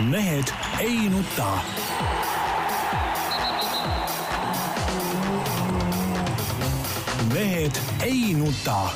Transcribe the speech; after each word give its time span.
mehed 0.00 0.44
ei 0.80 1.08
nuta. 1.08 1.58
mehed 7.34 7.72
ei 8.04 8.34
nuta. 8.34 8.88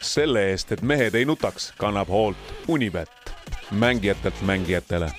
selle 0.00 0.50
eest, 0.50 0.72
et 0.72 0.82
mehed 0.82 1.14
ei 1.14 1.24
nutaks, 1.24 1.72
kannab 1.78 2.08
hoolt 2.08 2.36
Unibet, 2.68 3.10
mängijatelt 3.70 4.42
mängijatele. 4.42 5.12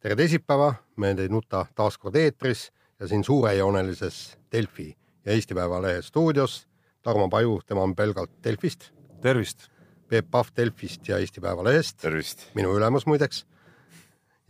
tere 0.00 0.16
teisipäeva, 0.16 0.74
Mehed 0.96 1.18
ei 1.18 1.28
nuta 1.28 1.66
taas 1.74 1.98
kord 1.98 2.14
eetris 2.14 2.72
ja 3.00 3.08
siin 3.08 3.24
suurejoonelises 3.24 4.38
Delfi 4.52 4.96
ja 5.24 5.32
Eesti 5.32 5.54
Päevalehe 5.54 6.02
stuudios 6.02 6.68
Tarmo 7.02 7.28
Paju, 7.28 7.60
tema 7.66 7.82
on 7.82 7.96
pelgalt 7.96 8.30
Delfist, 8.44 8.90
tervist! 9.20 9.79
Peep 10.10 10.26
Pahv 10.30 10.50
Delfist 10.56 11.06
ja 11.08 11.20
Eesti 11.22 11.40
Päevalehest, 11.40 12.00
tervist! 12.02 12.48
minu 12.58 12.74
ülemus 12.74 13.06
muideks, 13.06 13.44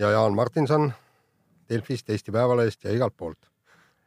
ja 0.00 0.14
Jaan 0.14 0.34
Martinson 0.34 0.88
Delfist, 1.69 2.09
Eesti 2.10 2.33
Päevalehest 2.33 2.84
ja 2.84 2.95
igalt 2.96 3.16
poolt. 3.16 3.38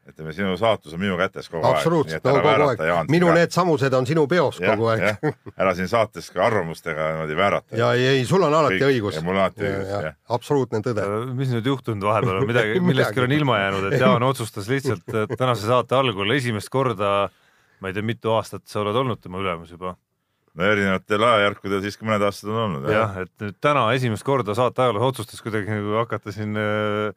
ütleme, 0.09 0.33
sinu 0.35 0.57
saatus 0.59 0.97
on 0.97 0.99
minu 0.99 1.15
kätes 1.15 1.45
kogu 1.47 1.63
absoluutselt, 1.63 2.25
no 2.25 2.31
kogu 2.35 2.65
aeg. 2.67 3.11
minu 3.13 3.29
ka. 3.29 3.35
need 3.37 3.53
samused 3.55 3.93
on 3.93 4.07
sinu 4.09 4.25
peos 4.27 4.57
ja, 4.59 4.73
kogu 4.73 4.89
aeg. 4.91 5.29
ära 5.55 5.75
siin 5.77 5.87
saates 5.87 6.31
ka 6.33 6.41
arvamustega 6.47 7.11
niimoodi 7.13 7.37
väärata. 7.37 7.77
ja 7.77 7.93
ei, 7.93 8.07
ei, 8.15 8.25
sul 8.27 8.43
on 8.43 8.53
alati 8.53 8.81
Kõik, 8.81 8.89
õigus. 8.89 9.21
mul 9.23 9.37
on 9.37 9.43
alati 9.45 9.63
õigus, 9.69 9.93
jah. 9.93 10.17
absoluutne 10.35 10.81
tõde. 10.83 11.05
mis 11.37 11.53
nüüd 11.53 11.69
juhtunud 11.71 12.09
vahepeal 12.09 12.41
on, 12.41 12.47
midagi 12.49 12.81
millestki 12.89 13.23
on 13.23 13.37
ilma 13.37 13.61
jäänud, 13.61 13.91
et 13.91 13.99
Jaan 14.01 14.25
otsustas 14.27 14.67
lihtsalt 14.73 15.37
tänase 15.37 15.69
saate 15.69 15.95
algul 16.01 16.35
esimest 16.35 16.73
korda, 16.73 17.13
ma 17.79 17.93
ei 17.93 17.95
tea, 17.95 18.09
mitu 18.09 18.33
aastat 18.33 18.65
sa 18.67 18.81
oled 18.81 18.97
olnud 19.05 19.21
tema 19.21 19.39
ülemus 19.39 19.71
juba 19.77 19.93
no 20.53 20.65
erinevatel 20.69 21.27
ajajärkudel 21.27 21.83
siiski 21.85 22.07
mõned 22.07 22.25
aastad 22.27 22.51
on 22.53 22.59
olnud. 22.67 22.89
jah, 22.93 23.15
et 23.23 23.31
nüüd 23.41 23.57
täna 23.63 23.85
esimest 23.97 24.25
korda 24.27 24.55
saate 24.57 24.85
ajaloos 24.85 25.13
otsustas 25.13 25.41
kuidagi 25.45 25.71
nagu 25.73 25.95
hakata 26.01 26.33
siin 26.35 26.57
äh, 26.59 27.13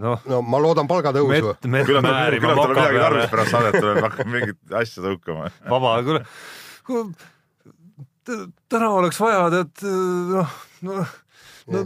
noh 0.00 0.24
no 0.30 0.40
ma 0.46 0.60
loodan 0.62 0.88
palgatõusu. 0.90 1.56
küllap 1.60 1.60
tal, 1.60 1.76
küllap 1.90 2.06
tal 2.08 2.64
on 2.64 2.74
midagi 2.76 3.02
tarvis 3.04 3.34
pärast 3.34 3.54
saadet 3.54 3.78
tuleb, 3.80 4.00
hakkab 4.06 4.32
mingit 4.32 4.78
asja 4.82 5.04
tõukama. 5.04 5.50
vaba, 5.68 5.96
kuule, 6.06 6.24
kuule, 6.88 8.38
täna 8.72 8.92
oleks 8.96 9.20
vaja 9.20 9.44
tead 9.56 9.84
noh, 10.32 10.56
noh, 10.88 11.14
no 11.74 11.84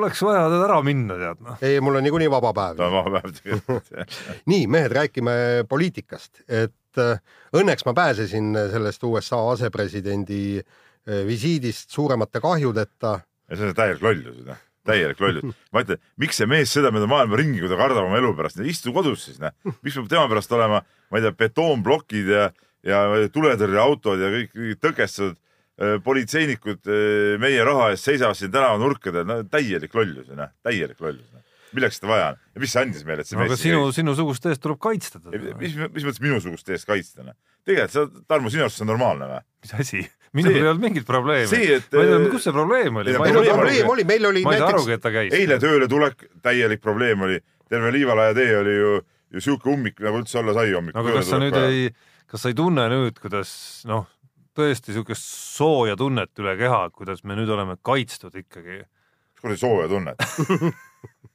oleks 0.00 0.22
vaja 0.24 0.44
tead 0.50 0.66
ära 0.66 0.82
minna, 0.86 1.18
tead 1.20 1.42
noh. 1.46 1.62
ei, 1.62 1.80
mul 1.84 2.00
on 2.00 2.06
niikuinii 2.08 2.30
vaba 2.32 2.54
päev. 2.56 2.78
ta 2.80 2.88
on 2.90 2.96
vaba 2.98 3.20
päev 3.20 3.34
tegelikult 3.38 3.92
nii, 4.50 4.66
mehed, 4.72 4.94
räägime 4.98 5.34
poliitikast, 5.70 6.42
et 6.48 6.74
äh, 7.00 7.20
õnneks 7.56 7.86
ma 7.88 7.94
pääsesin 7.96 8.52
sellest 8.72 9.04
USA 9.08 9.40
asepresidendi 9.52 10.42
äh, 10.58 11.22
visiidist 11.28 11.90
suuremate 11.94 12.40
kahjudeta. 12.40 13.20
ja 13.48 13.56
see 13.56 13.70
on 13.70 13.78
täielik 13.78 14.04
lollus, 14.04 14.44
noh 14.46 14.60
täielik 14.86 15.20
lollus. 15.22 15.54
ma 15.72 15.84
ütlen, 15.84 16.00
miks 16.20 16.40
see 16.40 16.48
mees 16.50 16.72
sõidab 16.74 16.96
mööda 16.96 17.08
maailma 17.10 17.38
ringi, 17.38 17.60
kui 17.62 17.70
ta 17.70 17.78
kardab 17.78 18.08
oma 18.08 18.18
elu 18.18 18.32
pärast, 18.38 18.60
istu 18.66 18.94
kodus 18.94 19.28
siis, 19.28 19.38
noh. 19.42 19.54
miks 19.84 19.98
peab 19.98 20.10
tema 20.10 20.26
pärast 20.30 20.54
olema, 20.56 20.82
ma 20.82 21.20
ei 21.20 21.26
tea, 21.26 21.34
betoonplokid 21.44 22.32
ja, 22.34 22.48
ja 22.86 23.04
tuletõrjeautod 23.34 24.24
ja 24.24 24.32
kõik, 24.34 24.50
kõik 24.56 24.82
tõkestatud 24.82 25.38
äh, 25.38 25.96
politseinikud 26.04 26.90
äh, 26.90 27.38
meie 27.42 27.62
raha 27.68 27.92
eest 27.92 28.10
seisavad 28.10 28.38
siin 28.38 28.52
tänavanurkadel, 28.54 29.28
no 29.28 29.40
täielik 29.50 29.94
lollus, 29.98 30.32
noh, 30.34 30.50
täielik 30.66 30.98
lollus 31.02 31.28
no 31.30 31.46
milleks 31.76 32.00
seda 32.00 32.10
vaja 32.10 32.30
on 32.32 32.40
ja 32.40 32.64
mis 32.64 32.74
see 32.74 32.82
andis 32.84 33.06
meile, 33.08 33.24
et 33.24 33.30
see 33.30 33.38
no, 33.38 33.44
mees. 33.44 33.52
aga 33.52 33.60
sinu, 33.60 33.84
sinusugust 33.96 34.48
eest 34.50 34.62
tuleb 34.64 34.80
kaitsta 34.82 35.20
teda. 35.20 35.54
mis, 35.60 35.76
mis 35.76 36.06
mõttes 36.08 36.22
minusugust 36.24 36.72
eest 36.74 36.88
kaitsta, 36.88 37.26
noh? 37.26 37.38
tegelikult 37.66 37.94
sa, 37.94 38.24
Tarmo, 38.28 38.52
sinu 38.52 38.66
arust 38.66 38.80
see 38.80 38.86
on 38.86 38.92
normaalne 38.92 39.30
või? 39.30 39.40
mis 39.64 39.74
asi? 39.84 40.02
minul 40.36 40.56
ei 40.56 40.66
olnud 40.66 40.82
mingit 40.82 41.06
probleemi. 41.06 41.48
ma 41.48 41.58
ei 41.60 41.82
tea, 41.92 42.20
kus 42.32 42.46
see 42.46 42.54
probleem 42.54 43.00
oli. 43.02 43.16
meil 43.18 43.40
oli 43.40 43.50
probleem 43.52 43.90
oli, 43.94 44.06
meil 44.08 44.28
oli 44.30 44.44
ma 44.46 44.54
ei 44.56 44.62
saa 44.62 44.70
arugi, 44.72 44.96
et 44.96 45.04
ta 45.04 45.12
käis. 45.14 45.34
eile 45.36 45.58
tööle 45.62 45.88
tulek, 45.90 46.24
täielik 46.44 46.82
probleem 46.84 47.26
oli. 47.28 47.40
terve 47.72 47.92
Liivalaia 47.94 48.36
tee 48.36 48.56
oli 48.56 48.76
ju, 48.76 48.94
ju 49.36 49.44
sihuke 49.44 49.70
ummik, 49.72 50.00
nagu 50.04 50.22
üldse 50.22 50.40
olla 50.40 50.56
sai 50.56 50.72
hommikul. 50.72 51.00
aga 51.02 51.18
kas 51.18 51.30
sa 51.32 51.40
nüüd 51.42 51.58
ei, 51.64 51.84
kas 52.30 52.44
sa 52.44 52.52
ei 52.52 52.58
tunne 52.58 52.88
nüüd, 52.92 53.20
kuidas 53.22 53.52
noh, 53.88 54.08
tõesti 54.56 54.96
siukest 54.96 55.28
sooja 55.58 55.96
tunnet 56.00 56.32
üle 56.40 56.56
keha, 56.60 56.86
kuidas 56.96 57.24
me 57.28 57.36
nüüd 57.38 57.52
oleme 57.52 57.76
kaitstud 57.84 58.36
ikkagi? 58.40 58.82
mis 58.82 59.44
kuradi 59.44 59.60
sooja 59.60 59.90
tunnet 59.92 60.24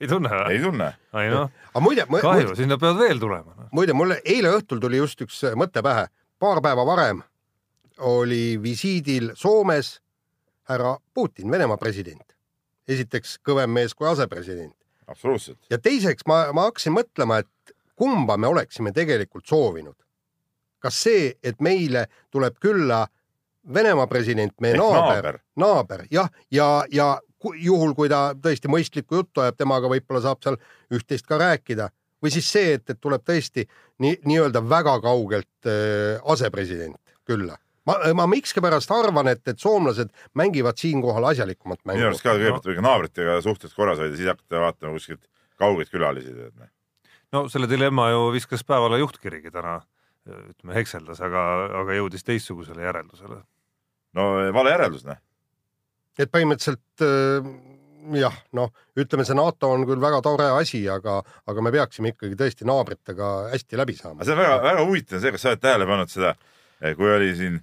ei 0.00 0.08
tunne 0.08 0.30
või? 0.30 0.54
ei 0.54 0.62
tunne. 0.62 0.90
ei 1.20 1.30
noh, 1.32 1.50
kahju, 2.20 2.56
sinna 2.58 2.78
peavad 2.78 3.00
veel 3.02 3.20
tulema 3.22 3.54
no.. 3.54 3.68
muide, 3.72 3.96
mulle 3.96 4.20
eile 4.24 4.52
õhtul 4.58 4.82
tuli 4.82 5.00
just 5.00 5.20
üks 5.24 5.42
mõte 5.58 5.82
pähe. 5.82 6.08
paar 6.38 6.62
päeva 6.64 6.86
varem 6.86 7.22
oli 7.98 8.58
visiidil 8.62 9.30
Soomes 9.38 10.00
härra 10.68 10.96
Putin, 11.14 11.50
Venemaa 11.50 11.76
president. 11.76 12.34
esiteks 12.88 13.38
kõvem 13.48 13.70
mees 13.70 13.94
kui 13.94 14.08
asepresident. 14.08 14.76
absoluutselt. 15.06 15.58
ja 15.70 15.78
teiseks 15.78 16.26
ma, 16.26 16.52
ma 16.52 16.68
hakkasin 16.68 16.92
mõtlema, 16.92 17.38
et 17.38 17.76
kumba 17.96 18.36
me 18.36 18.46
oleksime 18.46 18.92
tegelikult 18.92 19.46
soovinud. 19.46 19.96
kas 20.78 21.02
see, 21.02 21.32
et 21.42 21.60
meile 21.60 22.06
tuleb 22.30 22.58
külla 22.60 23.06
Venemaa 23.74 24.06
president, 24.06 24.52
meie 24.60 24.74
Ehk 24.74 24.82
naaber, 24.82 25.06
naaber, 25.06 25.38
naaber, 25.56 26.06
jah, 26.10 26.28
ja, 26.50 26.66
ja, 26.90 26.90
ja 26.92 27.20
juhul, 27.60 27.94
kui 27.94 28.08
ta 28.08 28.32
tõesti 28.34 28.70
mõistlikku 28.72 29.20
juttu 29.20 29.44
ajab, 29.44 29.58
temaga 29.60 29.90
võib-olla 29.92 30.22
saab 30.24 30.42
seal 30.44 30.58
üht-teist 30.94 31.28
ka 31.28 31.38
rääkida 31.40 31.90
või 32.24 32.32
siis 32.32 32.48
see, 32.48 32.78
et, 32.78 32.88
et 32.88 33.00
tuleb 33.00 33.24
tõesti 33.26 33.66
nii, 34.00 34.20
nii-öelda 34.24 34.64
väga 34.68 34.96
kaugelt 35.04 35.68
äh, 35.68 36.22
asepresident 36.32 37.00
külla 37.28 37.58
ma, 37.88 37.96
ma 38.16 38.26
miskipärast 38.30 38.92
arvan, 38.94 39.28
et, 39.32 39.42
et 39.48 39.60
soomlased 39.60 40.12
mängivad 40.38 40.80
siinkohal 40.80 41.30
asjalikumat 41.30 41.82
mängu. 41.84 42.00
minu 42.00 42.10
arust 42.10 42.24
ka 42.24 42.34
kõigepealt 42.36 42.68
võige 42.70 42.84
naabritega 42.84 43.38
suhted 43.44 43.74
korras 43.76 44.00
hoida, 44.02 44.16
siis 44.16 44.30
hakata 44.30 44.62
vaatama 44.64 44.94
kuskilt 44.96 45.24
kaugeid 45.60 45.90
külalisi. 45.92 46.34
Noh. 46.34 46.70
no 47.34 47.44
selle 47.52 47.68
dilemma 47.70 48.10
ju 48.12 48.30
viskas 48.34 48.64
päevale 48.66 49.00
juhtkirigi 49.02 49.52
täna, 49.54 49.78
ütleme 50.28 50.78
hekseldas, 50.78 51.20
aga, 51.24 51.44
aga 51.82 51.98
jõudis 52.00 52.26
teistsugusele 52.26 52.86
järeldusele. 52.86 53.42
no 54.18 54.28
vale 54.56 54.74
järeldus, 54.76 55.06
noh. 55.08 55.20
Et 56.18 56.32
põhimõtteliselt 56.32 57.04
äh, 57.04 57.52
jah, 58.20 58.40
noh, 58.56 58.72
ütleme, 59.00 59.24
see 59.26 59.36
NATO 59.38 59.70
on 59.74 59.86
küll 59.88 60.02
väga 60.02 60.20
tore 60.24 60.50
asi, 60.58 60.82
aga, 60.92 61.20
aga 61.50 61.64
me 61.64 61.72
peaksime 61.74 62.12
ikkagi 62.12 62.36
tõesti 62.38 62.68
naabritega 62.68 63.34
hästi 63.54 63.80
läbi 63.80 63.96
saama. 63.98 64.24
see 64.24 64.36
on 64.36 64.42
väga, 64.44 64.58
väga 64.64 64.88
huvitav 64.88 65.22
see, 65.22 65.32
kas 65.34 65.46
sa 65.46 65.54
oled 65.54 65.62
tähele 65.64 65.88
pannud 65.88 66.12
seda, 66.12 66.34
kui 66.98 67.14
oli 67.14 67.30
siin 67.38 67.62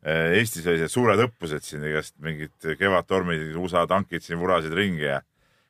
Eh, 0.00 0.38
Eestis 0.38 0.64
olid 0.64 0.88
suured 0.88 1.20
õppused 1.26 1.64
siin, 1.64 1.82
igast 1.84 2.14
mingid 2.24 2.54
kevadtormid, 2.80 3.50
USA 3.60 3.82
tankid 3.88 4.24
siin 4.24 4.38
vurasid 4.40 4.72
ringi 4.72 5.04
ja, 5.04 5.18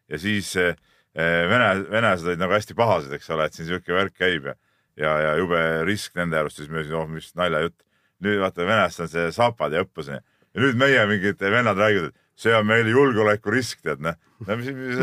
ja 0.06 0.20
siis 0.22 0.52
eh, 0.60 0.76
vene, 1.50 1.72
venelased 1.90 2.28
olid 2.28 2.38
nagu 2.38 2.54
hästi 2.54 2.76
pahased, 2.78 3.10
eks 3.16 3.32
ole, 3.34 3.48
et 3.50 3.58
siin 3.58 3.66
sihuke 3.66 3.96
värk 3.96 4.14
käib 4.14 4.46
ja, 4.46 4.54
ja, 4.94 5.16
ja 5.24 5.32
jube 5.40 5.58
risk 5.88 6.14
nende 6.14 6.38
arust, 6.38 6.60
siis 6.60 6.70
me 6.70 6.78
ütlesime, 6.78 7.00
oh 7.00 7.10
mis 7.10 7.32
naljajutt. 7.40 7.82
nüüd 8.22 8.38
vaata, 8.38 8.62
venelastel 8.68 9.08
on 9.08 9.10
see 9.16 9.26
saapad 9.34 9.74
ja 9.74 9.82
õppus 9.82 10.12
ja 10.54 10.64
nüüd 10.64 10.80
meie 10.80 11.06
mingid 11.10 11.42
vennad 11.42 11.78
räägivad, 11.78 12.10
et 12.10 12.40
see 12.40 12.52
on 12.56 12.66
meil 12.66 12.88
julgeolekurisk, 12.88 13.82
tead 13.84 14.02
noh. 14.04 14.16
no 14.46 14.56
mis, 14.56 14.70
mis 14.74 15.00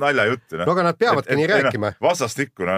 naljajutt 0.00 0.56
noh. 0.56 0.64
no 0.64 0.74
aga 0.74 0.86
nad 0.88 0.98
peavadki 0.98 1.34
et, 1.34 1.38
nii 1.38 1.46
et, 1.46 1.52
rääkima. 1.66 1.90
vastastikku, 2.02 2.66
no, 2.66 2.76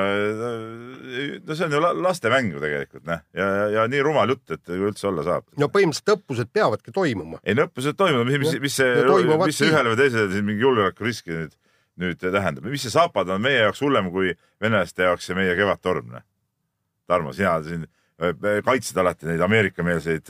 no 1.47 1.57
see 1.57 1.69
on 1.69 1.77
ju 1.77 1.83
lastemäng 2.05 2.51
ju 2.55 2.63
tegelikult 2.63 3.07
noh 3.09 3.23
ja, 3.37 3.47
ja, 3.61 3.69
ja 3.77 3.87
nii 3.93 4.03
rumal 4.07 4.35
jutt, 4.35 4.57
et 4.57 4.65
kui 4.67 4.83
üldse 4.91 5.09
olla 5.11 5.25
saab. 5.27 5.47
no 5.61 5.71
põhimõtteliselt 5.73 6.15
õppused 6.17 6.51
peavadki 6.53 6.95
toimuma. 6.97 7.41
ei 7.45 7.57
no 7.59 7.69
õppused 7.71 7.99
toimuvad, 8.01 8.33
mis, 8.33 8.43
mis, 8.45 8.59
mis 8.67 8.81
see, 8.83 9.07
mis 9.47 9.63
see 9.63 9.71
ühele 9.71 9.95
või 9.95 10.01
teisele 10.03 10.43
mingi 10.43 10.67
julgeolekuriski 10.67 11.37
nüüd, 11.37 11.55
nüüd 12.03 12.27
tähendab, 12.27 12.67
mis 12.67 12.85
see 12.85 12.93
saapad 12.93 13.31
on 13.31 13.47
meie 13.47 13.63
jaoks 13.63 13.85
hullem 13.87 14.11
kui 14.13 14.35
venelaste 14.61 15.07
jaoks 15.07 15.31
ja 15.31 15.39
meie 15.39 15.57
kevadtorm 15.59 16.13
noh. 16.17 16.27
Tarmo, 17.11 17.33
sina 17.35 17.57
siin 17.67 17.89
kaitsed 18.65 18.99
alati 19.01 19.27
neid 19.27 19.41
Ameerika-meelseid 19.43 20.29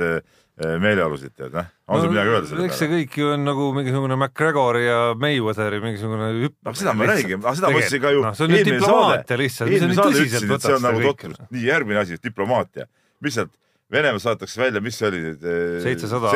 meeleolusid, 0.82 1.32
tead 1.38 1.54
noh, 1.56 1.69
on 1.88 2.03
sul 2.03 2.12
midagi 2.12 2.33
öelda 2.33 2.48
selle 2.48 2.60
peale? 2.60 2.71
eks 2.71 2.80
see 2.83 2.91
kõik 2.91 3.15
ju 3.21 3.30
on 3.34 3.47
nagu 3.48 3.68
mingisugune 3.77 4.16
McGregori 4.18 4.83
ja 4.84 4.98
Mayweatheri 5.21 5.80
mingisugune 5.84 6.30
hüpp. 6.36 6.57
no 6.66 6.74
seda 6.77 6.95
ma 6.97 7.09
räägin, 7.10 7.39
aga 7.41 7.54
seda 7.59 7.71
ma 7.72 7.80
ütlesin 7.80 8.03
ka 8.04 8.12
ju 8.15 8.24
no,. 8.24 8.33
see 8.36 8.47
on 8.47 8.57
ju 8.57 8.65
diplomaatia 8.68 9.41
lihtsalt, 9.41 9.72
mis 9.72 9.83
sa 9.83 9.91
nii 9.91 10.01
tõsiselt 10.01 10.51
võtad 10.51 10.66
seda 10.66 10.83
nagu 10.84 11.03
kõike. 11.07 11.33
nii, 11.48 11.65
järgmine 11.68 12.03
asi, 12.04 12.21
diplomaatia. 12.22 12.89
lihtsalt 13.24 13.57
Venemaa 13.91 14.22
saadetakse 14.22 14.60
välja, 14.60 14.80
mis 14.80 14.95
see 15.01 15.09
oli? 15.09 15.21
Äh, 15.34 15.80
seitsesada 15.83 16.30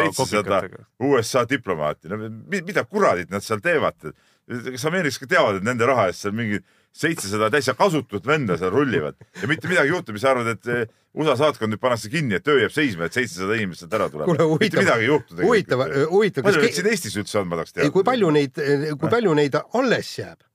USA 1.06 1.44
diplomaati, 1.47 2.11
no 2.11 2.19
mida 2.50 2.82
kuradit 2.82 3.31
nad 3.31 3.44
seal 3.47 3.62
teevad? 3.62 4.15
kas 4.44 4.82
ameeriklased 4.91 5.31
teavad, 5.31 5.61
et 5.61 5.65
nende 5.65 5.87
raha 5.88 6.09
eest 6.11 6.25
seal 6.25 6.35
mingid 6.37 6.65
seitsesada 6.94 7.50
täitsa 7.50 7.75
kasutut 7.79 8.26
venda 8.26 8.56
seal 8.58 8.70
rullivad 8.75 9.19
ja 9.41 9.49
mitte 9.50 9.69
midagi 9.70 9.91
ei 9.91 9.96
juhtu, 9.96 10.14
mis 10.14 10.23
sa 10.23 10.31
arvad, 10.31 10.52
et 10.55 10.93
USA 11.14 11.37
saatkond 11.38 11.75
nüüd 11.75 11.82
pannakse 11.82 12.11
kinni, 12.11 12.38
et 12.38 12.46
töö 12.46 12.61
jääb 12.61 12.75
seisma, 12.75 13.08
et 13.08 13.17
seitsesada 13.17 13.58
inimest 13.58 13.85
sealt 13.85 13.96
ära 13.99 14.08
tuleb. 14.11 14.31
mitte 14.62 14.81
midagi 14.81 15.06
ei 15.06 15.11
juhtu. 15.11 15.38
huvitav, 15.43 15.85
huvitav. 16.11 16.46
palju 16.46 16.64
neid 16.64 16.79
siin 16.79 16.91
Eestis 16.91 17.19
üldse 17.19 17.41
on, 17.43 17.50
ma 17.50 17.58
tahaks 17.58 17.76
teada. 17.76 17.91
kui 17.94 18.06
palju 18.06 18.31
neid, 18.35 18.62
kui 19.00 19.12
palju 19.17 19.35
neid 19.38 19.58
alles 19.62 20.12
jääb? 20.20 20.46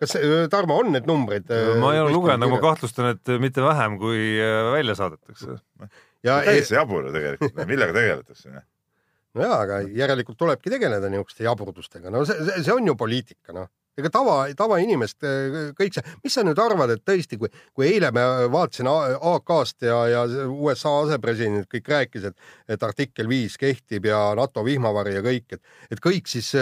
kas 0.00 0.16
Tarmo 0.50 0.80
on 0.82 0.94
need 0.96 1.06
numbrid? 1.10 1.50
ma 1.78 1.94
ei 1.94 2.02
ole 2.02 2.14
lugenud, 2.16 2.46
aga 2.46 2.54
ma 2.56 2.60
kahtlustan, 2.66 3.14
et 3.14 3.34
mitte 3.42 3.62
vähem, 3.62 3.98
kui 4.02 4.20
välja 4.74 4.98
saadetakse. 4.98 5.60
täitsa 6.26 6.80
jabur 6.80 7.06
ju 7.06 7.14
tegelikult, 7.14 7.62
millega 7.70 7.94
tegeletakse 7.94 8.58
no 8.58 9.46
jaa, 9.46 9.58
aga 9.62 9.82
järelikult 9.86 10.38
tulebki 10.38 10.72
tegeleda 10.72 11.10
niisuguste 11.10 11.46
jaburustega, 11.46 12.10
no 12.10 12.24
see, 12.26 12.38
see, 12.42 12.64
see 12.66 12.74
on 12.74 12.90
ju 12.90 12.96
poliitika, 12.98 13.54
noh 13.54 13.70
ega 13.98 14.10
tava, 14.12 14.36
tavainimest 14.56 15.26
kõik 15.78 15.96
see, 15.96 16.14
mis 16.24 16.36
sa 16.36 16.44
nüüd 16.46 16.58
arvad, 16.62 16.92
et 16.94 17.04
tõesti, 17.06 17.38
kui, 17.40 17.50
kui 17.76 17.88
eile 17.88 18.12
me 18.14 18.24
vaatasin 18.52 18.88
AK-st 18.90 19.88
ja, 19.88 19.98
ja 20.10 20.24
USA 20.50 20.92
asepresident 21.04 21.68
kõik 21.70 21.90
rääkis, 21.94 22.28
et, 22.30 22.52
et 22.70 22.86
artikkel 22.86 23.30
viis 23.30 23.58
kehtib 23.60 24.10
ja 24.10 24.22
NATO 24.38 24.64
vihmavari 24.66 25.16
ja 25.18 25.24
kõik, 25.26 25.56
et, 25.56 25.80
et 25.90 26.02
kõik 26.02 26.30
siis 26.30 26.52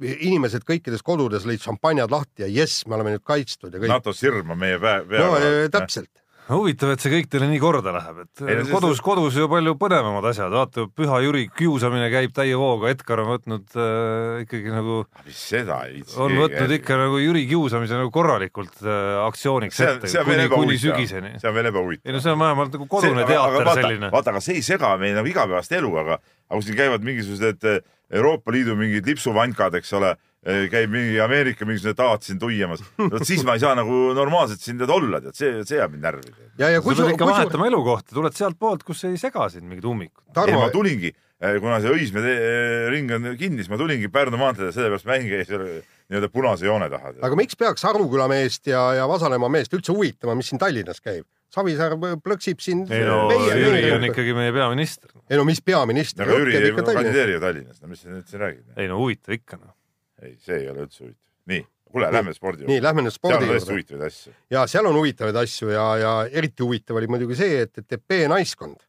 inimesed 0.00 0.66
kõikides 0.68 1.04
kodudes 1.06 1.48
lõid 1.48 1.64
šampanjad 1.64 2.12
lahti 2.12 2.46
ja 2.46 2.52
jess, 2.62 2.86
me 2.86 2.98
oleme 2.98 3.16
nüüd 3.16 3.26
kaitstud 3.26 3.74
ja 3.74 3.82
kõik. 3.82 3.92
NATO 3.92 4.14
sirm 4.16 4.54
on 4.54 4.62
meie 4.62 4.78
pea, 4.82 5.02
pea. 5.08 5.26
no 5.26 5.68
täpselt 5.72 6.12
huvitav, 6.54 6.92
et 6.94 7.02
see 7.02 7.10
kõik 7.10 7.28
teile 7.30 7.48
nii 7.50 7.58
korda 7.62 7.92
läheb, 7.94 8.20
et 8.22 8.42
ei, 8.46 8.60
kodus, 8.70 9.00
kodus 9.04 9.36
ju 9.38 9.48
palju 9.50 9.74
põnevamad 9.80 10.28
asjad, 10.30 10.52
vaata 10.54 10.86
Püha 10.94 11.18
Jüri 11.24 11.46
kiusamine 11.50 12.06
käib 12.12 12.34
täie 12.36 12.54
hooga, 12.58 12.92
Edgar 12.94 13.22
on 13.24 13.30
võtnud 13.32 13.74
äh, 13.74 14.44
ikkagi 14.44 14.74
nagu 14.74 15.00
ah, 15.02 15.24
mis 15.26 15.40
seda 15.54 15.80
ei 15.90 16.04
on 16.14 16.36
võtnud 16.38 16.62
järgi. 16.62 16.78
ikka 16.80 17.00
nagu 17.00 17.18
Jüri 17.22 17.46
kiusamise 17.50 17.98
nagu 17.98 18.12
korralikult 18.14 18.78
äh, 18.84 19.18
aktsiooniks 19.24 19.80
see, 19.80 19.90
ette, 19.96 20.12
kuni, 20.28 20.46
kuni 20.52 20.78
sügiseni. 20.82 21.34
see 21.42 21.50
on 21.50 21.58
veel 21.58 21.72
ebahuvitav. 21.72 22.06
ei 22.06 22.16
no 22.16 22.22
see 22.22 22.36
on 22.36 22.44
vähemalt 22.44 22.78
nagu 22.78 22.88
kodune 22.94 23.24
see, 23.24 23.32
teater 23.32 23.66
aga, 23.66 23.76
selline. 23.80 24.12
vaata, 24.14 24.36
aga 24.36 24.44
see 24.46 24.60
ei 24.60 24.64
sega 24.66 24.94
meil 25.02 25.18
nagu 25.18 25.32
igapäevast 25.32 25.74
elu, 25.80 25.92
aga, 26.04 26.20
aga 26.46 26.60
kui 26.60 26.68
siin 26.68 26.78
käivad 26.78 27.06
mingisugused 27.06 27.70
Euroopa 28.14 28.54
Liidu 28.54 28.76
mingid 28.78 29.08
lipsuvankad, 29.08 29.74
eks 29.80 29.90
ole 29.98 30.14
käib 30.46 30.92
mingi 30.92 31.18
Ameerika 31.22 31.66
mingisugune 31.66 31.96
taat 31.98 32.26
siin 32.26 32.38
tuiamas, 32.38 32.82
vot 33.00 33.26
siis 33.26 33.42
ma 33.46 33.56
ei 33.56 33.62
saa 33.62 33.74
nagu 33.78 34.12
normaalselt 34.14 34.62
siin 34.62 34.78
tead 34.78 34.92
olla, 34.94 35.20
tead 35.24 35.38
see, 35.38 35.52
see 35.66 35.80
jääb 35.80 35.94
mind 35.96 36.06
närvi. 36.06 36.34
ja, 36.60 36.70
ja 36.70 36.82
kui 36.84 36.94
sa 36.94 37.06
pead 37.06 37.16
ikka 37.16 37.30
vahetama 37.30 37.66
elukohta, 37.70 38.14
tuled 38.14 38.36
sealtpoolt, 38.36 38.84
kus 38.86 39.02
ei 39.08 39.16
sega 39.20 39.48
sind 39.52 39.66
mingid 39.66 39.86
ummikud. 39.90 40.22
ei, 40.44 40.54
ma 40.54 40.68
tulingi, 40.74 41.10
eh, 41.42 41.58
kuna 41.62 41.80
see 41.82 41.94
Õismäe 41.96 42.34
eh, 42.34 42.86
ring 42.94 43.10
on 43.16 43.32
kinni, 43.40 43.64
siis 43.64 43.72
ma 43.72 43.80
tulingi 43.80 44.10
Pärnu 44.12 44.38
maanteele, 44.38 44.74
sellepärast 44.76 45.08
mäng 45.10 45.26
jäi 45.32 45.46
seal 45.48 45.64
nii-öelda 45.66 46.30
punase 46.30 46.68
joone 46.68 46.86
taha. 46.92 47.16
aga 47.26 47.38
miks 47.38 47.58
peaks 47.58 47.86
Aruküla 47.90 48.28
meest 48.30 48.70
ja, 48.70 48.92
ja 49.00 49.08
Vasalemma 49.10 49.50
meest 49.50 49.74
üldse 49.74 49.94
huvitama, 49.96 50.36
mis 50.38 50.52
siin 50.52 50.62
Tallinnas 50.62 51.02
käib? 51.02 51.26
Savisaar 51.56 51.94
plõksib 52.22 52.60
siin. 52.62 52.84
ei 52.92 53.02
no 53.06 53.24
meie, 53.30 53.54
Jüri 53.62 53.82
on 53.94 54.06
ikkagi 54.10 54.34
meie 54.36 54.54
peaminister. 54.54 55.10
ei 55.26 55.40
no 55.40 55.46
mis 55.48 55.62
peaminister? 55.64 56.26
aga 56.26 56.38
Jüri 56.38 56.60
ei 56.60 56.76
kandideeri 56.76 57.34
ju 57.34 57.42
Tallinnas, 57.42 57.82
no 57.82 57.90
mis 57.90 58.06
sa 58.06 58.14
nüüd 58.14 58.30
siin 58.30 58.44
räägid? 58.44 58.70
ei 58.78 58.90
no 58.92 59.00
huvitav 59.02 59.34
ikka 59.34 59.58
noh 59.58 59.74
ei, 60.22 60.36
see 60.42 60.62
ei 60.62 60.68
ole 60.70 60.86
üldse 60.86 61.04
huvitav. 61.04 61.22
nii, 61.52 61.62
kuule, 61.92 62.10
lähme 62.12 62.34
spordi 62.34 62.64
juurde. 62.64 62.72
nii, 62.72 62.82
lähme 62.82 63.06
nüüd 63.06 63.14
spordi 63.14 63.46
juurde. 63.46 63.46
seal 63.46 63.54
on 63.54 63.60
tõesti 63.60 63.74
huvitavaid 63.76 64.08
asju. 64.08 64.34
ja 64.56 64.66
seal 64.70 64.90
on 64.90 64.98
huvitavaid 65.00 65.40
asju 65.42 65.70
ja, 65.74 65.86
ja 66.02 66.12
eriti 66.32 66.66
huvitav 66.66 67.00
oli 67.00 67.10
muidugi 67.12 67.38
see, 67.38 67.62
et, 67.66 67.78
et 67.82 67.98
EP 67.98 68.18
naiskond 68.32 68.84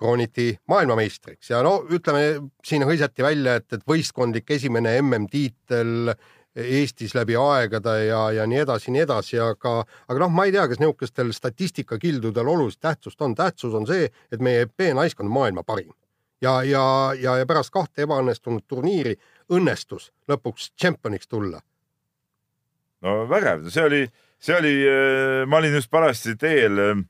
krooniti 0.00 0.50
maailmameistriks 0.72 1.52
ja 1.52 1.62
no 1.66 1.80
ütleme, 1.92 2.50
siin 2.64 2.86
hõisati 2.88 3.24
välja, 3.24 3.58
et, 3.60 3.68
et 3.76 3.88
võistkondlik 3.88 4.56
esimene 4.56 4.96
MM-tiitel 5.02 6.14
Eestis 6.60 7.12
läbi 7.14 7.36
aegade 7.38 7.92
ja, 8.08 8.24
ja 8.34 8.44
nii 8.50 8.64
edasi, 8.64 8.90
nii 8.90 9.04
edasi, 9.04 9.36
aga, 9.38 9.84
aga 10.10 10.22
noh, 10.24 10.32
ma 10.34 10.48
ei 10.48 10.54
tea, 10.56 10.64
kas 10.66 10.80
niisugustel 10.82 11.30
statistikakildudel 11.36 12.48
olulist 12.56 12.80
tähtsust 12.82 13.22
on. 13.22 13.36
tähtsus 13.38 13.76
on 13.78 13.86
see, 13.86 14.08
et 14.32 14.42
meie 14.42 14.66
EP 14.66 14.88
naiskond 14.98 15.30
on 15.30 15.36
maailma 15.36 15.62
parim 15.62 15.92
ja, 16.42 16.62
ja, 16.62 16.82
ja, 17.20 17.36
ja 17.40 17.46
pärast 17.46 17.72
kahte 17.74 18.04
ebaõnnestunud 18.06 18.64
turniiri 18.68 19.14
õnnestus 19.50 20.10
lõpuks 20.30 20.70
tšempioniks 20.76 21.28
tulla. 21.28 21.60
no 23.02 23.24
vägev, 23.30 23.68
see 23.70 23.84
oli, 23.84 24.02
see 24.38 24.56
oli, 24.56 24.74
äh, 24.86 25.46
ma 25.46 25.58
olin 25.60 25.78
just 25.78 25.90
parajasti 25.90 26.36
teel 26.40 26.78
äh, 26.78 27.00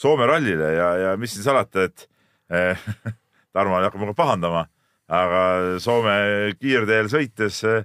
Soome 0.00 0.24
rallile 0.26 0.72
ja, 0.72 0.90
ja 0.96 1.16
mis 1.20 1.34
siin 1.34 1.44
salata, 1.44 1.84
et 1.84 2.06
eh, 2.48 2.84
Tarmo 3.54 3.76
hakkab 3.76 4.00
minuga 4.00 4.16
pahandama, 4.16 4.62
aga 5.12 5.42
Soome 5.82 6.14
kiirteel 6.56 7.10
sõites 7.12 7.58
eh, 7.68 7.82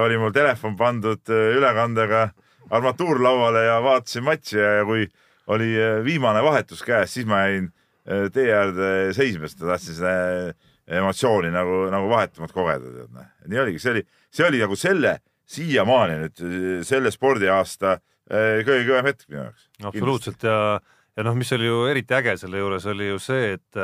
oli 0.00 0.16
mul 0.16 0.32
telefon 0.32 0.78
pandud 0.78 1.28
ülekandega 1.28 2.30
armatuur 2.72 3.20
lauale 3.20 3.66
ja 3.66 3.80
vaatasin 3.84 4.24
matši 4.24 4.56
ja, 4.56 4.70
ja 4.78 4.86
kui 4.88 5.04
oli 5.52 5.74
viimane 6.06 6.40
vahetus 6.42 6.80
käes, 6.86 7.12
siis 7.14 7.26
ma 7.28 7.44
jäin 7.44 7.68
tee 8.32 8.48
äärde 8.54 9.12
seisma, 9.14 9.50
sest 9.50 9.60
ma 9.60 9.74
tahtsin 9.74 9.98
seda 9.98 10.14
emotsiooni 10.86 11.50
nagu, 11.54 11.86
nagu 11.90 12.10
vahetumalt 12.10 12.54
kogeda, 12.54 12.92
tead 12.98 13.14
noh. 13.14 13.30
nii 13.50 13.62
oligi, 13.62 13.80
see 13.82 13.94
oli, 13.96 14.02
see 14.34 14.46
oli 14.46 14.60
nagu 14.62 14.78
selle 14.78 15.16
siiamaani 15.50 16.18
nüüd 16.20 16.42
selle 16.86 17.10
spordiaasta 17.14 17.96
eh, 17.96 18.62
kõige 18.66 18.84
kõvem 18.88 19.10
hetk 19.10 19.26
minu 19.30 19.42
jaoks. 19.44 19.66
absoluutselt 19.90 20.46
ja, 20.46 20.58
ja 21.16 21.26
noh, 21.26 21.36
mis 21.38 21.52
oli 21.56 21.68
ju 21.68 21.84
eriti 21.90 22.16
äge 22.18 22.36
selle 22.40 22.62
juures 22.62 22.86
oli 22.90 23.10
ju 23.10 23.20
see, 23.22 23.56
et 23.58 23.80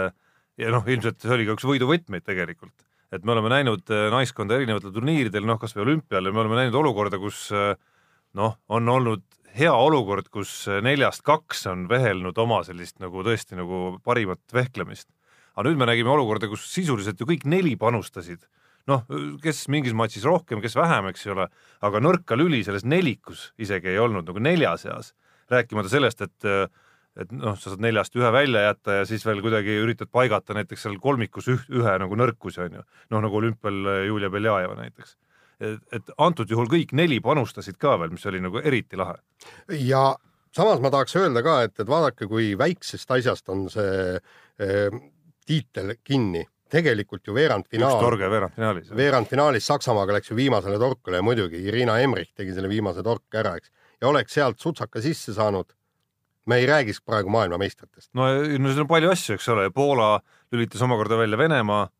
ja 0.60 0.72
noh, 0.74 0.86
ilmselt 0.86 1.22
see 1.22 1.34
oli 1.34 1.46
ka 1.48 1.56
üks 1.56 1.66
võiduvõtmeid 1.66 2.26
tegelikult, 2.26 2.86
et 3.14 3.26
me 3.26 3.34
oleme 3.34 3.50
näinud 3.52 3.94
eh, 3.94 4.08
naiskonda 4.14 4.58
erinevatel 4.58 4.94
turniiridel, 4.94 5.46
noh, 5.48 5.58
kasvõi 5.62 5.86
olümpial 5.86 6.28
ja 6.28 6.34
me 6.34 6.44
oleme 6.44 6.60
näinud 6.62 6.78
olukorda, 6.82 7.18
kus 7.22 7.48
eh, 7.56 7.74
noh, 8.38 8.58
on 8.70 8.94
olnud 8.94 9.26
hea 9.58 9.72
olukord, 9.74 10.30
kus 10.32 10.64
neljast 10.84 11.26
kaks 11.26 11.66
on 11.68 11.84
vehelnud 11.90 12.38
oma 12.40 12.62
sellist 12.64 13.02
nagu 13.02 13.24
tõesti 13.26 13.58
nagu 13.58 13.98
parimat 14.06 14.40
vehklemist 14.54 15.10
aga 15.56 15.68
nüüd 15.68 15.80
me 15.80 15.88
nägime 15.88 16.12
olukorda, 16.12 16.48
kus 16.50 16.64
sisuliselt 16.72 17.20
ju 17.20 17.28
kõik 17.28 17.44
neli 17.48 17.74
panustasid, 17.80 18.44
noh, 18.90 19.04
kes 19.42 19.66
mingis 19.72 19.94
matšis 19.96 20.24
rohkem, 20.26 20.62
kes 20.64 20.76
vähem, 20.78 21.10
eks 21.12 21.26
ole, 21.32 21.48
aga 21.84 22.02
nõrka 22.02 22.38
lüli 22.38 22.62
selles 22.66 22.86
nelikus 22.88 23.50
isegi 23.62 23.92
ei 23.92 24.00
olnud 24.02 24.26
nagu 24.28 24.42
nelja 24.42 24.74
seas, 24.80 25.12
rääkimata 25.52 25.92
sellest, 25.92 26.24
et 26.28 26.72
et 27.12 27.28
noh, 27.36 27.58
sa 27.60 27.68
saad 27.68 27.82
neljast 27.84 28.14
ühe 28.16 28.28
välja 28.32 28.62
jätta 28.70 28.94
ja 29.02 29.08
siis 29.08 29.20
veel 29.28 29.42
kuidagi 29.44 29.74
üritad 29.82 30.08
paigata 30.08 30.54
näiteks 30.56 30.86
seal 30.86 30.94
kolmikus 30.96 31.50
üh, 31.52 31.66
ühe 31.68 31.96
nagu 32.00 32.16
nõrkusi 32.16 32.62
on 32.64 32.78
ju, 32.78 32.84
noh 33.12 33.20
nagu 33.20 33.36
olümpial 33.36 33.90
Julia 34.06 34.30
Beljajeva 34.32 34.78
näiteks. 34.78 35.16
et, 35.60 35.82
et 35.92 36.14
antud 36.16 36.48
juhul 36.48 36.70
kõik 36.72 36.94
neli 36.96 37.20
panustasid 37.20 37.76
ka 37.76 37.98
veel, 38.00 38.14
mis 38.16 38.24
oli 38.26 38.40
nagu 38.40 38.62
eriti 38.64 38.96
lahe. 38.96 39.18
ja 39.76 40.14
samas 40.56 40.80
ma 40.80 40.92
tahaks 40.92 41.16
öelda 41.20 41.42
ka, 41.44 41.58
et, 41.66 41.76
et 41.80 41.88
vaadake, 41.88 42.28
kui 42.30 42.52
väiksest 42.58 43.12
asjast 43.18 43.52
on 43.52 43.66
see 43.72 44.16
eh, 44.16 45.00
tiitel 45.46 45.94
kinni. 46.04 46.46
tegelikult 46.72 47.26
ju 47.28 47.34
veerandfinaal. 47.36 47.92
üks 47.92 48.00
torge 48.00 48.28
veerandfinaalis. 48.32 48.92
veerandfinaalis 48.96 49.66
Saksamaaga 49.68 50.14
läks 50.16 50.30
ju 50.30 50.36
viimasele 50.36 50.78
torkule 50.80 51.18
ja 51.20 51.22
muidugi 51.22 51.60
Irina 51.68 51.98
Emrich 52.00 52.32
tegi 52.34 52.54
selle 52.56 52.68
viimase 52.68 53.02
torke 53.04 53.42
ära, 53.42 53.56
eks. 53.60 53.70
ja 54.00 54.08
oleks 54.08 54.32
sealt 54.32 54.60
sutsaka 54.60 55.02
sisse 55.04 55.34
saanud, 55.36 55.68
me 56.46 56.56
ei 56.56 56.66
räägiks 56.66 57.02
praegu 57.04 57.28
maailmameistritest. 57.30 58.08
no, 58.14 58.30
no 58.32 58.72
siin 58.72 58.86
on 58.86 58.88
palju 58.88 59.12
asju, 59.12 59.36
eks 59.36 59.48
ole, 59.52 59.68
Poola 59.70 60.14
lülitas 60.52 60.82
omakorda 60.82 61.20
välja 61.20 61.38
Venemaa 61.38 61.90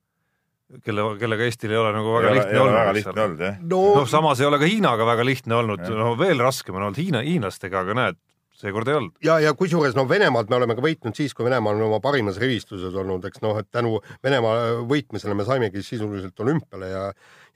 kelle, 0.80 1.04
kellega 1.20 1.46
Eestil 1.46 1.74
ei 1.74 1.80
ole 1.80 1.92
nagu 1.94 2.14
väga 2.16 2.30
ei 2.30 2.38
lihtne 2.38 2.56
ole, 2.56 2.62
olnud. 2.62 2.78
väga 2.78 2.94
lihtne 2.96 3.24
olnud, 3.26 3.44
jah. 3.44 3.56
no, 3.60 3.80
no 3.98 4.04
samas 4.08 4.40
ei 4.40 4.48
ole 4.48 4.60
ka 4.62 4.68
Hiinaga 4.68 5.06
väga 5.08 5.26
lihtne 5.26 5.58
olnud, 5.58 5.84
no 5.98 6.12
veel 6.18 6.40
raskem 6.40 6.78
on 6.78 6.88
olnud 6.88 7.00
Hiina, 7.00 7.22
hiinlastega, 7.26 7.82
aga 7.84 7.98
näed, 7.98 8.20
seekord 8.62 8.88
ei 8.88 8.98
olnud. 8.98 9.14
ja, 9.24 9.38
ja 9.42 9.52
kusjuures 9.58 9.96
no 9.98 10.06
Venemaad 10.08 10.50
me 10.50 10.58
oleme 10.58 10.76
ka 10.78 10.84
võitnud 10.84 11.18
siis, 11.18 11.34
kui 11.34 11.46
Venemaa 11.46 11.74
on 11.74 11.84
oma 11.88 12.00
parimas 12.04 12.40
rivistuses 12.42 12.94
olnud, 12.94 13.24
eks 13.28 13.42
noh, 13.44 13.58
et 13.60 13.70
tänu 13.74 13.98
Venemaa 14.24 14.82
võitmisele 14.88 15.36
me 15.38 15.46
saimegi 15.48 15.84
sisuliselt 15.86 16.40
olümpiale 16.44 16.90
ja 16.92 17.06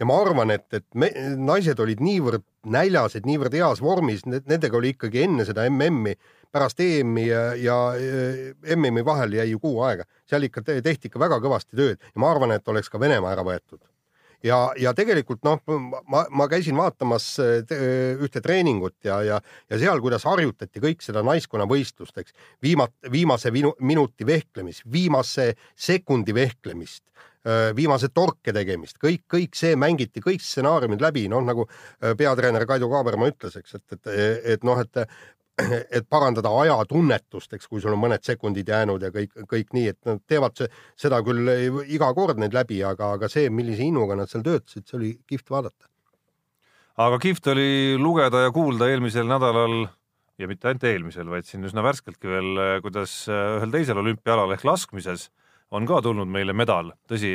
ja 0.01 0.07
ma 0.09 0.19
arvan, 0.21 0.53
et, 0.53 0.67
et 0.77 0.87
me, 0.99 1.09
naised 1.41 1.81
olid 1.81 2.03
niivõrd 2.05 2.45
näljased, 2.69 3.25
niivõrd 3.29 3.55
heas 3.57 3.81
vormis, 3.81 4.27
nendega 4.29 4.77
oli 4.77 4.93
ikkagi 4.93 5.23
enne 5.25 5.47
seda 5.49 5.65
MM-i, 5.71 6.17
pärast 6.53 6.81
EM-i 6.85 7.27
ja, 7.31 7.43
ja 7.57 7.79
MM-i 8.77 9.05
vahel 9.07 9.39
jäi 9.39 9.51
ju 9.55 9.61
kuu 9.63 9.81
aega, 9.87 10.07
seal 10.29 10.45
ikka 10.49 10.65
tehti 10.67 11.09
ikka 11.09 11.23
väga 11.23 11.41
kõvasti 11.45 11.79
tööd 11.79 12.01
ja 12.01 12.23
ma 12.23 12.33
arvan, 12.33 12.53
et 12.57 12.69
oleks 12.69 12.93
ka 12.93 13.01
Venemaa 13.01 13.33
ära 13.37 13.47
võetud 13.47 13.81
ja, 14.45 14.59
ja 14.81 14.93
tegelikult 14.97 15.45
noh, 15.47 15.61
ma, 16.11 16.25
ma 16.31 16.49
käisin 16.51 16.77
vaatamas 16.79 17.29
äh, 17.43 17.77
ühte 18.23 18.43
treeningut 18.45 18.97
ja, 19.07 19.21
ja, 19.25 19.41
ja 19.71 19.81
seal, 19.81 20.03
kuidas 20.05 20.27
harjutati 20.29 20.83
kõik 20.83 21.05
seda 21.05 21.25
naiskonna 21.27 21.69
võistlust, 21.71 22.17
eks, 22.21 22.37
viimat-, 22.65 22.97
viimase 23.13 23.53
minu, 23.55 23.75
minuti 23.81 24.27
vehklemist, 24.29 24.87
viimase 24.93 25.53
sekundi 25.73 26.35
vehklemist, 26.37 27.05
äh, 27.47 27.71
viimase 27.77 28.11
torke 28.15 28.55
tegemist, 28.57 29.01
kõik, 29.03 29.25
kõik 29.33 29.59
see 29.59 29.77
mängiti, 29.79 30.25
kõik 30.25 30.45
stsenaariumid 30.45 31.05
läbi, 31.05 31.27
noh 31.33 31.45
nagu 31.47 31.69
äh, 31.69 32.13
peatreener 32.19 32.67
Kaido 32.69 32.91
Kaaberma 32.93 33.31
ütles, 33.33 33.57
eks, 33.61 33.79
et, 33.81 33.99
et, 33.99 34.13
et 34.57 34.67
noh, 34.67 34.81
et 34.83 35.07
et 35.97 36.07
parandada 36.09 36.53
ajatunnetust, 36.63 37.57
eks, 37.57 37.69
kui 37.71 37.81
sul 37.81 37.95
on 37.97 38.03
mõned 38.03 38.25
sekundid 38.25 38.69
jäänud 38.69 39.03
ja 39.03 39.11
kõik, 39.15 39.33
kõik 39.49 39.77
nii, 39.77 39.93
et 39.95 40.01
nad 40.09 40.23
teevad 40.29 40.57
see, 40.59 40.71
seda 41.01 41.23
küll 41.25 41.49
iga 41.93 42.11
kord 42.17 42.41
neid 42.41 42.57
läbi, 42.57 42.83
aga, 42.85 43.15
aga 43.17 43.31
see, 43.33 43.49
millise 43.53 43.87
innuga 43.87 44.19
nad 44.19 44.33
seal 44.33 44.45
töötasid, 44.47 44.87
see 44.87 44.99
oli 44.99 45.13
kihvt 45.29 45.53
vaadata. 45.55 45.89
aga 47.07 47.21
kihvt 47.23 47.49
oli 47.53 47.71
lugeda 48.01 48.47
ja 48.47 48.53
kuulda 48.53 48.91
eelmisel 48.93 49.29
nädalal 49.29 49.87
ja 50.37 50.49
mitte 50.51 50.69
ainult 50.69 50.85
eelmisel, 50.85 51.29
vaid 51.33 51.49
siin 51.49 51.65
üsna 51.65 51.85
värskeltki 51.85 52.29
veel, 52.29 52.63
kuidas 52.85 53.23
ühel 53.33 53.73
teisel 53.73 54.01
olümpiaalal 54.03 54.53
ehk 54.57 54.67
laskmises 54.69 55.31
on 55.75 55.87
ka 55.89 55.99
tulnud 56.05 56.29
meile 56.31 56.53
medal, 56.55 56.93
tõsi, 57.11 57.33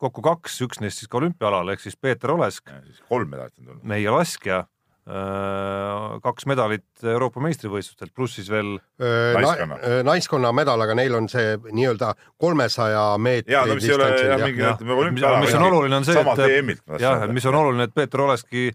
kokku 0.00 0.22
kaks, 0.24 0.58
üks 0.66 0.82
neist 0.82 1.00
siis 1.00 1.10
ka 1.10 1.20
olümpiaalal 1.22 1.70
ehk 1.72 1.86
siis 1.86 1.96
Peeter 1.96 2.34
Olesk. 2.34 2.68
kolm 3.08 3.30
medalit 3.30 3.54
on 3.58 3.70
tulnud. 3.70 3.84
meie 3.86 4.10
laskja 4.10 4.64
kaks 6.22 6.46
medalit 6.46 6.84
Euroopa 7.02 7.40
meistrivõistlustelt, 7.42 8.12
pluss 8.14 8.36
siis 8.38 8.50
veel 8.52 8.76
Naiskonna. 9.00 9.78
Na, 9.80 10.02
naiskonna 10.06 10.52
medal, 10.54 10.80
aga 10.84 10.94
neil 10.98 11.16
on 11.18 11.28
see 11.32 11.56
nii-öelda 11.70 12.12
kolmesaja 12.40 13.04
meetri 13.22 13.56
jaa, 13.56 13.64
no 13.66 13.78
mis 13.78 13.88
ei 13.88 13.94
ole 13.96 14.10
jah, 14.14 14.44
mingi 14.44 14.62
ütleme 14.66 14.96
olümpiaala. 15.04 15.40
mis 15.42 15.56
on 15.56 15.66
oluline, 15.70 15.96
on 15.96 16.06
see, 16.08 16.20
et 16.20 17.02
jah, 17.02 17.26
mis 17.32 17.48
on 17.50 17.58
oluline, 17.62 17.88
et 17.88 17.96
Peeter 17.96 18.22
Oleski 18.26 18.68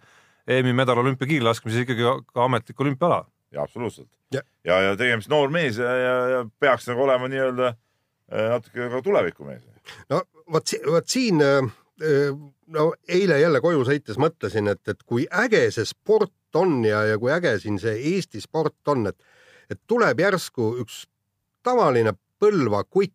EM-i 0.48 0.74
medal 0.78 1.00
olümpiakiirlaskmises 1.02 1.86
ikkagi 1.86 2.06
ka 2.34 2.46
ametlik 2.50 2.82
olümpiaala. 2.82 3.24
jaa, 3.52 3.64
absoluutselt. 3.64 4.10
Ja- 4.34 4.44
ja, 4.66 4.82
ja 4.82 4.96
tegemist 5.00 5.30
noor 5.30 5.50
mees 5.54 5.78
ja, 5.78 5.96
ja, 5.96 6.16
ja 6.30 6.46
peaks 6.60 6.88
nagu 6.90 7.06
olema 7.06 7.30
nii-öelda 7.32 7.76
natuke 8.50 8.90
ka 8.90 9.02
tulevikumees. 9.06 9.64
no 10.10 10.22
vot, 10.52 10.74
vot 10.90 11.08
siin 11.08 11.42
äh, 11.46 11.70
no 12.76 12.86
eile 13.08 13.40
jälle 13.40 13.62
koju 13.64 13.86
sõites 13.88 14.18
mõtlesin, 14.20 14.68
et, 14.68 14.82
et 14.88 15.04
kui 15.08 15.28
äge 15.32 15.70
see 15.72 15.86
sport 15.88 16.60
on 16.60 16.82
ja, 16.84 17.06
ja 17.08 17.20
kui 17.22 17.32
äge 17.32 17.54
siin 17.64 17.80
see 17.80 17.96
Eesti 18.16 18.42
sport 18.44 18.92
on, 18.92 19.08
et, 19.12 19.18
et 19.72 19.80
tuleb 19.88 20.20
järsku 20.20 20.74
üks 20.84 21.06
tavaline 21.64 22.16
Põlva 22.36 22.82
kutt 22.84 23.14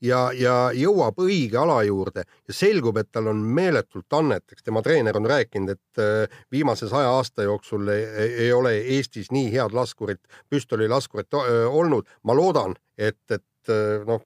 ja, 0.00 0.30
ja 0.32 0.54
jõuab 0.74 1.18
õige 1.22 1.58
ala 1.60 1.80
juurde 1.86 2.24
ja 2.24 2.54
selgub, 2.54 2.96
et 3.00 3.10
tal 3.12 3.28
on 3.30 3.42
meeletult 3.58 4.16
annet, 4.16 4.44
eks 4.52 4.64
tema 4.66 4.82
treener 4.84 5.16
on 5.18 5.28
rääkinud, 5.28 5.74
et 5.76 6.00
äh, 6.02 6.38
viimase 6.52 6.88
saja 6.88 7.12
aasta 7.16 7.46
jooksul 7.46 7.88
ei, 7.92 8.06
ei 8.46 8.52
ole 8.52 8.76
Eestis 8.96 9.30
nii 9.34 9.50
head 9.52 9.76
laskurit, 9.76 10.22
püstolilaskurit 10.50 11.36
äh, 11.36 11.66
olnud. 11.68 12.08
ma 12.24 12.36
loodan, 12.36 12.76
et, 12.98 13.20
et 13.30 13.72
äh, 13.72 14.04
noh, 14.06 14.24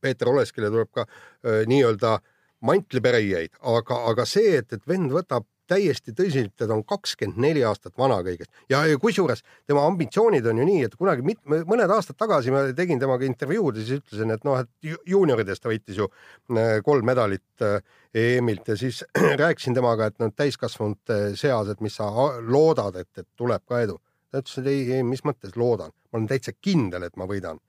Peeter 0.00 0.30
Oleskile 0.30 0.70
tuleb 0.70 0.90
ka 0.94 1.06
äh, 1.06 1.64
nii-öelda 1.66 2.18
mantlipärijaid, 2.64 3.54
aga, 3.76 4.02
aga 4.10 4.26
see, 4.26 4.56
et, 4.58 4.72
et 4.74 4.88
vend 4.88 5.12
võtab 5.14 5.46
täiesti 5.68 6.14
tõsiselt, 6.16 6.54
ta 6.56 6.68
on 6.72 6.82
kakskümmend 6.88 7.40
neli 7.42 7.62
aastat 7.66 7.92
vana 7.98 8.18
kõigest. 8.24 8.50
Ja, 8.72 8.80
kusjuures 9.00 9.42
tema 9.68 9.84
ambitsioonid 9.88 10.46
on 10.48 10.62
ju 10.62 10.66
nii, 10.68 10.86
et 10.88 10.96
kunagi 10.98 11.24
mit, 11.26 11.40
mõned 11.44 11.92
aastad 11.92 12.16
tagasi 12.20 12.54
ma 12.54 12.64
tegin 12.76 13.00
temaga 13.00 13.28
intervjuud 13.28 13.76
ja 13.76 13.84
siis 13.84 14.02
ütlesin, 14.02 14.32
et 14.34 14.46
noh, 14.48 14.62
et 14.62 14.90
ju- 14.90 15.00
juuniorides 15.12 15.60
ta 15.60 15.70
võitis 15.72 16.00
ju 16.00 16.08
äh, 16.08 16.78
kolm 16.86 17.06
medalit 17.08 17.66
äh, 17.66 17.78
EM-ilt 18.16 18.72
ja 18.72 18.78
siis 18.80 19.02
rääkisin 19.42 19.76
temaga, 19.76 20.08
et 20.08 20.18
noh, 20.22 20.32
täiskasvanute 20.34 21.20
seas, 21.38 21.72
et 21.72 21.84
mis 21.84 22.00
sa 22.00 22.08
loodad, 22.40 22.96
et, 22.96 23.10
et 23.20 23.28
tuleb 23.36 23.64
ka 23.68 23.84
edu. 23.84 24.00
ta 24.32 24.42
ütles, 24.42 24.58
et 24.60 24.72
ei, 24.72 24.84
ei, 24.98 25.04
mis 25.06 25.24
mõttes 25.24 25.56
loodan, 25.56 25.92
ma 26.08 26.20
olen 26.20 26.28
täitsa 26.32 26.56
kindel, 26.56 27.04
et 27.04 27.16
ma 27.16 27.28
võidan 27.28 27.60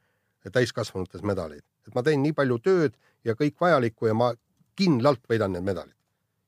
täiskasvanutes 0.50 1.22
medaleid, 1.27 1.62
et 1.86 1.96
ma 1.96 2.01
teen 2.01 2.24
nii 2.24 2.34
palju 2.34 2.58
tööd 2.63 2.96
ja 3.27 3.36
kõik 3.38 3.60
vajalikku 3.60 4.08
ja 4.08 4.15
ma 4.15 4.31
kindlalt 4.79 5.24
võidan 5.29 5.55
need 5.55 5.65
medalid. 5.67 5.95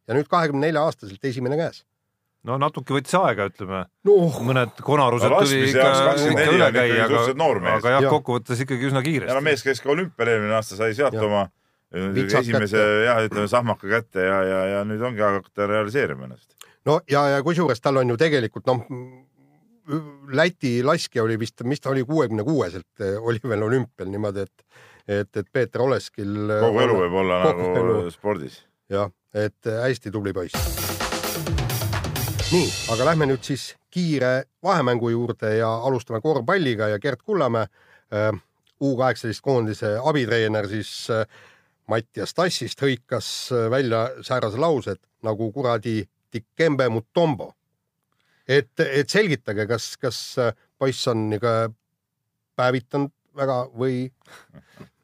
ja 0.08 0.18
nüüd 0.18 0.30
kahekümne 0.32 0.68
nelja 0.68 0.84
aastaselt 0.88 1.32
esimene 1.32 1.58
käes. 1.60 1.84
no 2.48 2.58
natuke 2.62 2.96
võttis 2.96 3.16
aega, 3.20 3.48
ütleme, 3.52 3.84
noh, 4.08 4.42
mõned 4.48 4.84
konarused 4.86 5.30
No 5.32 5.42
tuli 5.44 5.64
ikka, 5.70 5.88
jaoks 5.88 6.04
24 6.08 6.34
ikka 6.34 6.52
on 6.52 6.60
üle 6.60 6.70
käia, 6.78 7.08
aga, 7.08 7.74
aga 7.78 7.96
jah, 7.98 8.12
kokkuvõttes 8.16 8.64
ikkagi 8.66 8.90
üsna 8.90 9.02
ja 9.02 9.06
no 9.06 9.10
kiiresti. 9.10 9.48
mees 9.50 9.66
käis 9.68 9.84
ka 9.84 9.92
olümpial 9.94 10.34
eelmine 10.36 10.58
aasta, 10.58 10.80
sai 10.80 10.96
sealt 10.98 11.18
Jah. 11.18 11.28
oma 11.28 11.44
eh, 11.94 12.08
Vitsad 12.16 12.46
esimese 12.46 12.78
kätte. 12.78 13.04
jah, 13.08 13.26
ütleme 13.28 13.52
sahmaka 13.52 13.92
kätte 13.96 14.30
ja, 14.30 14.40
ja, 14.48 14.62
ja 14.76 14.86
nüüd 14.88 15.04
ongi 15.12 15.26
hakata 15.26 15.70
realiseerima 15.70 16.30
ennast. 16.30 16.56
no 16.90 17.02
ja, 17.12 17.28
ja 17.36 17.44
kusjuures 17.46 17.84
tal 17.84 18.02
on 18.02 18.16
ju 18.16 18.18
tegelikult 18.22 18.72
noh, 18.72 18.88
Läti 20.32 20.80
laskja 20.86 21.24
oli 21.24 21.36
vist, 21.42 21.64
mis 21.68 21.82
ta 21.82 21.90
oli, 21.90 22.04
kuuekümne 22.08 22.46
kuueselt 22.48 23.02
eh, 23.02 23.18
oli 23.18 23.42
veel 23.44 23.66
olümpial 23.66 24.10
niimoodi, 24.14 24.46
et 24.46 24.66
et, 25.08 25.30
et 25.38 25.48
Peeter 25.54 25.82
Oleskil 25.82 26.36
kogu 26.62 26.84
elu 26.86 27.00
võib 27.04 27.20
olla 27.24 27.42
kogu 27.50 27.68
nagu 27.74 27.98
elu. 28.00 28.12
spordis. 28.14 28.62
jah, 28.90 29.12
et 29.34 29.72
hästi 29.86 30.12
tubli 30.12 30.34
poiss. 30.34 30.56
nii, 32.52 32.68
aga 32.94 33.12
lähme 33.12 33.30
nüüd 33.32 33.44
siis 33.46 33.72
kiire 33.92 34.46
vahemängu 34.64 35.10
juurde 35.10 35.56
ja 35.58 35.70
alustame 35.88 36.22
korvpalliga 36.22 36.88
ja 36.92 37.00
Gerd 37.00 37.24
Kullamäe, 37.26 37.68
U 38.82 38.96
kaheksateist 38.98 39.44
koondise 39.46 39.92
abitreener 40.10 40.66
siis 40.70 40.90
äh, 41.14 41.26
Mattias 41.92 42.34
Tassist 42.34 42.82
hõikas 42.82 43.28
äh, 43.54 43.68
välja 43.70 44.08
säärase 44.26 44.58
lause, 44.58 44.96
et 44.96 45.26
nagu 45.26 45.52
kuradi 45.54 46.02
Dikembe 46.34 46.90
Mutombo. 46.90 47.54
et, 48.48 48.80
et 48.80 49.10
selgitage, 49.10 49.68
kas, 49.68 49.96
kas 50.02 50.20
äh, 50.42 50.54
poiss 50.80 51.08
on 51.08 51.30
ikka 51.34 51.70
päevitanud 52.58 53.14
väga 53.38 53.58
või 53.78 54.10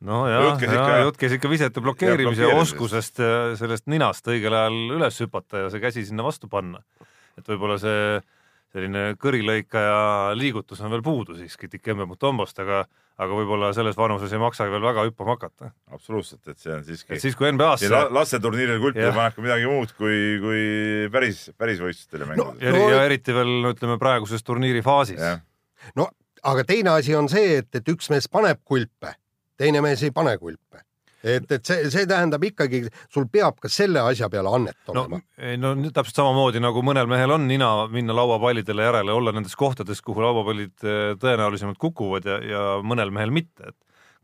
no 0.05 0.23
ja, 0.31 0.41
Jutt 0.45 0.59
käis 0.61 0.71
ja 0.73 0.79
ikka- 0.81 1.03
jutt 1.05 1.19
käis 1.21 1.35
ikka 1.37 1.49
visete 1.51 1.81
blokeerimise 1.83 2.49
oskusest 2.53 3.19
ja 3.23 3.55
sellest 3.59 3.87
ninast 3.87 4.27
õigel 4.27 4.53
ajal 4.53 4.79
üles 4.97 5.21
hüpata 5.23 5.65
ja 5.65 5.69
see 5.73 5.83
käsi 5.83 6.05
sinna 6.09 6.25
vastu 6.27 6.49
panna. 6.51 6.83
et 7.37 7.45
võib-olla 7.47 7.77
see 7.81 8.19
selline 8.73 9.13
kõrilõikaja 9.15 10.33
liigutus 10.35 10.81
on 10.83 10.91
veel 10.91 11.01
puudu 11.05 11.37
siiski 11.37 11.69
Dikembe 11.71 12.03
Mutombost, 12.05 12.57
aga, 12.59 12.81
aga 13.17 13.37
võib-olla 13.39 13.69
selles 13.73 13.95
vanuses 13.97 14.33
ei 14.35 14.41
maksa 14.41 14.67
veel 14.69 14.83
väga 14.83 15.05
hüppama 15.07 15.37
hakata. 15.37 15.71
absoluutselt, 15.95 16.43
et 16.51 16.59
see 16.59 16.73
on 16.75 16.83
siiski 16.83 17.15
et 17.15 17.23
siis, 17.23 17.37
kui 17.39 17.47
NBA-sse 17.55 17.89
la- 17.89 18.09
lasteturniiril 18.11 18.81
kulpi 18.83 18.99
Jah. 19.05 19.15
paneb 19.15 19.37
ka 19.37 19.45
midagi 19.45 19.69
muud 19.71 19.95
kui, 19.97 20.19
kui 20.43 20.61
päris, 21.15 21.45
päris 21.57 21.79
võistlustel 21.79 22.25
ja 22.25 22.29
mängudel 22.33 22.59
ja, 22.67 22.75
No- 22.75 22.89
ja 22.91 23.01
eriti 23.07 23.33
veel 23.33 23.55
no 23.63 23.71
ütleme 23.73 23.95
praeguses 24.03 24.43
turniiri 24.43 24.83
faasis. 24.85 25.23
no 25.95 26.09
aga 26.43 26.65
teine 26.67 26.93
asi 26.97 27.15
on 27.15 27.29
see, 27.31 27.61
et, 27.61 27.69
et 27.75 27.93
üks 27.93 28.11
mees 28.13 28.27
paneb 28.31 28.61
kulpe, 28.65 29.15
teine 29.57 29.81
mees 29.85 30.03
ei 30.03 30.13
pane 30.15 30.37
kulpe. 30.41 30.83
et, 31.27 31.49
et 31.51 31.65
see, 31.65 31.89
see 31.91 32.05
tähendab 32.07 32.43
ikkagi, 32.45 32.83
sul 33.11 33.25
peab 33.31 33.57
ka 33.59 33.69
selle 33.71 34.03
asja 34.05 34.29
peale 34.29 34.51
annet 34.53 34.77
no, 34.87 35.01
olema. 35.01 35.19
no 35.59 35.73
nüüd 35.75 35.95
täpselt 35.95 36.21
samamoodi 36.21 36.61
nagu 36.63 36.83
mõnel 36.85 37.09
mehel 37.09 37.33
on 37.33 37.47
nina 37.49 37.71
minna 37.91 38.15
lauapallidele 38.15 38.85
järele, 38.85 39.11
olla 39.11 39.33
nendes 39.35 39.57
kohtades, 39.57 40.03
kuhu 40.05 40.23
lauapallid 40.23 40.85
eh, 40.85 41.17
tõenäolisemalt 41.19 41.81
kukuvad 41.81 42.29
ja, 42.29 42.37
ja 42.45 42.63
mõnel 42.85 43.11
mehel 43.15 43.33
mitte, 43.33 43.73
et 43.73 43.77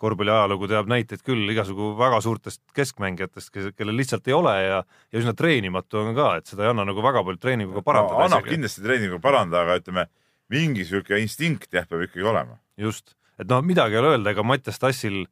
korvpalli 0.04 0.34
ajalugu 0.34 0.68
teab 0.72 0.90
näiteid 0.92 1.24
küll 1.26 1.50
igasugu 1.54 1.94
väga 2.00 2.20
suurtest 2.24 2.62
keskmängijatest, 2.76 3.54
kellel 3.78 3.98
lihtsalt 3.98 4.28
ei 4.28 4.36
ole 4.36 4.56
ja, 4.60 4.82
ja 4.84 5.22
üsna 5.22 5.36
treenimatu 5.38 6.02
on 6.02 6.12
ka, 6.18 6.34
et 6.40 6.50
seda 6.50 6.66
ei 6.66 6.74
anna 6.74 6.86
nagu 6.90 7.04
väga 7.06 7.24
palju 7.26 7.40
treeninguga 7.42 7.80
no, 7.80 7.86
parandada 7.88 8.28
annab 8.28 8.48
kindlasti 8.48 8.84
treeninguga 8.84 9.24
parandada, 9.24 9.64
aga 9.64 9.80
ütleme, 9.80 10.08
mingi 10.50 10.86
sihuke 10.86 11.20
instinkt 11.22 11.72
jah, 11.74 11.86
peab 11.90 12.04
ikkagi 12.08 12.26
olema. 12.28 12.58
just, 12.78 13.16
et 13.40 13.48
noh, 13.50 13.62
midagi 13.62 13.96
ei 13.96 14.02
ole 14.02 14.16
öelda, 14.18 14.34
ega 14.34 14.44
Mattias 14.44 14.80
Tassil 14.82 15.24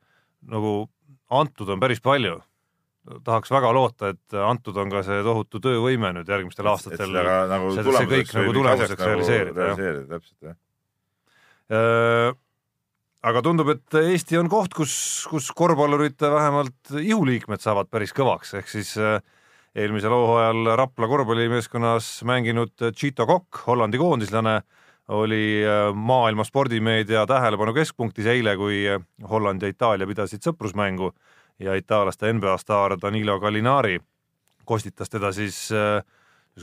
nagu 0.47 0.89
antud 1.31 1.69
on 1.69 1.79
päris 1.79 1.99
palju. 2.01 2.39
tahaks 3.25 3.49
väga 3.49 3.71
loota, 3.73 4.11
et 4.13 4.33
antud 4.37 4.77
on 4.77 4.91
ka 4.93 5.01
see 5.03 5.23
tohutu 5.25 5.57
töövõime 5.59 6.11
nüüd 6.13 6.27
järgmistel 6.29 6.67
aastatel. 6.69 7.09
nagu 7.49 7.71
see- 7.73 7.83
see 7.83 8.09
kõik 8.11 8.33
nagu 8.37 8.53
tulemuseks 8.53 8.99
nagu 8.99 9.09
realiseerida, 9.09 9.65
realiseerida, 9.65 10.07
täpselt 10.19 10.41
jah. 10.51 10.55
Äh, 11.71 12.33
aga 13.23 13.41
tundub, 13.41 13.69
et 13.73 13.93
Eesti 13.95 14.37
on 14.37 14.49
koht, 14.51 14.73
kus, 14.75 14.93
kus 15.31 15.49
korvpallurite 15.55 16.29
vähemalt 16.29 16.91
ihuliikmed 17.01 17.61
saavad 17.63 17.89
päris 17.89 18.13
kõvaks, 18.13 18.53
ehk 18.59 18.67
siis 18.69 18.93
äh, 19.01 19.21
eelmisel 19.75 20.11
hooajal 20.13 20.75
Rapla 20.77 21.07
korvpallimeeskonnas 21.07 22.09
mänginud 22.27 22.75
Chito 22.93 23.25
Kokk, 23.25 23.63
Hollandi 23.67 23.97
koondislane, 24.01 24.59
oli 25.11 25.63
äh, 25.65 25.93
maailma 25.95 26.43
spordimeedia 26.43 27.25
tähelepanu 27.27 27.73
keskpunktis 27.73 28.25
eile, 28.31 28.55
kui 28.57 28.85
äh, 28.87 29.01
Holland 29.29 29.61
ja 29.61 29.71
Itaalia 29.71 30.07
pidasid 30.07 30.43
sõprusmängu 30.45 31.11
ja 31.59 31.75
itaallaste 31.75 32.31
NBA 32.33 32.55
staar 32.61 32.95
Danilo 33.01 33.39
Gallinari 33.39 33.99
kostitas 34.65 35.11
teda 35.11 35.33
siis 35.35 35.67
äh, 35.75 35.99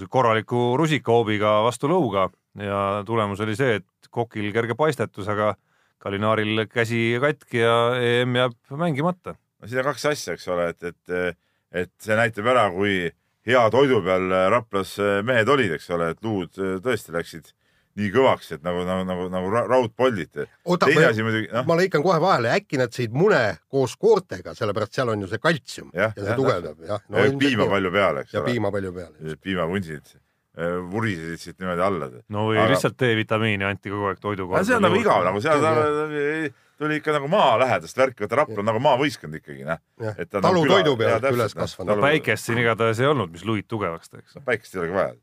korraliku 0.09 0.77
rusikahoobiga 0.81 1.59
vastu 1.67 1.91
lõuga 1.93 2.29
ja 2.63 3.03
tulemus 3.07 3.41
oli 3.45 3.57
see, 3.57 3.83
et 3.83 4.11
Kokil 4.11 4.49
kerge 4.55 4.73
paistetus, 4.75 5.29
aga 5.29 5.53
Gallinaril 6.01 6.65
käsi 6.73 7.19
katki 7.21 7.61
ja 7.61 7.77
EM 8.01 8.37
jääb 8.39 8.57
mängimata. 8.81 9.35
no 9.61 9.69
siin 9.69 9.83
on 9.83 9.91
kaks 9.91 10.07
asja, 10.15 10.39
eks 10.39 10.49
ole, 10.49 10.71
et, 10.73 10.83
et, 10.83 11.39
et 11.85 11.93
see 12.01 12.17
näitab 12.17 12.49
ära, 12.49 12.69
kui 12.73 13.11
hea 13.49 13.69
toidu 13.71 14.01
peal 14.07 14.33
Raplas 14.55 14.97
mehed 15.27 15.49
olid, 15.49 15.75
eks 15.77 15.91
ole, 15.91 16.13
et 16.15 16.25
luud 16.25 16.55
tõesti 16.85 17.13
läksid 17.13 17.53
nii 17.99 18.11
kõvaks, 18.15 18.53
et 18.55 18.63
nagu, 18.63 18.85
nagu, 18.87 19.03
nagu, 19.09 19.25
nagu 19.33 19.49
ra- 19.51 19.65
raudpoldid. 19.69 20.37
oota, 20.65 20.87
teine 20.87 21.03
ma, 21.03 21.09
asi 21.11 21.25
muidugi, 21.27 21.49
noh, 21.53 21.65
ma 21.67 21.77
lõikan 21.81 22.05
kohe 22.05 22.21
vahele, 22.23 22.53
äkki 22.55 22.79
nad 22.79 22.95
sõid 22.95 23.11
mune 23.19 23.43
koos 23.75 23.97
koortega, 23.99 24.55
sellepärast 24.55 24.95
seal 24.95 25.11
on 25.15 25.25
ju 25.27 25.31
see 25.33 25.39
kaltsium 25.43 25.91
Jah, 25.95 26.13
ja 26.15 26.23
see 26.23 26.31
jah, 26.31 26.39
tugevdab 26.39 26.87
jah 26.87 27.03
no, 27.11 27.27
piima 27.43 27.67
palju 27.73 27.91
peale, 27.99 28.23
eks 28.27 28.33
ja 28.37 28.41
ole. 28.45 28.53
piima 28.53 28.71
palju 28.75 28.93
peale. 28.95 29.37
piimavunsid 29.43 30.15
äh, 30.15 30.79
vurisesid 30.93 31.43
siit 31.43 31.59
niimoodi 31.63 31.85
alla. 31.89 32.09
no 32.29 32.47
või 32.53 32.59
Aga- 32.63 32.71
lihtsalt 32.77 32.97
D-vitamiini 33.03 33.67
anti 33.67 33.91
kogu 33.91 34.09
aeg 34.13 34.23
toiduga. 34.23 34.63
see 34.65 34.79
on 34.79 34.83
nagu 34.87 34.99
igav, 35.03 35.25
nagu 35.27 35.41
seal 35.43 35.63
tuli, 35.63 36.53
tuli 36.79 37.01
ikka 37.03 37.17
nagu 37.19 37.29
maalähedast 37.35 37.99
värki, 37.99 38.23
vaata 38.23 38.37
Rapla 38.45 38.63
on 38.63 38.69
nagu 38.71 38.79
maavõistkond 38.85 39.35
ikkagi, 39.41 39.65
noh. 39.67 39.81
jah, 40.01 40.15
Et 40.19 40.31
ta 40.31 40.39
on 40.39 40.47
talu 40.47 40.63
küla- 40.63 40.79
toidu 40.79 40.95
jaa, 41.03 41.19
pealt 41.19 41.35
üles 41.35 41.55
noh, 41.57 41.63
kasvanud 41.65 42.01
päikest 42.07 42.47
siin 42.47 42.63
igatahes 42.63 43.01
ei 43.03 43.11
olnud, 43.11 43.33
mis 43.35 43.43
luid 43.45 43.67
tugevaks 43.67 44.09
teeks. 44.15 44.39
päikest 44.47 44.75
ei 44.77 44.85
olegi 44.85 44.95
vaja, 44.95 45.15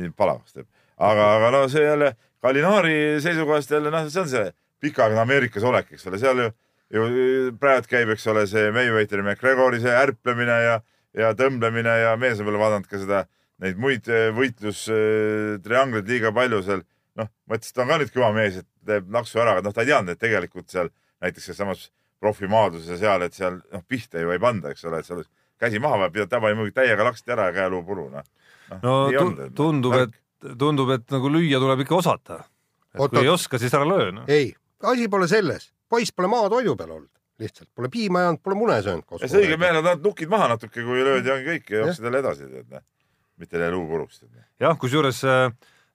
nii 0.00 0.10
palavaks 0.16 0.56
teeb. 0.56 0.66
Aga, 0.96 1.30
aga 1.38 1.50
no 1.54 1.64
see 1.68 1.84
jälle 1.84 2.14
Gallinari 2.44 3.20
seisukohast 3.24 3.70
jälle 3.70 3.90
noh, 3.90 4.08
see 4.10 4.22
on 4.22 4.28
see 4.28 4.48
pikaaegne 4.84 5.22
Ameerikas 5.22 5.64
olek, 5.64 5.92
eks 5.94 6.06
ole, 6.10 6.20
seal 6.20 6.42
ju, 6.44 6.50
ju 6.94 7.52
praegu 7.60 7.88
käib, 7.90 8.12
eks 8.14 8.26
ole, 8.32 8.44
see 8.50 8.72
Mayweatheri 8.74 9.24
McGregori 9.24 9.80
see 9.82 9.94
ärplemine 9.96 10.58
ja, 10.64 10.80
ja 11.16 11.32
tõmblemine 11.38 11.94
ja 12.02 12.16
mees 12.20 12.42
on 12.42 12.50
veel 12.50 12.60
vaadanud 12.60 12.90
ka 12.90 13.00
seda 13.00 13.24
neid 13.62 13.78
muid 13.80 14.08
äh, 14.10 14.28
võitlustriangleid 14.34 16.10
liiga 16.10 16.34
palju 16.34 16.62
seal. 16.66 16.84
noh, 17.14 17.28
mõtlesin, 17.46 17.70
et 17.70 17.76
ta 17.76 17.82
on 17.84 17.90
ka 17.92 17.96
nüüd 18.00 18.10
kõva 18.10 18.28
mees, 18.34 18.56
et 18.58 18.66
teeb 18.88 19.10
naksu 19.14 19.38
ära, 19.38 19.52
aga 19.54 19.62
noh, 19.62 19.74
ta 19.74 19.84
ei 19.84 19.92
teadnud, 19.92 20.16
et 20.16 20.18
tegelikult 20.18 20.72
seal 20.72 20.88
näiteks 21.22 21.44
sealsamas 21.46 21.84
profimaaduses 22.18 22.90
ja 22.90 22.96
seal, 22.98 23.22
et 23.22 23.36
seal 23.36 23.60
noh, 23.60 23.84
pihta 23.86 24.18
ju 24.18 24.32
ei 24.34 24.42
panda, 24.42 24.72
eks 24.74 24.82
ole, 24.88 24.98
et 24.98 25.06
seal 25.06 25.22
käsi 25.62 25.78
maha 25.82 26.08
peab, 26.08 26.26
tabani 26.32 26.58
muidugi 26.58 26.74
täiega 26.80 27.06
laksti 27.06 27.36
ära 27.36 27.46
ja 27.52 27.54
käeluu 27.60 27.84
puru, 27.86 28.08
noh. 28.10 28.26
no 28.82 28.96
tu 29.14 29.46
tundub, 29.54 29.94
et, 30.00 30.18
tundub, 30.58 30.90
et 30.94 31.06
nagu 31.14 31.30
lüüa 31.32 31.60
tuleb 31.62 31.84
ikka 31.84 31.96
osata. 31.96 32.42
kui 32.94 33.22
ei 33.22 33.28
oska, 33.28 33.58
siis 33.58 33.74
ära 33.74 33.86
löö 33.88 34.12
no.. 34.14 34.24
ei, 34.28 34.52
asi 34.82 35.08
pole 35.08 35.28
selles, 35.28 35.72
poiss 35.88 36.12
pole 36.14 36.30
maatoidu 36.30 36.76
peal 36.78 36.96
olnud 36.98 37.14
lihtsalt 37.38 37.68
pole 37.74 37.88
piima 37.90 38.20
jäänud, 38.20 38.40
pole 38.42 38.56
mune 38.58 38.80
söönud. 38.82 39.04
ja 39.20 39.28
see 39.28 39.42
õige 39.42 39.58
mehel 39.58 39.80
on 39.80 40.02
nukid 40.04 40.30
maha 40.30 40.48
natuke, 40.54 40.82
kui 40.86 41.04
löödi, 41.04 41.30
ongi 41.34 41.48
kõik 41.50 41.72
ja 41.72 41.80
jooksid 41.82 42.08
jälle 42.08 42.20
edasi, 42.22 42.48
tead 42.50 42.68
noh. 42.70 42.84
mitte 43.42 43.58
jälle 43.58 43.70
luu 43.74 43.86
puruks. 43.90 44.22
jah, 44.62 44.76
kusjuures 44.78 45.22
äh, 45.26 45.46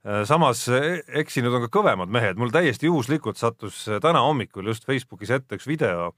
äh, 0.03 0.23
samas 0.27 0.65
e-, 0.75 0.99
eksinud 1.23 1.55
on 1.55 1.67
ka 1.67 1.71
kõvemad 1.79 2.11
mehed, 2.11 2.39
mul 2.39 2.51
täiesti 2.51 2.89
juhuslikult 2.89 3.39
sattus 3.39 3.85
äh, 3.87 4.01
täna 4.03 4.25
hommikul 4.25 4.67
just 4.67 4.87
Facebookis 4.89 5.31
ette 5.37 5.59
üks 5.59 5.67
video, 5.69 6.11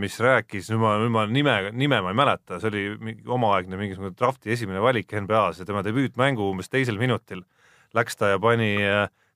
mis 0.00 0.14
rääkis, 0.22 0.70
nüüd 0.72 0.80
ma, 0.80 0.94
nüüd 1.02 1.12
ma 1.12 1.26
nime, 1.28 1.56
nime 1.76 2.00
ma 2.00 2.14
ei 2.14 2.16
mäleta, 2.16 2.56
see 2.62 2.70
oli 2.70 2.84
mingi 2.96 3.28
omaaegne 3.28 3.76
mingisugune 3.76 4.14
drafti 4.16 4.54
esimene 4.54 4.80
valik 4.80 5.12
NBA-s 5.12 5.60
ja 5.60 5.66
tema 5.68 5.82
debüütmängu 5.84 6.46
umbes 6.48 6.72
teisel 6.72 6.96
minutil 7.00 7.42
läks 7.96 8.16
ta 8.16 8.32
ja 8.34 8.38
pani 8.40 8.74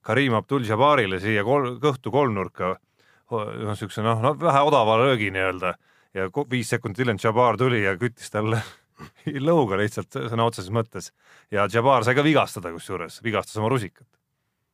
Karim 0.01 0.35
Abdul-Jabarile 0.37 1.19
siia 1.21 1.43
kol, 1.45 1.75
kõhtu 1.81 2.13
kolmnurka. 2.13 2.75
Noh, 3.31 3.49
niisuguse 3.71 4.03
noh, 4.03 4.19
no 4.19 4.33
vähe 4.39 4.61
odava 4.67 4.97
löögi 4.99 5.29
nii-öelda. 5.31 5.75
Ja 6.17 6.27
viis 6.51 6.71
sekundit 6.73 6.99
hiljem 7.05 7.19
Jabbar 7.21 7.55
tuli 7.59 7.83
ja 7.85 7.93
küttis 7.99 8.33
talle 8.33 8.59
lõuga 9.49 9.79
lihtsalt 9.79 10.17
sõna 10.33 10.47
otseses 10.49 10.73
mõttes. 10.73 11.11
Ja 11.53 11.67
Jabbar 11.71 12.03
sai 12.03 12.17
ka 12.17 12.25
vigastada, 12.25 12.73
kusjuures 12.75 13.21
vigastas 13.23 13.61
oma 13.61 13.69
rusikat. 13.71 14.07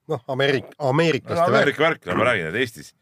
noh, 0.08 0.24
Ameerik-, 0.32 0.74
ameeriklaste 0.80 1.44
no, 1.44 1.52
Ameerika 1.52 1.84
värk, 1.84 2.06
no 2.08 2.16
ma 2.16 2.30
räägin, 2.30 2.48
et 2.50 2.56
Eestis 2.64 2.94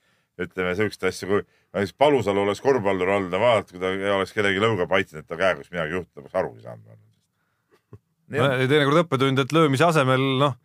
ütleme 0.42 0.74
siukest 0.76 1.04
asja, 1.08 1.30
kui 1.30 1.44
näiteks 1.76 1.98
Palusalu 2.00 2.46
oleks 2.46 2.64
korvpallur 2.64 3.10
olnud 3.18 3.34
ja 3.36 3.42
vaadata, 3.42 3.76
kui 3.76 3.82
ta 3.82 3.92
oleks 4.16 4.32
kellegi 4.36 4.62
lõuga 4.64 4.88
paitsnud, 4.90 5.24
et 5.24 5.28
ta 5.28 5.40
käega 5.40 5.66
midagi 5.68 5.98
juhtub, 5.98 6.22
poleks 6.22 6.38
aru 6.42 6.54
ei 6.56 6.64
saanud. 6.64 7.02
teinekord 8.32 9.02
õppetund, 9.04 9.44
et 9.44 9.56
löömise 9.56 9.90
asemel 9.90 10.24
noh 10.42 10.56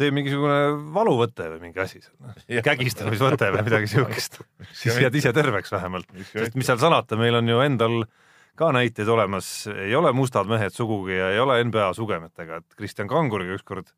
tee 0.00 0.10
mingisugune 0.14 0.58
valuvõte 0.94 1.46
või 1.54 1.66
mingi 1.66 1.82
asi 1.82 2.00
seal, 2.00 2.14
noh. 2.24 2.36
kägistamisvõte 2.64 3.50
või 3.52 3.64
midagi 3.66 3.90
siukest. 3.90 4.40
siis 4.72 4.98
jääd 5.02 5.16
ise 5.20 5.32
terveks 5.36 5.72
vähemalt. 5.74 6.08
sest 6.30 6.56
mis 6.58 6.68
seal 6.70 6.80
salata, 6.80 7.18
meil 7.20 7.36
on 7.40 7.50
ju 7.50 7.60
endal 7.64 7.96
ka 8.60 8.70
näiteid 8.76 9.08
olemas, 9.08 9.50
ei 9.72 9.94
ole 9.96 10.12
mustad 10.16 10.48
mehed 10.50 10.74
sugugi 10.76 11.16
ja 11.16 11.30
ei 11.34 11.40
ole 11.42 11.58
NBA 11.64 11.90
sugemetega, 11.96 12.60
et 12.60 12.78
Kristjan 12.78 13.08
Kanguriga 13.10 13.56
ükskord 13.58 13.92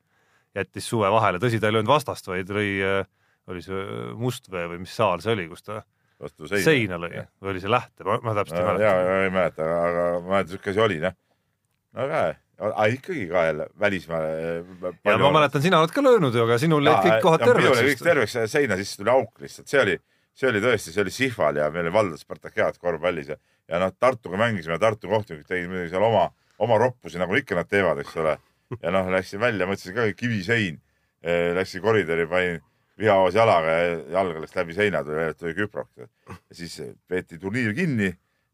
jättis 0.56 0.86
suve 0.90 1.10
vahele, 1.12 1.40
tõsi, 1.42 1.60
ta 1.60 1.70
ei 1.70 1.78
löönud 1.78 1.90
vastast, 1.90 2.26
vaid 2.28 2.50
lõi, 2.52 2.68
oli 3.50 3.64
see 3.64 3.86
Mustvee 4.18 4.68
või 4.74 4.82
mis 4.84 4.94
saal 4.96 5.22
see 5.24 5.34
oli, 5.36 5.48
kus 5.50 5.64
ta 5.66 5.80
vastu 6.22 6.48
seina, 6.48 6.64
seina 6.64 7.00
lõi 7.02 7.12
või 7.42 7.52
oli 7.54 7.62
see 7.62 7.72
Lähte, 7.72 8.06
ma 8.06 8.36
täpselt 8.38 8.60
ei 8.60 8.68
mäleta. 8.68 8.86
ja, 8.86 8.94
ja 9.08 9.18
ei 9.26 9.34
mäleta, 9.34 9.68
aga 9.88 10.06
ma 10.14 10.36
mäletan, 10.36 10.54
siuke 10.54 10.72
asi 10.72 10.82
oli, 10.86 10.98
noh. 11.02 11.18
no 11.96 12.06
aga 12.06 12.22
aga 12.62 12.86
ikkagi 12.94 13.26
ka 13.30 13.44
jälle 13.48 13.66
välismaal. 13.80 14.22
Äh, 14.22 14.94
ja 15.04 15.18
ma 15.18 15.30
mäletan, 15.34 15.62
sina 15.62 15.80
oled 15.82 15.94
ka 15.94 16.04
löönud 16.04 16.34
ju, 16.34 16.44
aga 16.46 16.58
sinul 16.62 16.86
jäid 16.86 17.06
kõik 17.06 17.24
kohad 17.24 17.44
terveks. 17.44 17.82
kõik 17.88 18.04
terveks, 18.06 18.36
seina 18.52 18.78
sisse 18.80 19.00
tuli 19.00 19.12
auk 19.12 19.42
lihtsalt, 19.42 19.70
see 19.70 19.82
oli, 19.82 19.96
see 20.38 20.50
oli 20.50 20.62
tõesti, 20.64 20.94
see 20.94 21.02
oli 21.02 21.14
Sihval 21.14 21.58
ja 21.58 21.68
meil 21.74 21.88
oli 21.88 21.94
valdas 21.96 22.22
Spartakiad 22.26 22.78
korvpallis 22.82 23.32
ja, 23.34 23.38
ja 23.70 23.82
noh, 23.82 23.92
Tartuga 23.98 24.40
mängisime, 24.40 24.78
Tartu 24.82 25.10
kohtunikud 25.10 25.48
tegid 25.48 25.70
muidugi 25.70 25.94
seal 25.94 26.06
oma, 26.06 26.28
oma 26.62 26.78
roppusi, 26.82 27.20
nagu 27.22 27.36
ikka 27.38 27.58
nad 27.58 27.70
teevad, 27.70 28.02
eks 28.04 28.18
ole. 28.22 28.36
ja 28.78 28.94
noh, 28.94 29.10
läksin 29.12 29.42
välja, 29.42 29.68
mõtlesin 29.68 29.96
ka 29.98 30.06
kivisein, 30.18 30.78
äh, 31.24 31.50
läksin 31.58 31.82
koridori, 31.84 32.28
panin 32.30 32.62
vihahoos 33.02 33.34
jalaga 33.34 33.78
ja 33.78 33.94
jalg 34.16 34.42
läks 34.44 34.56
läbi 34.56 34.76
seina, 34.78 35.02
tuli, 35.06 35.30
tuli 35.38 35.54
küprok. 35.58 35.90
ja 35.98 36.54
siis 36.54 36.78
peeti 37.10 37.40
turniir 37.42 37.74
kinni 37.76 38.12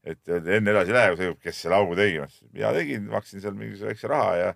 et 0.09 0.31
enne 0.31 0.73
edasi 0.73 0.93
ei 0.93 0.97
lähe, 0.97 1.35
kes 1.43 1.65
selle 1.65 1.77
augu 1.79 1.99
tegi, 1.99 2.23
mina 2.55 2.73
tegin, 2.77 3.05
maksin 3.13 3.43
seal 3.43 3.57
mingisuguse 3.59 3.93
väikse 3.93 4.11
raha 4.11 4.35
ja 4.39 4.49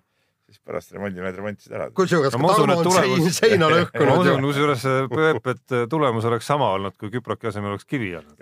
siis 0.47 0.59
pärast 0.65 0.93
remondimehed 0.95 1.37
remontisid 1.39 1.75
ära. 1.75 1.89
kusjuures 1.95 2.35
no, 2.35 2.49
Tarmo 2.53 2.77
on 2.77 2.87
tulemus... 2.87 3.37
seina 3.37 3.69
lõhkunud. 3.73 4.09
ma 4.09 4.15
usun 4.21 4.47
kusjuures 4.47 4.85
Peep, 5.13 5.51
et 5.53 5.75
tulemus 5.89 6.27
oleks 6.29 6.49
sama 6.49 6.71
olnud, 6.77 6.97
kui 6.99 7.11
küproki 7.13 7.49
asemel 7.51 7.75
oleks 7.75 7.87
kivi 7.89 8.11
olnud. 8.19 8.35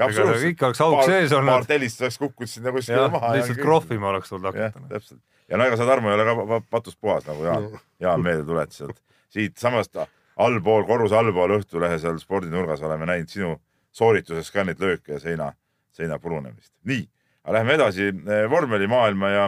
ikka 0.52 0.70
oleks 0.70 0.84
auk 0.86 1.04
sees 1.08 1.36
olnud. 1.38 1.54
paar 1.54 1.68
tellist 1.70 2.02
oleks 2.06 2.20
kukkunud 2.22 2.54
sinna 2.54 2.74
kuskile 2.76 3.10
maha. 3.14 3.36
lihtsalt 3.38 3.62
krohvima 3.62 4.12
oleks 4.14 4.34
tulnud 4.34 4.52
hakata. 4.52 4.88
täpselt. 4.94 5.22
ja 5.50 5.60
no 5.60 5.68
ega 5.70 5.80
sa, 5.80 5.90
Tarmo, 5.90 6.12
ei 6.12 6.20
ole 6.20 6.28
ka 6.32 6.62
patust 6.70 7.00
puhas, 7.02 7.28
nagu 7.30 7.46
Jaan, 7.48 7.70
Jaan 8.00 8.26
meelde 8.26 8.48
tuletas, 8.50 8.82
et 8.90 9.04
siitsamast 9.32 10.04
allpool, 10.38 10.86
korruse 10.88 11.18
allpool 11.18 11.58
Õhtulehe 11.60 12.00
seal 12.00 12.20
spordinurgas 12.22 12.82
oleme 12.86 13.10
näinud 13.10 13.30
sinu 13.30 13.56
soorituses 13.92 14.52
ka 14.52 14.64
neid 14.64 14.80
lööke 14.80 15.18
ja 15.18 15.20
seina 15.20 15.52
seina 15.92 16.20
purunemist. 16.20 16.74
nii, 16.88 17.04
aga 17.44 17.58
lähme 17.58 17.76
edasi 17.76 18.08
eh, 18.08 18.48
vormelimaailma 18.50 19.30
ja, 19.30 19.46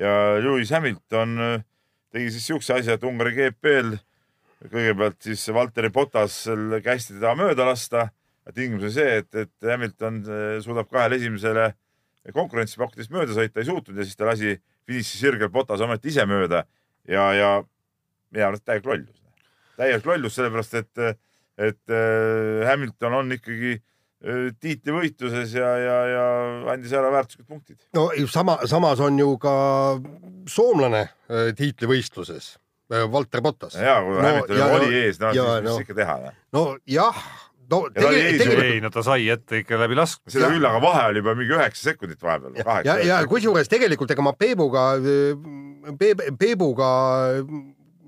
ja 0.00 0.16
Lewis 0.40 0.72
Hamilton 0.72 1.38
eh, 1.40 1.62
tegi 2.14 2.32
siis 2.34 2.46
siukse 2.50 2.78
asja, 2.78 2.96
et 2.96 3.04
Ungari 3.04 3.34
GP-l 3.36 3.96
kõigepealt 4.72 5.18
siis 5.26 5.42
Valteri 5.52 5.90
Potas 5.92 6.44
kästi 6.84 7.18
teda 7.18 7.34
mööda 7.36 7.66
lasta. 7.68 8.08
tingimus 8.54 8.86
oli 8.86 8.92
see, 8.92 9.18
et, 9.20 9.34
et 9.34 9.70
Hamilton 9.70 10.22
eh, 10.24 10.60
suudab 10.64 10.88
kahele 10.90 11.20
esimesele 11.20 11.72
konkurentsi 12.32 12.80
pakkudes 12.80 13.10
mööda 13.12 13.36
sõita 13.36 13.60
ei 13.60 13.68
suutnud 13.68 13.98
ja 13.98 14.06
siis 14.06 14.16
ta 14.16 14.30
lasi 14.30 14.56
finiši 14.86 15.20
sirgel 15.20 15.52
Potas 15.52 15.84
ometi 15.84 16.08
ise 16.08 16.24
mööda 16.28 16.64
ja, 17.08 17.28
ja 17.36 17.50
minu 18.32 18.48
arust 18.48 18.64
täielik 18.64 18.88
lollus. 18.88 19.23
Täielik 19.78 20.06
lollus, 20.06 20.36
sellepärast 20.38 20.78
et, 20.80 21.04
et 21.70 21.94
Hamilton 22.68 23.20
on 23.20 23.36
ikkagi 23.36 23.76
tiitlivõitluses 24.62 25.52
ja, 25.58 25.70
ja, 25.76 25.96
ja 26.08 26.26
andis 26.72 26.92
ära 26.96 27.10
väärtuslikud 27.12 27.48
punktid. 27.48 27.78
no 27.96 28.06
sama, 28.30 28.56
samas 28.70 29.02
on 29.04 29.18
ju 29.20 29.34
ka 29.42 29.54
soomlane 30.48 31.06
tiitlivõistluses, 31.58 32.54
Valter 33.12 33.42
Bottas. 33.44 33.76
ja, 33.76 33.98
kui 34.04 34.16
no, 34.16 34.22
Hamilton 34.24 34.60
ja, 34.60 34.68
oli 34.78 35.02
ees, 35.02 35.20
no 35.20 35.32
ja, 35.36 35.48
siis 35.50 35.66
mis 35.66 35.70
no, 35.70 35.76
ikka 35.84 35.98
teha. 35.98 36.16
nojah, 36.56 37.20
no 37.68 37.80
tegelikult, 37.90 38.40
tegelikult... 38.40 38.64
ei, 38.70 38.80
no 38.84 38.92
ta 38.94 39.04
sai 39.04 39.28
ette 39.34 39.60
ikka 39.60 39.80
läbi 39.80 39.98
laskmise. 39.98 40.38
seda 40.38 40.50
küll, 40.54 40.68
aga 40.70 40.80
vahe 40.84 41.04
oli 41.12 41.22
juba 41.24 41.36
mingi 41.38 41.56
üheksa 41.58 41.90
sekundit 41.90 42.24
vahepeal. 42.24 42.56
ja, 42.62 42.80
ja, 42.88 42.98
ja 43.10 43.20
kusjuures 43.28 43.68
tegelikult 43.72 44.14
ega 44.14 44.24
ma 44.24 44.32
Peebuga, 44.38 44.86
Peebuga 46.40 46.90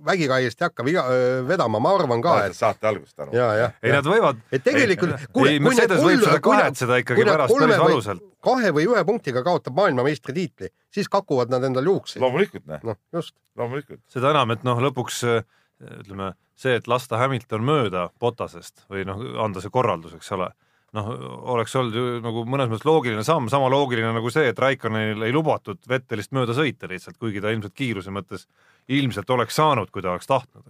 vägikaiest 0.07 0.62
ei 0.62 0.66
hakka 0.66 0.87
viga, 0.87 1.05
vedama, 1.49 1.81
ma 1.83 1.92
arvan 1.99 2.23
ka, 2.25 2.37
et 2.47 2.57
saate 2.57 2.88
algust 2.90 3.19
aru. 3.21 3.35
ei, 3.35 3.92
nad 3.92 4.07
võivad. 4.07 4.40
et 4.51 4.64
tegelikult, 4.64 5.14
need 5.16 5.33
kolm, 5.35 5.69
võib 6.07 6.25
seda 6.25 6.40
kahetseda 6.45 7.01
ikkagi 7.03 7.27
pärast 7.29 7.59
päris 7.59 7.83
valusalt. 7.83 8.25
kahe 8.47 8.73
või 8.77 8.88
ühe 8.90 9.05
punktiga 9.09 9.45
kaotab 9.47 9.77
maailmameistritiitli, 9.81 10.73
siis 10.95 11.11
kakuvad 11.12 11.53
nad 11.53 11.64
endal 11.69 11.92
juukseid. 11.92 12.23
loomulikult, 12.25 12.66
noh. 12.71 12.83
noh, 12.92 13.01
just. 13.14 13.37
loomulikult. 13.59 14.03
seda 14.12 14.33
enam, 14.35 14.55
et 14.57 14.66
noh, 14.66 14.83
lõpuks 14.88 15.23
ütleme 15.27 16.33
see, 16.57 16.77
et 16.79 16.87
lasta 16.88 17.19
Hamilton 17.21 17.64
mööda 17.66 18.09
Botasest 18.21 18.87
või 18.92 19.05
noh, 19.09 19.21
anda 19.45 19.61
see 19.61 19.73
korraldus, 19.73 20.16
eks 20.16 20.33
ole 20.37 20.49
noh, 20.96 21.11
oleks 21.52 21.74
olnud 21.78 21.96
ju 21.96 22.04
nagu 22.24 22.44
mõnes 22.48 22.70
mõttes 22.70 22.87
loogiline 22.88 23.24
samm, 23.26 23.50
sama 23.52 23.68
loogiline 23.72 24.12
nagu 24.16 24.30
see, 24.32 24.48
et 24.50 24.59
Raikonenil 24.62 25.26
ei 25.26 25.35
lubatud 25.35 25.80
Vettelist 25.88 26.32
mööda 26.37 26.56
sõita 26.56 26.88
lihtsalt, 26.90 27.18
kuigi 27.20 27.42
ta 27.44 27.52
ilmselt 27.54 27.76
kiiruse 27.76 28.14
mõttes 28.14 28.46
ilmselt 28.92 29.30
oleks 29.35 29.59
saanud, 29.59 29.90
kui 29.92 30.04
ta 30.04 30.14
oleks 30.14 30.30
tahtnud. 30.30 30.64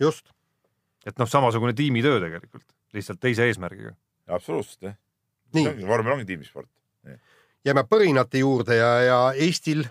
just. 0.00 0.32
et 1.06 1.18
noh, 1.18 1.28
samasugune 1.28 1.74
tiimitöö 1.78 2.20
tegelikult, 2.24 2.66
lihtsalt 2.96 3.20
teise 3.20 3.46
eesmärgiga. 3.48 3.94
absoluutselt 4.28 4.90
jah. 4.90 4.98
vormel 5.86 6.18
ongi 6.18 6.28
tiimisport. 6.32 6.70
jääme 7.64 7.84
põrinate 7.88 8.42
juurde 8.42 8.76
ja, 8.76 8.92
ja 9.02 9.20
Eestil 9.34 9.86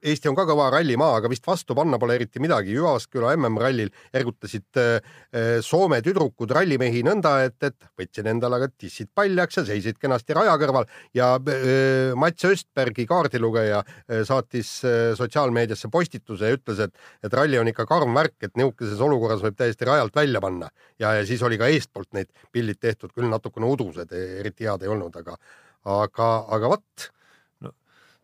Eesti 0.00 0.30
on 0.30 0.36
ka 0.38 0.46
kõva 0.48 0.70
rallimaa, 0.72 1.18
aga 1.18 1.28
vist 1.28 1.44
vastu 1.44 1.74
panna 1.76 1.98
pole 2.00 2.14
eriti 2.16 2.40
midagi. 2.40 2.72
Jyvaskyla 2.72 3.34
MM-rallil 3.36 3.90
ergutasid 4.16 4.80
äh, 4.80 5.18
Soome 5.64 6.00
tüdrukud 6.04 6.52
rallimehi 6.56 7.02
nõnda, 7.04 7.34
et, 7.44 7.58
et 7.68 7.88
võtsid 8.00 8.30
endale 8.32 8.56
aga 8.56 8.70
tissid 8.72 9.10
paljaks 9.14 9.60
ja 9.60 9.66
seisid 9.68 10.00
kenasti 10.00 10.36
raja 10.36 10.56
kõrval 10.60 10.88
ja 11.16 11.34
äh, 11.36 12.16
Mats 12.16 12.48
Östbergi 12.48 13.04
kaardilugeja 13.10 13.82
äh, 13.84 14.22
saatis 14.28 14.72
sotsiaalmeediasse 15.18 15.92
postituse 15.92 16.48
ja 16.48 16.56
ütles, 16.56 16.80
et, 16.86 16.96
et 17.24 17.36
ralli 17.36 17.60
on 17.60 17.68
ikka 17.68 17.84
karm 17.88 18.16
värk, 18.16 18.38
et 18.46 18.56
niisuguses 18.56 19.04
olukorras 19.04 19.44
võib 19.44 19.58
täiesti 19.58 19.88
rajalt 19.88 20.16
välja 20.16 20.40
panna 20.40 20.70
ja, 21.00 21.12
ja 21.18 21.26
siis 21.28 21.42
oli 21.44 21.60
ka 21.60 21.68
eestpoolt 21.68 22.12
need 22.16 22.32
pildid 22.52 22.80
tehtud, 22.80 23.12
küll 23.12 23.28
natukene 23.28 23.68
udused, 23.68 24.12
eriti 24.16 24.68
head 24.68 24.84
ei 24.84 24.92
olnud, 24.92 25.16
aga, 25.20 25.36
aga, 26.00 26.28
aga 26.56 26.74
vot. 26.76 27.10
no 27.64 27.74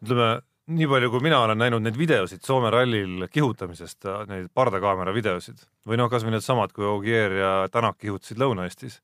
ütleme 0.05 0.31
nii 0.66 0.87
palju, 0.90 1.11
kui 1.12 1.22
mina 1.22 1.38
olen 1.44 1.59
näinud 1.61 1.85
neid 1.85 1.96
videosid 1.98 2.42
Soome 2.46 2.70
rallil 2.74 3.26
kihutamisest, 3.33 4.07
neid 4.31 4.48
pardakaamera 4.57 5.12
videosid 5.14 5.61
või 5.87 5.98
noh, 6.00 6.09
kasvõi 6.11 6.33
needsamad, 6.35 6.72
kui 6.74 6.87
Ogier 6.88 7.37
ja 7.38 7.50
Tänak 7.72 8.00
kihutasid 8.02 8.40
Lõuna-Eestis, 8.42 8.96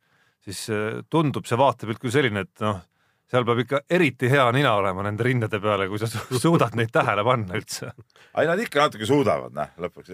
siis 0.42 0.64
äh, 0.74 1.02
tundub 1.12 1.46
see 1.46 1.58
vaatepilt 1.60 2.00
küll 2.02 2.10
selline, 2.14 2.42
et 2.48 2.64
noh, 2.64 2.80
seal 3.30 3.46
peab 3.48 3.62
ikka 3.62 3.82
eriti 3.94 4.28
hea 4.32 4.48
nina 4.52 4.74
olema 4.80 5.04
nende 5.06 5.22
rindade 5.24 5.60
peale, 5.62 5.86
kui 5.88 6.02
sa 6.02 6.10
su- 6.10 6.40
suudad 6.46 6.74
neid 6.78 6.90
tähele 6.92 7.22
panna 7.24 7.54
üldse. 7.60 7.92
ei, 8.34 8.48
nad 8.50 8.58
ikka 8.60 8.88
natuke 8.88 9.06
suudavad, 9.08 9.54
noh, 9.56 9.70
lõpuks. 9.86 10.10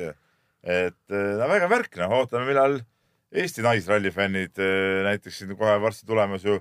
et 0.69 1.01
no 1.17 1.49
väga 1.49 1.69
värk, 1.73 1.97
noh, 2.03 2.19
ootame, 2.21 2.45
millal 2.53 2.81
Eesti 3.29 3.61
naisralli 3.61 4.09
fännid 4.09 4.57
näiteks 5.05 5.43
siin 5.43 5.51
kohe 5.57 5.75
varsti 5.83 6.07
tulemas 6.09 6.45
ju 6.49 6.55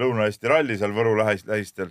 Lõuna-Eesti 0.00 0.48
ralli 0.48 0.76
seal 0.80 0.94
Võru 0.96 1.12
lähis- 1.18 1.44
lähistel. 1.46 1.90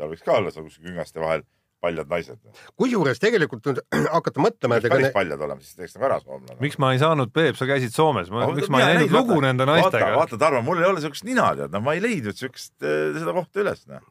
Seal 0.00 0.10
võiks 0.14 0.24
ka 0.26 0.38
olla 0.40 0.52
seal 0.54 0.66
kuskil 0.66 0.90
küngaste 0.90 1.22
vahel 1.22 1.44
paljad 1.80 2.10
naised. 2.12 2.38
kusjuures 2.78 3.20
tegelikult 3.22 3.64
nüüd 3.68 3.80
hakata 4.16 4.42
mõtlema, 4.44 4.78
ega 4.80 4.92
päris 4.92 5.08
ne- 5.08 5.12
paljad 5.14 5.44
olema, 5.46 5.64
siis 5.64 5.78
teeks 5.78 5.96
nagu 5.96 6.08
ära 6.10 6.18
soomlane. 6.22 6.58
miks 6.60 6.76
ma 6.82 6.92
ei 6.94 7.00
saanud, 7.02 7.32
Peep, 7.36 7.56
sa 7.56 7.68
käisid 7.68 7.94
Soomes, 7.96 8.28
miks 8.32 8.68
ma 8.72 8.82
ei 8.82 8.98
näinud 8.98 9.08
vaata- 9.08 9.22
lugu 9.22 9.40
nende 9.44 9.66
naistega? 9.68 10.12
vaata, 10.18 10.38
Tarmo, 10.40 10.62
mul 10.66 10.82
ei 10.82 10.88
ole 10.90 11.04
siukest 11.04 11.24
nina 11.28 11.50
tead, 11.58 11.72
no 11.72 11.82
ma 11.84 11.96
ei 11.96 12.04
leidnud 12.04 12.36
siukest, 12.36 12.74
seda 12.80 13.36
kohta 13.36 13.64
üles, 13.64 13.86
noh. 13.90 14.04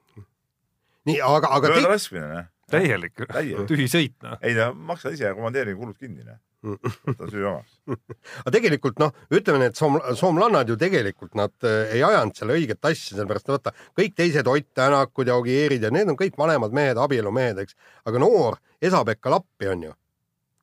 nii, 1.09 1.19
aga, 1.25 1.53
aga 1.59 1.73
mööda 1.73 1.85
kõik, 1.85 1.93
laskmine, 1.93 2.29
noh. 2.33 2.49
täielik 2.73 3.25
tühi 3.69 3.89
sõit, 3.91 4.17
noh. 4.25 4.39
ei 4.41 4.57
no 4.57 4.71
maksa 4.89 5.13
ise 5.13 5.29
ja 5.29 5.35
komandeerin 5.37 5.77
kulud 5.77 5.97
kinni, 5.97 6.25
noh. 6.25 6.41
Võta 6.63 7.27
süü 7.31 7.45
omaks. 7.47 7.77
aga 8.43 8.51
tegelikult 8.55 8.99
noh, 8.99 9.13
ütleme 9.31 9.61
need 9.63 9.77
soom, 9.79 9.99
soomlannad 10.19 10.67
ju 10.69 10.75
tegelikult 10.79 11.37
nad 11.39 11.53
äh, 11.67 11.93
ei 11.95 12.03
ajanud 12.03 12.35
selle 12.35 12.57
õiget 12.59 12.83
asja, 12.89 13.15
sellepärast 13.15 13.47
vaata 13.51 13.73
kõik 13.97 14.17
teised 14.17 14.47
Ott 14.51 14.67
Tänakud 14.75 15.31
ja 15.31 15.37
Ogierid 15.39 15.85
ja 15.87 15.91
need 15.95 16.11
on 16.11 16.17
kõik 16.19 16.35
vanemad 16.39 16.75
mehed, 16.75 16.99
abielumehed, 16.99 17.61
eks. 17.63 17.77
aga 18.09 18.19
noor 18.21 18.59
Esa-Pekka 18.81 19.31
Lappi 19.33 19.71
on 19.71 19.87
ju, 19.87 19.93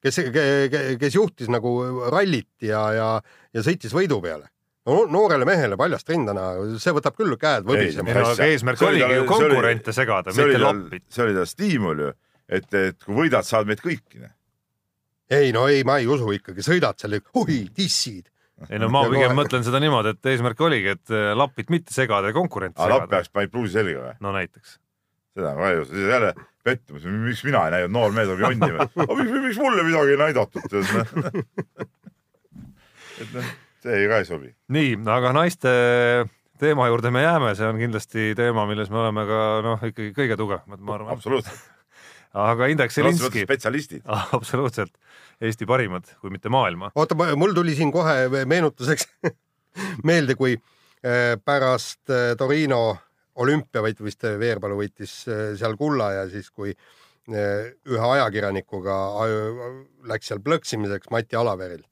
kes, 0.04 0.20
kes 1.00 1.16
juhtis 1.16 1.48
nagu 1.52 1.72
rallit 2.12 2.48
ja, 2.64 2.84
ja, 2.96 3.08
ja 3.56 3.64
sõitis 3.64 3.92
võidu 3.96 4.20
peale. 4.24 4.48
no 4.86 5.00
noorele 5.10 5.48
mehele 5.48 5.76
paljast 5.80 6.08
rindana, 6.12 6.44
see 6.78 6.92
võtab 6.94 7.16
küll 7.18 7.34
käed 7.40 7.64
Ei, 7.64 7.68
võbisema 7.72 8.14
no 8.20 8.28
aga 8.30 8.46
eesmärk 8.52 8.78
See 8.78 8.86
oli 8.92 9.02
oligi 9.02 9.08
tal- 9.08 9.16
ju 9.16 9.26
see 9.26 9.34
oli- 9.40 9.54
konkurente 9.56 9.92
segada, 9.96 10.36
mitte 10.36 10.60
lappida. 10.62 11.04
see 11.10 11.24
oli 11.24 11.34
tal 11.40 11.48
stiimul 11.50 12.04
ju, 12.04 12.12
et, 12.48 12.68
et 12.84 13.00
kui 13.02 13.16
võidad, 13.24 13.48
saad 13.48 13.66
meid 13.66 13.80
kõiki. 13.82 14.22
Ei 15.30 15.52
no 15.52 15.66
ei, 15.68 15.84
ma 15.86 15.98
ei 16.00 16.08
usu 16.10 16.30
ikkagi, 16.36 16.64
sõidad 16.64 16.98
seal, 17.00 17.18
oi, 17.40 17.60
dissid. 17.76 18.28
ei 18.70 18.80
no 18.80 18.88
ma 18.92 19.04
pigem 19.10 19.34
mõtlen 19.36 19.64
seda 19.66 19.80
niimoodi, 19.82 20.14
et 20.14 20.30
eesmärk 20.32 20.60
oligi, 20.64 20.94
et 20.96 21.14
äh, 21.14 21.32
lapid 21.36 21.72
mitte 21.72 21.94
segada 21.94 22.30
ja 22.30 22.36
konkurente 22.36 22.80
aga 22.80 22.92
lapp 22.92 23.06
segada. 23.06 23.16
peaks 23.16 23.32
pannud 23.34 23.54
pluusi 23.54 23.76
selga 23.76 24.04
või? 24.04 24.14
no 24.24 24.32
näiteks. 24.36 24.78
seda 25.36 25.52
ma 25.58 25.72
ei 25.72 25.82
usu, 25.82 25.92
siis 25.92 26.14
jälle 26.14 26.32
pettumus, 26.66 27.04
miks 27.26 27.44
mina 27.46 27.66
ei 27.66 27.76
näinud, 27.76 27.94
noor 27.98 28.16
mees 28.16 28.30
tuleb 28.30 28.46
jonnima. 28.46 28.88
aga 29.04 29.18
miks, 29.20 29.36
miks 29.48 29.60
mulle 29.62 29.86
midagi 29.90 30.16
ei 30.16 30.22
näidatud? 30.22 30.70
tead, 30.72 30.94
noh. 30.94 31.76
et 33.24 33.36
noh, 33.36 33.52
see 33.84 34.08
ka 34.12 34.22
ei 34.22 34.28
sobi. 34.30 34.52
nii, 34.78 34.98
aga 35.18 35.36
naiste 35.36 35.76
teema 36.62 36.86
juurde 36.88 37.12
me 37.12 37.26
jääme, 37.26 37.54
see 37.58 37.68
on 37.68 37.80
kindlasti 37.82 38.30
teema, 38.38 38.64
milles 38.70 38.92
me 38.94 39.02
oleme 39.02 39.26
ka 39.28 39.40
noh, 39.66 39.88
ikkagi 39.90 40.14
kõige 40.16 40.38
tugevamad, 40.40 40.80
ma 40.80 40.96
arvan. 40.96 41.18
absoluutselt. 41.18 41.72
aga 42.46 42.70
Indrek 42.72 42.94
Selinski, 42.94 43.44
spetsialistid. 43.44 44.06
absoluutselt 44.38 44.94
Eesti 45.40 45.66
parimad, 45.68 46.06
kui 46.20 46.30
mitte 46.32 46.48
maailma. 46.48 46.90
oota, 46.94 47.16
mul 47.36 47.52
tuli 47.54 47.74
siin 47.76 47.90
kohe 47.92 48.44
meenutuseks 48.48 49.08
meelde, 50.08 50.34
kui 50.38 50.54
äh, 50.56 51.34
pärast 51.44 52.08
äh, 52.10 52.30
Torino 52.38 52.96
olümpia 53.36 53.82
võit- 53.84 54.00
vist 54.04 54.24
Veerpalu 54.24 54.78
võitis 54.80 55.18
äh, 55.28 55.50
seal 55.60 55.76
kulla 55.76 56.12
ja 56.14 56.22
siis, 56.32 56.48
kui 56.50 56.72
äh, 56.72 57.74
ühe 57.84 58.06
ajakirjanikuga 58.14 58.96
läks 60.08 60.32
seal 60.32 60.40
plõksimiseks 60.40 61.12
Mati 61.12 61.36
Alaveril 61.36 61.84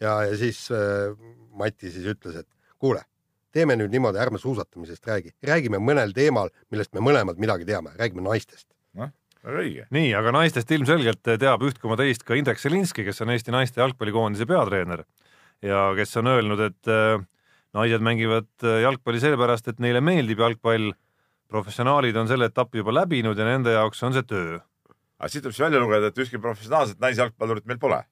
ja, 0.00 0.16
ja 0.26 0.34
siis 0.40 0.66
äh, 0.74 1.14
Mati 1.54 1.92
siis 1.94 2.06
ütles, 2.10 2.40
et 2.42 2.48
kuule, 2.80 3.04
teeme 3.54 3.76
nüüd 3.78 3.92
niimoodi, 3.94 4.18
ärme 4.22 4.38
suusatamisest 4.40 5.06
räägi, 5.06 5.34
räägime 5.46 5.78
mõnel 5.82 6.14
teemal, 6.16 6.50
millest 6.72 6.94
me 6.96 7.02
mõlemad 7.04 7.38
midagi 7.42 7.66
teame, 7.68 7.92
räägime 7.98 8.22
naistest. 8.24 8.66
Väga 9.46 9.64
õige. 9.64 9.86
nii, 9.94 10.12
aga 10.16 10.32
naistest 10.36 10.70
ilmselgelt 10.76 11.22
teab 11.24 11.64
üht 11.66 11.80
koma 11.80 11.96
teist 12.00 12.24
ka 12.26 12.36
Indrek 12.38 12.60
Selinski, 12.60 13.04
kes 13.06 13.20
on 13.24 13.32
Eesti 13.34 13.54
naiste 13.54 13.80
jalgpallikoondise 13.82 14.46
peatreener 14.48 15.04
ja 15.64 15.90
kes 15.96 16.16
on 16.20 16.30
öelnud, 16.32 16.62
et 16.64 16.90
äh, 16.90 17.20
naised 17.76 18.04
mängivad 18.04 18.48
äh, 18.64 18.80
jalgpalli 18.84 19.20
sellepärast, 19.22 19.70
et 19.70 19.82
neile 19.82 20.02
meeldib 20.04 20.40
jalgpall. 20.40 20.92
professionaalid 21.50 22.14
on 22.14 22.28
selle 22.30 22.46
etapi 22.46 22.78
juba 22.78 22.92
läbinud 22.94 23.38
ja 23.38 23.44
nende 23.44 23.72
jaoks 23.74 24.02
on 24.06 24.12
see 24.14 24.22
töö. 24.22 24.60
aga 25.18 25.28
siit 25.28 25.42
tuleb 25.42 25.54
siis 25.56 25.64
välja 25.64 25.80
lugeda, 25.82 26.06
et 26.06 26.18
ühtki 26.18 26.38
professionaalset 26.38 27.00
naisjalgpallurit 27.00 27.66
meil 27.66 27.78
pole. 27.78 28.04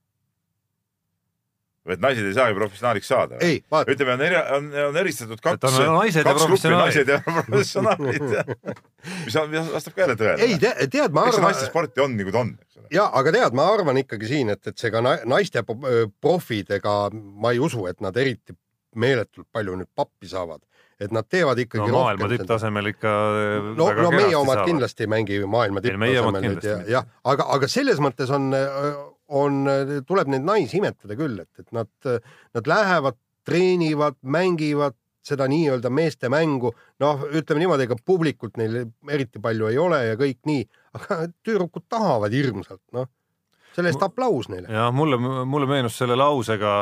Et 1.94 2.00
naised 2.02 2.26
ei 2.28 2.34
saagi 2.36 2.54
professionaaliks 2.58 3.08
saada. 3.08 3.34
ütleme, 3.40 4.12
on 4.16 4.22
eri, 4.26 4.36
on, 4.56 4.64
on 4.88 4.96
eristatud 5.02 5.40
kaks, 5.40 5.58
Et 5.58 5.64
on 5.88 5.94
naised 5.98 6.20
ja 6.20 6.24
kaks 6.28 6.42
gruppi, 6.46 6.68
professionaalid. 6.68 6.84
naised 6.84 7.08
ja 7.08 7.18
professionaalid. 7.48 8.22
mis 9.52 9.72
vastab 9.72 9.92
ka 9.96 10.00
jälle 10.04 10.16
tõele. 10.20 10.36
ei 10.46 10.54
te, 10.62 10.70
tead, 10.92 11.10
ma 11.16 11.20
arvan 11.28 11.42
naiste 11.48 11.66
sporti 11.70 11.98
on 12.04 12.10
nagu 12.18 12.30
ta 12.34 12.38
on, 12.44 12.50
eks 12.62 12.74
ole. 12.80 12.86
ja 12.98 13.04
aga 13.20 13.28
tead, 13.38 13.52
ma 13.58 13.64
arvan 13.74 13.96
ikkagi 14.04 14.26
siin, 14.34 14.46
et, 14.54 14.62
et 14.66 14.76
see 14.78 14.90
ka 14.94 14.98
na- 15.04 15.20
naiste 15.28 15.58
po- 15.66 15.78
profid, 16.20 16.66
ega 16.78 16.94
ma 17.14 17.48
ei 17.56 17.60
usu, 17.62 17.80
et 17.90 17.98
nad 18.04 18.14
eriti 18.16 18.52
meeletult 18.98 19.46
palju 19.52 19.72
nüüd 19.78 19.90
pappi 19.96 20.26
saavad, 20.30 20.60
et 20.98 21.12
nad 21.14 21.22
teevad 21.30 21.58
ikkagi 21.62 21.86
no 21.92 22.00
maailma 22.00 22.26
tipptasemel 22.32 22.86
ikka 22.90 23.10
no, 23.78 23.84
no 23.94 24.08
meie 24.10 24.34
omad 24.34 24.56
saavad. 24.58 24.66
kindlasti 24.72 25.00
ei 25.06 25.10
mängi 25.12 25.36
maailma 25.46 25.78
tipptasemel 25.84 26.42
nüüd 26.42 26.64
ja 26.66 26.78
jah, 26.96 27.04
aga, 27.22 27.42
aga 27.54 27.66
selles 27.70 27.98
mõttes 28.02 28.28
on, 28.34 28.48
on, 29.28 29.64
tuleb 30.08 30.30
neid 30.32 30.46
naisi 30.46 30.78
imetleda 30.80 31.16
küll, 31.18 31.40
et, 31.42 31.50
et 31.60 31.72
nad, 31.76 31.90
nad 32.56 32.70
lähevad, 32.70 33.18
treenivad, 33.48 34.16
mängivad 34.22 34.96
seda 35.28 35.48
nii-öelda 35.50 35.90
meeste 35.92 36.30
mängu, 36.32 36.72
noh, 37.02 37.24
ütleme 37.28 37.62
niimoodi, 37.62 37.86
ega 37.88 37.96
publikut 38.06 38.58
neil 38.60 38.80
eriti 39.10 39.40
palju 39.42 39.70
ei 39.70 39.78
ole 39.80 40.00
ja 40.06 40.18
kõik 40.20 40.40
nii, 40.48 40.64
aga 40.98 41.20
tüdrukud 41.44 41.84
tahavad 41.90 42.34
hirmsalt, 42.34 42.82
noh. 42.96 43.08
selle 43.76 43.92
eest 43.92 44.04
aplaus 44.04 44.48
neile. 44.52 44.70
jah, 44.72 44.92
mulle, 44.94 45.18
mulle 45.20 45.68
meenus 45.70 45.98
selle 46.00 46.16
lausega, 46.18 46.80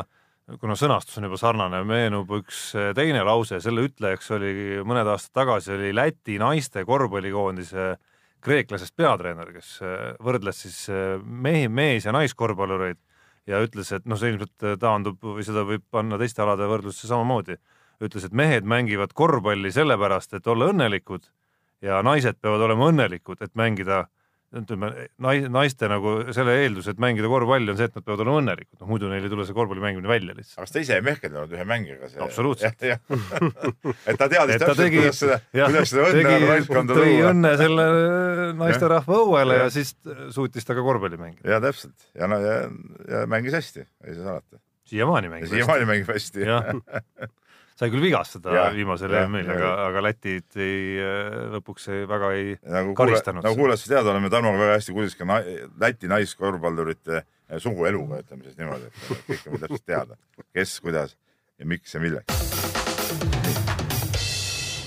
kuna 0.61 0.77
sõnastus 0.79 1.19
on 1.19 1.27
juba 1.27 1.41
sarnane, 1.41 1.83
meenub 1.89 2.31
üks 2.39 2.69
teine 2.97 3.25
lause, 3.27 3.61
selle 3.65 3.89
ütlejaks 3.89 4.31
oli 4.37 4.53
mõned 4.87 5.11
aastad 5.11 5.43
tagasi 5.43 5.75
oli 5.75 5.95
Läti 5.97 6.39
naiste 6.43 6.87
korvpallikoondise 6.87 7.95
kreeklasest 8.47 8.95
peatreener, 8.99 9.51
kes 9.57 9.77
äh, 9.83 10.13
võrdles 10.23 10.63
siis 10.65 10.79
äh, 10.93 11.17
mehi, 11.23 11.67
mees- 11.69 12.07
ja 12.07 12.15
naiskorvpallureid 12.17 13.01
ja 13.47 13.63
ütles, 13.63 13.93
et 13.95 14.07
noh, 14.11 14.19
see 14.19 14.33
ilmselt 14.35 14.67
taandub 14.83 15.23
või 15.23 15.45
seda 15.47 15.63
võib 15.67 15.85
panna 15.95 16.19
teiste 16.19 16.43
alade 16.43 16.67
võrdlusse 16.67 17.07
samamoodi. 17.07 17.59
ütles, 18.03 18.25
et 18.27 18.33
mehed 18.37 18.67
mängivad 18.69 19.15
korvpalli 19.17 19.71
sellepärast, 19.73 20.35
et 20.35 20.47
olla 20.47 20.67
õnnelikud 20.73 21.31
ja 21.81 22.03
naised 22.03 22.41
peavad 22.43 22.65
olema 22.67 22.91
õnnelikud, 22.91 23.41
et 23.41 23.55
mängida 23.55 24.07
ütleme, 24.63 24.91
nais-, 25.23 25.47
naiste 25.53 25.89
nagu 25.91 26.17
selle 26.37 26.57
eeldus, 26.63 26.89
et 26.93 27.01
mängida 27.03 27.31
korvpalli 27.31 27.73
on 27.73 27.79
see, 27.79 27.89
et 27.91 27.97
nad 27.99 28.07
peavad 28.07 28.23
olema 28.25 28.43
õnnelikud, 28.43 28.79
noh 28.83 28.91
muidu 28.91 29.11
neil 29.11 29.27
ei 29.27 29.33
tule 29.33 29.47
see 29.49 29.57
korvpalli 29.57 29.85
mängimine 29.85 30.11
välja 30.11 30.37
lihtsalt. 30.37 30.59
aga 30.59 30.67
kas 30.67 30.75
ta 30.75 30.83
ise 30.85 30.99
ei 30.99 31.05
mehkeldanud 31.07 31.55
ühe 31.57 31.67
mängijaga? 31.69 32.11
Absoluutselt. 32.27 32.87
et 34.11 34.21
ta 34.21 34.31
teadis 34.33 34.61
täpselt, 34.63 34.93
kuidas 34.97 35.23
seda, 35.23 35.41
kuidas 35.55 35.93
seda 35.93 36.11
õnne 36.11 36.27
tegi, 36.31 36.51
valdkonda 36.53 36.99
tõi 36.99 37.09
luua. 37.13 37.33
õnne 37.33 37.55
selle 37.63 37.89
naisterahva 38.61 39.23
õuele 39.23 39.59
ja 39.61 39.67
Jah. 39.67 39.75
siis 39.79 39.95
suutis 40.35 40.69
ta 40.69 40.77
ka 40.77 40.85
korvpalli 40.87 41.21
mängida. 41.21 41.57
ja 41.57 41.63
täpselt 41.65 42.09
ja 42.17 42.31
no 42.31 42.41
ja, 42.43 42.61
ja 43.11 43.25
mängis 43.31 43.57
hästi, 43.57 43.87
ei 44.07 44.19
saa 44.19 44.31
salata. 44.31 44.63
siiamaani 44.91 45.31
ja 45.31 45.37
mängib. 45.37 45.53
siiamaani 45.55 45.91
mängib 45.93 46.15
hästi. 46.15 46.47
sai 47.77 47.91
küll 47.93 48.01
vigastada 48.01 48.71
viimasel 48.73 49.13
EM-il, 49.21 49.49
aga, 49.53 49.71
aga 49.91 50.03
Lätid 50.07 50.57
ei, 50.65 50.97
lõpuks 51.53 51.89
ei, 51.93 52.07
väga 52.09 52.31
ei 52.39 52.55
nagu 52.73 52.95
kuule, 52.95 53.13
karistanud 53.13 53.43
nagu 53.45 53.53
seda. 53.53 53.61
kuulates 53.61 53.85
teada 53.91 54.13
oleme 54.15 54.31
Tarmoga 54.33 54.63
väga 54.63 54.79
hästi 54.79 54.95
kursis 54.97 55.17
ka 55.19 55.29
na 55.29 55.41
Läti 55.83 56.09
naiskorvpallurite 56.09 57.19
eh, 57.21 57.59
sugueluga, 57.61 58.23
ütleme 58.25 58.49
siis 58.49 58.57
niimoodi, 58.61 58.89
et 58.89 59.27
kõike 59.29 59.53
on 59.53 59.61
täpselt 59.67 59.85
teada, 59.93 60.17
kes, 60.57 60.79
kuidas 60.81 61.17
ja 61.61 61.69
miks 61.69 61.95
ja 61.97 62.01
milleks. 62.01 62.45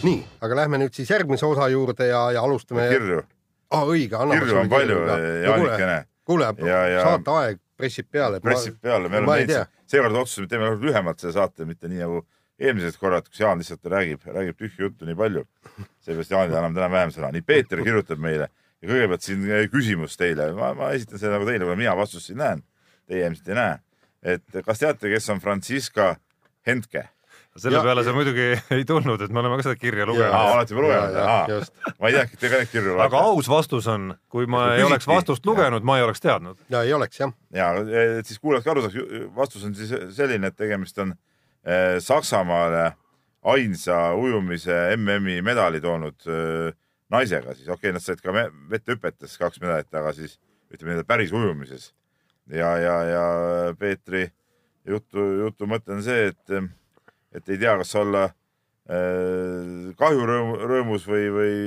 nii, 0.07 0.19
aga 0.41 0.59
lähme 0.63 0.79
nüüd 0.81 0.95
siis 0.97 1.09
järgmise 1.13 1.45
osa 1.45 1.67
juurde 1.69 2.07
ja, 2.09 2.23
ja 2.33 2.41
alustame. 2.47 2.87
kirju, 2.89 3.21
ah, 3.75 3.85
õige, 3.85 4.15
anname 4.17 4.41
kirju 4.47 4.61
on 4.63 4.69
palju, 4.71 4.99
Jaanikene 5.45 5.99
kuule, 6.29 6.49
Ja- 6.65 6.87
ja- 6.87 7.03
saateaeg 7.05 7.61
pressib 7.77 8.09
peale. 8.11 8.39
pressib 8.43 8.81
peale, 8.81 9.09
me 9.09 9.17
oleme 9.21 9.45
teinud, 9.45 9.77
seekord 9.89 10.15
otsustasime, 10.23 10.45
et 10.45 10.51
teeme 10.57 10.73
lühemalt 10.89 11.19
selle 11.21 11.33
saate, 11.37 11.65
mitte 11.65 11.87
nii 11.89 12.01
nagu 12.03 12.25
eelmised 12.59 12.97
korrad, 12.99 13.27
kus 13.29 13.39
Jaan 13.39 13.57
lihtsalt 13.61 13.85
räägib, 13.91 14.23
räägib 14.27 14.57
tühja 14.59 14.85
juttu 14.87 15.05
nii 15.07 15.15
palju. 15.15 15.45
seepärast 16.05 16.31
Jaanil 16.31 16.55
anname 16.57 16.75
täna 16.75 16.89
vähem 16.91 17.13
sõna. 17.15 17.31
nii, 17.31 17.41
Peeter 17.41 17.81
kirjutab 17.83 18.19
meile 18.19 18.49
ja 18.81 18.87
kõigepealt 18.89 19.21
siin 19.25 19.45
eh, 19.51 19.67
küsimus 19.71 20.17
teile, 20.17 20.51
ma, 20.55 20.73
ma 20.73 20.91
esitan 20.95 21.19
selle 21.19 21.37
nagu 21.37 21.45
teile, 21.47 21.65
kuna 21.65 21.75
mina 21.79 21.95
vastust 21.99 22.25
siin 22.31 22.37
näen, 22.39 22.63
teie 23.07 23.25
ilmselt 23.27 23.47
ei 23.49 23.55
näe. 23.55 23.79
et 24.23 24.43
kas 24.65 24.79
teate, 24.79 25.09
kes 25.09 25.29
on 25.29 25.39
Franziska 25.39 26.15
Hentke? 26.67 27.07
selle 27.59 27.75
Ja- 27.75 27.83
peale 27.83 28.03
sa 28.05 28.13
muidugi 28.15 28.43
ei 28.75 28.85
tulnud, 28.87 29.21
et 29.21 29.31
me 29.35 29.39
oleme 29.41 29.57
ka 29.59 29.63
seda 29.67 29.75
kirja 29.75 30.05
lugenud. 30.05 30.31
olete 30.55 30.73
juba 30.75 30.83
lugenud? 30.85 31.71
ma 31.99 32.07
ei 32.07 32.13
teadki, 32.15 32.33
et 32.37 32.39
te 32.39 32.49
ka 32.51 32.59
neid 32.61 32.69
kirju 32.71 32.93
aga 32.99 33.09
loete. 33.17 33.25
aus 33.31 33.49
vastus 33.51 33.87
on, 33.91 34.13
kui 34.31 34.45
ma 34.47 34.61
Kui 34.69 34.77
ei 34.77 34.83
oleks 34.85 35.03
küsiti- 35.07 35.15
vastust 35.15 35.45
lugenud, 35.49 35.83
ma 35.83 35.97
ei 35.99 36.03
oleks 36.05 36.21
teadnud. 36.23 36.59
ja 36.69 36.83
ei 36.87 36.93
oleks 36.93 37.19
jah. 37.19 37.33
ja 37.51 37.71
et 38.19 38.25
siis 38.29 38.39
kuulajad 38.39 38.63
ka 38.63 38.71
aru 38.71 38.81
saaks, 38.85 38.95
vastus 39.35 39.65
on 39.67 39.75
siis 39.75 39.91
selline, 40.15 40.47
et 40.47 40.55
tegemist 40.55 40.97
on 41.03 41.11
eh, 41.11 41.17
Saksamaale 41.99 42.93
ainsa 43.51 44.13
ujumise 44.15 44.75
MM-i 44.95 45.41
medali 45.45 45.81
toonud 45.83 46.27
öö, 46.27 46.71
naisega, 47.09 47.55
siis 47.55 47.67
okei 47.67 47.89
okay,, 47.89 47.95
nad 47.95 48.03
said 48.03 48.21
ka 48.23 48.33
vette 48.69 48.93
hüpetes 48.93 49.37
kaks 49.39 49.61
medalit, 49.63 49.89
aga 49.95 50.13
siis 50.15 50.37
ütleme 50.69 50.93
nii-öelda 50.93 51.07
päris 51.07 51.33
ujumises. 51.33 51.93
ja, 52.49 52.75
ja, 52.81 52.95
ja 53.05 53.23
Peetri 53.79 54.29
jutu, 54.89 55.23
jutu 55.45 55.67
mõte 55.69 55.93
on 55.93 56.03
see, 56.05 56.29
et, 56.31 56.69
et 57.35 57.49
ei 57.49 57.59
tea, 57.61 57.75
kas 57.81 57.93
olla 57.99 58.23
äh, 58.29 59.89
kahjurõõmus 59.99 61.05
või, 61.09 61.27
või, 61.33 61.57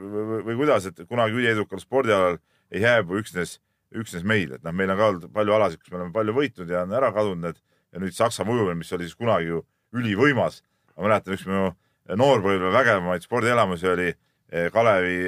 või, 0.00 0.24
või, 0.24 0.42
või 0.50 0.58
kuidas, 0.64 0.88
et 0.90 1.04
kunagi 1.08 1.38
üliedukal 1.38 1.80
spordialal 1.80 2.40
ei 2.72 2.84
hääbu 2.84 3.20
üksnes, 3.22 3.58
üksnes 3.96 4.26
meil, 4.26 4.56
et 4.56 4.64
noh, 4.66 4.74
meil 4.76 4.92
on 4.92 5.00
ka 5.00 5.10
olnud 5.12 5.32
palju 5.32 5.56
alasid, 5.56 5.80
kus 5.82 5.92
me 5.92 6.02
oleme 6.02 6.16
palju 6.16 6.36
võitnud 6.36 6.72
ja 6.72 6.84
on 6.84 6.96
ära 6.96 7.12
kadunud 7.14 7.48
need 7.48 7.62
ja 7.92 8.02
nüüd 8.02 8.14
Saksamaa 8.14 8.54
ujumine, 8.54 8.78
mis 8.80 8.92
oli 8.92 9.08
siis 9.08 9.18
kunagi 9.18 9.50
ju 9.50 9.64
ülivõimas. 9.96 10.62
ma 10.96 11.08
mäletan, 11.08 11.34
üks 11.34 11.46
minu 11.46 11.74
noorpõlve 12.16 12.72
vägevamaid 12.72 13.22
spordielamusi 13.22 13.88
oli 13.88 14.14
Eh, 14.52 14.68
Kalevi 14.70 15.26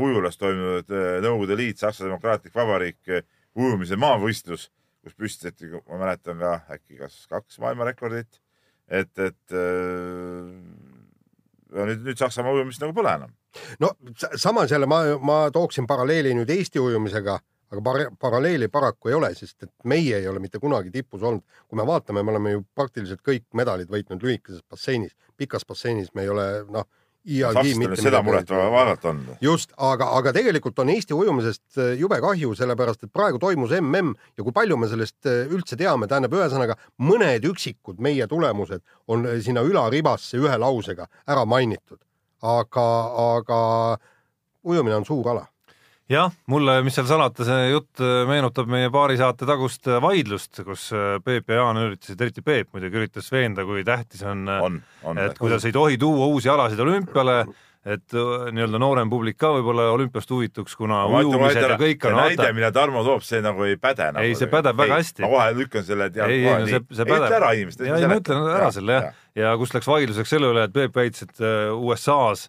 ujulas 0.00 0.38
toimunud 0.40 0.88
eh, 0.88 1.18
Nõukogude 1.20 1.56
Liit, 1.58 1.76
Saksa 1.82 2.06
Demokraatlik 2.06 2.54
Vabariik 2.56 3.10
eh, 3.12 3.26
ujumise 3.60 3.98
maavõistlus, 4.00 4.70
kus 5.04 5.16
püstitati, 5.20 5.68
ma 5.84 5.98
mäletan 6.00 6.40
ka 6.40 6.54
äkki 6.72 6.96
kas 7.02 7.26
kaks 7.28 7.60
maailmarekordit. 7.60 8.40
et, 8.88 9.18
et 9.18 9.52
ja 11.74 11.84
nüüd, 11.88 12.02
nüüd 12.08 12.18
Saksamaa 12.20 12.52
ujumist 12.56 12.80
nagu 12.80 12.96
pole 12.96 13.12
enam. 13.12 13.36
no 13.80 13.92
samas 14.36 14.72
jälle 14.72 14.86
ma, 14.88 15.02
ma 15.20 15.50
tooksin 15.52 15.86
paralleeli 15.86 16.34
nüüd 16.34 16.50
Eesti 16.50 16.80
ujumisega, 16.80 17.38
aga 17.72 17.82
par 17.82 18.00
paralleeli 18.20 18.68
paraku 18.68 19.10
ei 19.10 19.14
ole, 19.18 19.30
sest 19.34 19.62
et 19.66 19.72
meie 19.84 20.18
ei 20.18 20.28
ole 20.28 20.42
mitte 20.42 20.60
kunagi 20.62 20.90
tipus 20.94 21.22
olnud. 21.22 21.44
kui 21.68 21.78
me 21.78 21.86
vaatame, 21.86 22.22
me 22.22 22.34
oleme 22.34 22.56
ju 22.56 22.64
praktiliselt 22.74 23.22
kõik 23.24 23.46
medalid 23.54 23.90
võitnud 23.90 24.22
lühikeses 24.22 24.62
basseinis, 24.70 25.16
pikas 25.36 25.66
basseinis 25.66 26.12
me 26.14 26.22
ei 26.22 26.28
ole 26.28 26.46
noh 26.68 26.86
seda 27.24 28.20
muret 28.22 28.50
vaadata 28.50 29.08
on. 29.08 29.20
just, 29.40 29.72
aga, 29.76 30.10
aga 30.18 30.32
tegelikult 30.36 30.78
on 30.82 30.90
Eesti 30.92 31.16
ujumisest 31.16 31.78
äh, 31.78 31.94
jube 31.98 32.18
kahju, 32.20 32.52
sellepärast 32.58 33.06
et 33.06 33.12
praegu 33.12 33.40
toimus 33.40 33.72
mm 33.72 34.12
ja 34.36 34.44
kui 34.44 34.52
palju 34.52 34.76
me 34.76 34.88
sellest 34.88 35.26
äh, 35.26 35.46
üldse 35.48 35.76
teame, 35.80 36.06
tähendab, 36.06 36.36
ühesõnaga 36.36 36.76
mõned 37.00 37.46
üksikud 37.48 38.00
meie 38.00 38.26
tulemused 38.28 38.84
on 39.08 39.24
äh, 39.26 39.40
sinna 39.40 39.64
ülaribasse 39.64 40.36
ühe 40.36 40.58
lausega 40.58 41.08
ära 41.26 41.44
mainitud, 41.44 41.98
aga, 42.42 42.86
aga 43.38 43.60
ujumine 44.64 45.00
on 45.00 45.08
suur 45.08 45.32
ala 45.32 45.48
jah, 46.10 46.32
mulle, 46.50 46.78
mis 46.84 46.96
seal 46.96 47.06
salata, 47.08 47.46
see 47.48 47.68
jutt 47.72 48.02
äh, 48.04 48.22
meenutab 48.28 48.68
meie 48.70 48.90
paari 48.92 49.16
saate 49.20 49.48
tagust 49.48 49.88
äh, 49.88 50.00
vaidlust, 50.04 50.60
kus 50.66 50.90
äh, 50.92 51.18
Peep 51.24 51.52
ja 51.52 51.62
Jaan 51.62 51.80
üritasid, 51.80 52.20
eriti 52.20 52.44
Peep 52.44 52.74
muidugi 52.74 53.00
üritas 53.00 53.30
veenda, 53.32 53.64
kui 53.68 53.84
tähtis 53.86 54.24
on, 54.28 54.44
on, 54.48 54.82
on, 55.04 55.20
et 55.24 55.38
kuidas 55.40 55.64
ei 55.64 55.72
tohi 55.74 55.96
tuua 56.00 56.28
uusi 56.32 56.50
alasid 56.52 56.82
olümpiale, 56.84 57.38
et 57.84 58.14
nii-öelda 58.16 58.78
noorem 58.80 59.10
publik 59.12 59.36
ka 59.36 59.50
võib-olla 59.52 59.90
olümpiast 59.92 60.30
huvituks, 60.32 60.76
kuna 60.76 61.02
no, 61.04 61.20
ujumised 61.20 61.60
ja 61.60 61.76
kõik 61.80 62.06
on 62.08 62.16
näide, 62.16 62.46
mille 62.56 62.70
Tarmo 62.72 63.02
toob, 63.04 63.24
see 63.24 63.42
nagu 63.44 63.64
ei 63.66 63.76
päde 63.80 64.08
nagu. 64.08 64.24
ei, 64.24 64.36
see 64.40 64.48
pädeb 64.48 64.78
väga 64.80 65.00
hästi. 65.02 65.24
ma 65.24 65.30
kohe 65.34 65.50
lükkan 65.58 65.84
selle 65.84 66.08
tead 66.12 66.32
ei, 66.32 66.46
kohe 66.46 66.62
no, 66.62 66.68
nii. 66.70 66.80
ütle 67.04 67.38
ära 67.40 67.52
inimestele. 67.58 67.92
ei, 67.92 68.08
ma 68.08 68.20
ütlen 68.22 68.48
ära 68.54 68.70
selle 68.76 68.96
jah, 68.96 69.22
ja 69.36 69.52
kus 69.60 69.76
läks 69.76 69.88
vaidluseks 69.88 70.32
selle 70.36 70.52
üle, 70.52 70.64
et 70.64 70.76
Peep 70.76 70.96
väitis, 70.96 71.28
et 71.28 71.44
USA-s 71.76 72.48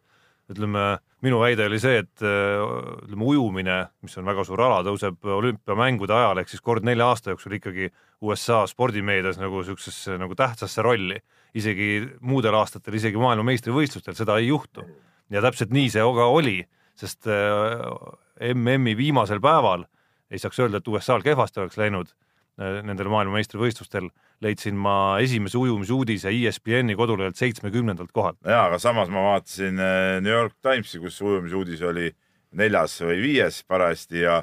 ütleme, 0.51 0.83
minu 1.25 1.39
väide 1.41 1.65
oli 1.65 1.79
see, 1.81 2.01
et 2.03 2.21
ütleme, 2.21 3.23
ujumine, 3.25 3.77
mis 4.05 4.17
on 4.19 4.27
väga 4.27 4.43
suur 4.45 4.61
ala, 4.61 4.81
tõuseb 4.85 5.25
olümpiamängude 5.37 6.13
ajal 6.13 6.41
ehk 6.41 6.51
siis 6.51 6.61
kord 6.65 6.85
nelja 6.85 7.07
aasta 7.09 7.33
jooksul 7.33 7.57
ikkagi 7.57 7.89
USA 8.25 8.63
spordimeedias 8.69 9.39
nagu 9.41 9.63
niisugusesse 9.63 10.19
nagu 10.21 10.37
tähtsasse 10.37 10.85
rolli. 10.85 11.17
isegi 11.55 12.03
muudel 12.19 12.55
aastatel, 12.59 12.97
isegi 12.99 13.17
maailmameistrivõistlustel 13.17 14.15
seda 14.15 14.37
ei 14.37 14.47
juhtu. 14.47 14.83
ja 15.29 15.41
täpselt 15.41 15.71
nii 15.73 15.89
see 15.89 16.01
ka 16.01 16.25
oli, 16.29 16.59
sest 16.95 17.27
äh, 17.27 18.53
MM-i 18.53 18.95
viimasel 18.97 19.41
päeval 19.41 19.85
ei 20.29 20.39
saaks 20.39 20.59
öelda, 20.59 20.77
et 20.77 20.87
USA-l 20.87 21.23
kehvasti 21.23 21.59
oleks 21.59 21.77
läinud 21.77 22.11
äh, 22.59 22.83
nendel 22.83 23.09
maailmameistrivõistlustel 23.09 24.11
leidsin 24.43 24.75
ma 24.75 25.17
esimese 25.23 25.57
ujumisuudise 25.57 26.31
ESPN-i 26.33 26.95
kodulehelt 26.99 27.39
seitsmekümnendalt 27.39 28.11
kohalt. 28.15 28.37
ja, 28.45 28.65
aga 28.65 28.79
samas 28.79 29.09
ma 29.13 29.23
vaatasin 29.31 29.79
äh, 29.79 30.17
New 30.23 30.33
York 30.33 30.57
Timesi, 30.61 30.99
kus 30.99 31.21
ujumisuudis 31.21 31.81
oli 31.87 32.11
neljas 32.55 32.99
või 33.03 33.21
viies 33.23 33.61
parajasti 33.67 34.25
ja 34.25 34.41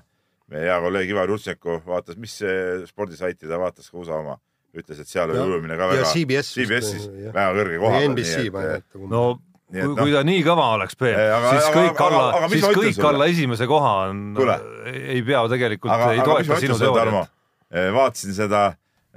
meie 0.53 0.69
hea 0.69 0.81
kolleeg 0.85 1.13
Ivar 1.13 1.31
Jutseko 1.33 1.81
vaatas, 1.87 2.19
mis 2.21 2.35
spordisaiti 2.89 3.49
ta 3.49 3.61
vaatas 3.61 3.89
ka 3.91 4.01
USA 4.01 4.19
oma, 4.21 4.37
ütles, 4.77 5.01
et 5.01 5.09
seal 5.09 5.33
oli 5.33 5.41
ujumine 5.41 5.79
ka 5.81 5.89
väga, 5.93 6.11
CBS 6.13 6.53
CBS-is 6.59 7.09
väga 7.33 7.49
kõrge 7.57 7.81
koha 7.81 7.97
peal. 7.97 8.13
NBC 8.13 8.37
ma 8.37 8.45
ei 8.45 8.53
mäleta. 8.59 9.03
no 9.07 9.23
kui, 9.73 9.81
no, 9.81 9.97
kui 10.03 10.13
ta 10.13 10.23
nii 10.29 10.45
kõva 10.45 10.69
oleks, 10.77 10.99
Peep, 11.01 11.17
siis 11.17 11.71
kõik 11.73 11.95
aga, 11.95 12.09
alla, 12.09 12.51
siis 12.53 12.67
kõik 12.69 12.97
sulle? 12.97 13.09
alla 13.13 13.29
esimese 13.33 13.69
koha 13.71 13.95
on, 14.11 14.23
ei 14.93 15.25
pea 15.27 15.43
tegelikult, 15.53 16.07
ei 16.13 16.25
toeta 16.27 16.61
sinu 16.61 16.79
teooriat. 16.81 17.33
vaatasin 17.97 18.37
seda 18.37 18.67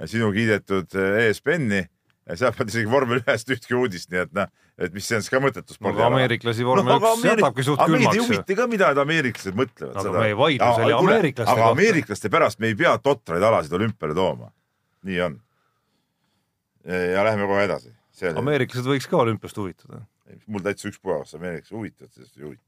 sinu 0.04 0.28
kiidetud 0.34 0.96
eh, 1.00 1.28
ESPN-i 1.30 1.84
ja 2.26 2.36
sealt 2.36 2.56
polnud 2.58 2.72
isegi 2.72 2.90
vormel 2.90 3.20
ühest 3.22 3.50
ühtki 3.54 3.76
uudist, 3.78 4.10
nii 4.12 4.22
et 4.24 4.32
noh, 4.36 4.50
et 4.82 4.94
mis 4.94 5.06
see 5.06 5.18
on 5.18 5.24
siis 5.24 5.32
ka 5.32 5.40
mõttetu 5.42 5.76
spordi 5.76 6.02
no, 6.02 6.08
ameeriklasi 6.10 6.66
vormel 6.66 6.96
no, 6.96 6.98
üks 6.98 7.12
Ameerik... 7.12 7.42
jätabki 7.42 7.66
suht 7.66 7.82
külmaks. 7.82 8.02
meid 8.02 8.18
ei 8.18 8.22
huvita 8.24 8.56
ka, 8.58 8.66
mida 8.72 8.90
need 8.90 9.02
ameeriklased 9.04 9.58
mõtlevad. 9.60 9.94
aga 9.94 10.04
seda. 10.08 10.24
meie 10.24 10.38
vaidlus 10.40 10.80
oli 10.82 10.96
ameeriklaste 10.96 11.46
kohta. 11.46 11.56
aga 11.62 11.76
ameeriklaste 11.76 12.32
pärast 12.34 12.62
me 12.62 12.72
ei 12.72 12.78
pea 12.82 12.94
totraid 13.04 13.46
alasid 13.50 13.76
olümpiale 13.78 14.18
tooma. 14.18 14.50
nii 15.06 15.20
on. 15.28 15.38
ja 17.14 17.24
läheme 17.30 17.48
kohe 17.52 17.68
edasi. 17.68 17.94
ameeriklased 18.34 18.90
võiks 18.90 19.10
ka 19.10 19.22
olümpiast 19.22 19.62
huvituda. 19.62 20.02
mul 20.46 20.66
täitsa 20.66 20.90
ükspuha, 20.90 21.22
kas 21.22 21.38
ameeriklased 21.38 21.78
huvitavad, 21.78 22.10
sellest 22.10 22.42
ei 22.42 22.48
huvita. 22.48 22.66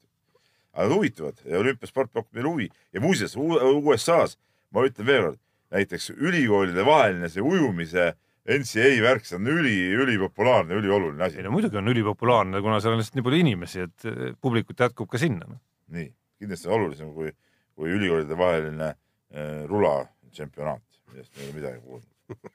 aga 0.73 0.87
nad 0.87 0.97
huvituvad 1.01 1.45
ja 1.45 1.59
olümpiasport 1.65 2.15
pakub 2.15 2.31
meile 2.31 2.55
huvi 2.55 2.71
ja 2.95 3.03
muuseas 3.03 3.35
USA-s 3.37 4.39
ma 4.71 4.87
ütlen 4.87 5.11
veelkord 5.11 5.43
näiteks 5.75 6.11
ülikoolide 6.17 6.85
vaheline 6.87 7.29
see 7.33 7.45
ujumise 7.45 8.13
NCA 8.49 8.93
värk, 9.05 9.27
see 9.29 9.37
on 9.37 9.49
üli, 9.53 9.75
ülipopulaarne, 9.93 10.79
ülioluline 10.81 11.25
asi. 11.27 11.41
ei 11.41 11.45
no 11.45 11.53
muidugi 11.53 11.77
on 11.81 11.91
ülipopulaarne, 11.93 12.63
kuna 12.65 12.79
seal 12.81 12.95
on 12.95 13.03
lihtsalt 13.03 13.19
nii 13.19 13.27
palju 13.27 13.41
inimesi, 13.43 13.85
et 13.85 14.07
eh, 14.09 14.31
publikut 14.41 14.81
jätkub 14.81 15.11
ka 15.13 15.21
sinna 15.21 15.49
no.. 15.49 15.59
nii, 15.93 16.09
kindlasti 16.41 16.71
on 16.71 16.79
olulisem 16.79 17.11
kui, 17.17 17.33
kui 17.77 17.93
ülikoolide 17.93 18.39
vaheline 18.39 18.89
äh, 18.89 19.67
rula 19.69 19.99
tšempionaat, 20.33 20.85
millest 21.13 21.35
me 21.35 21.45
ei 21.45 21.51
ole 21.51 21.59
midagi 21.59 21.83
kuulnud. 21.85 22.55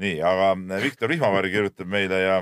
Nii, 0.00 0.20
aga 0.24 0.52
eh, 0.56 0.82
Viktor 0.84 1.12
Vihmaväri 1.12 1.52
kirjutab 1.52 1.88
meile 1.92 2.20
ja 2.20 2.36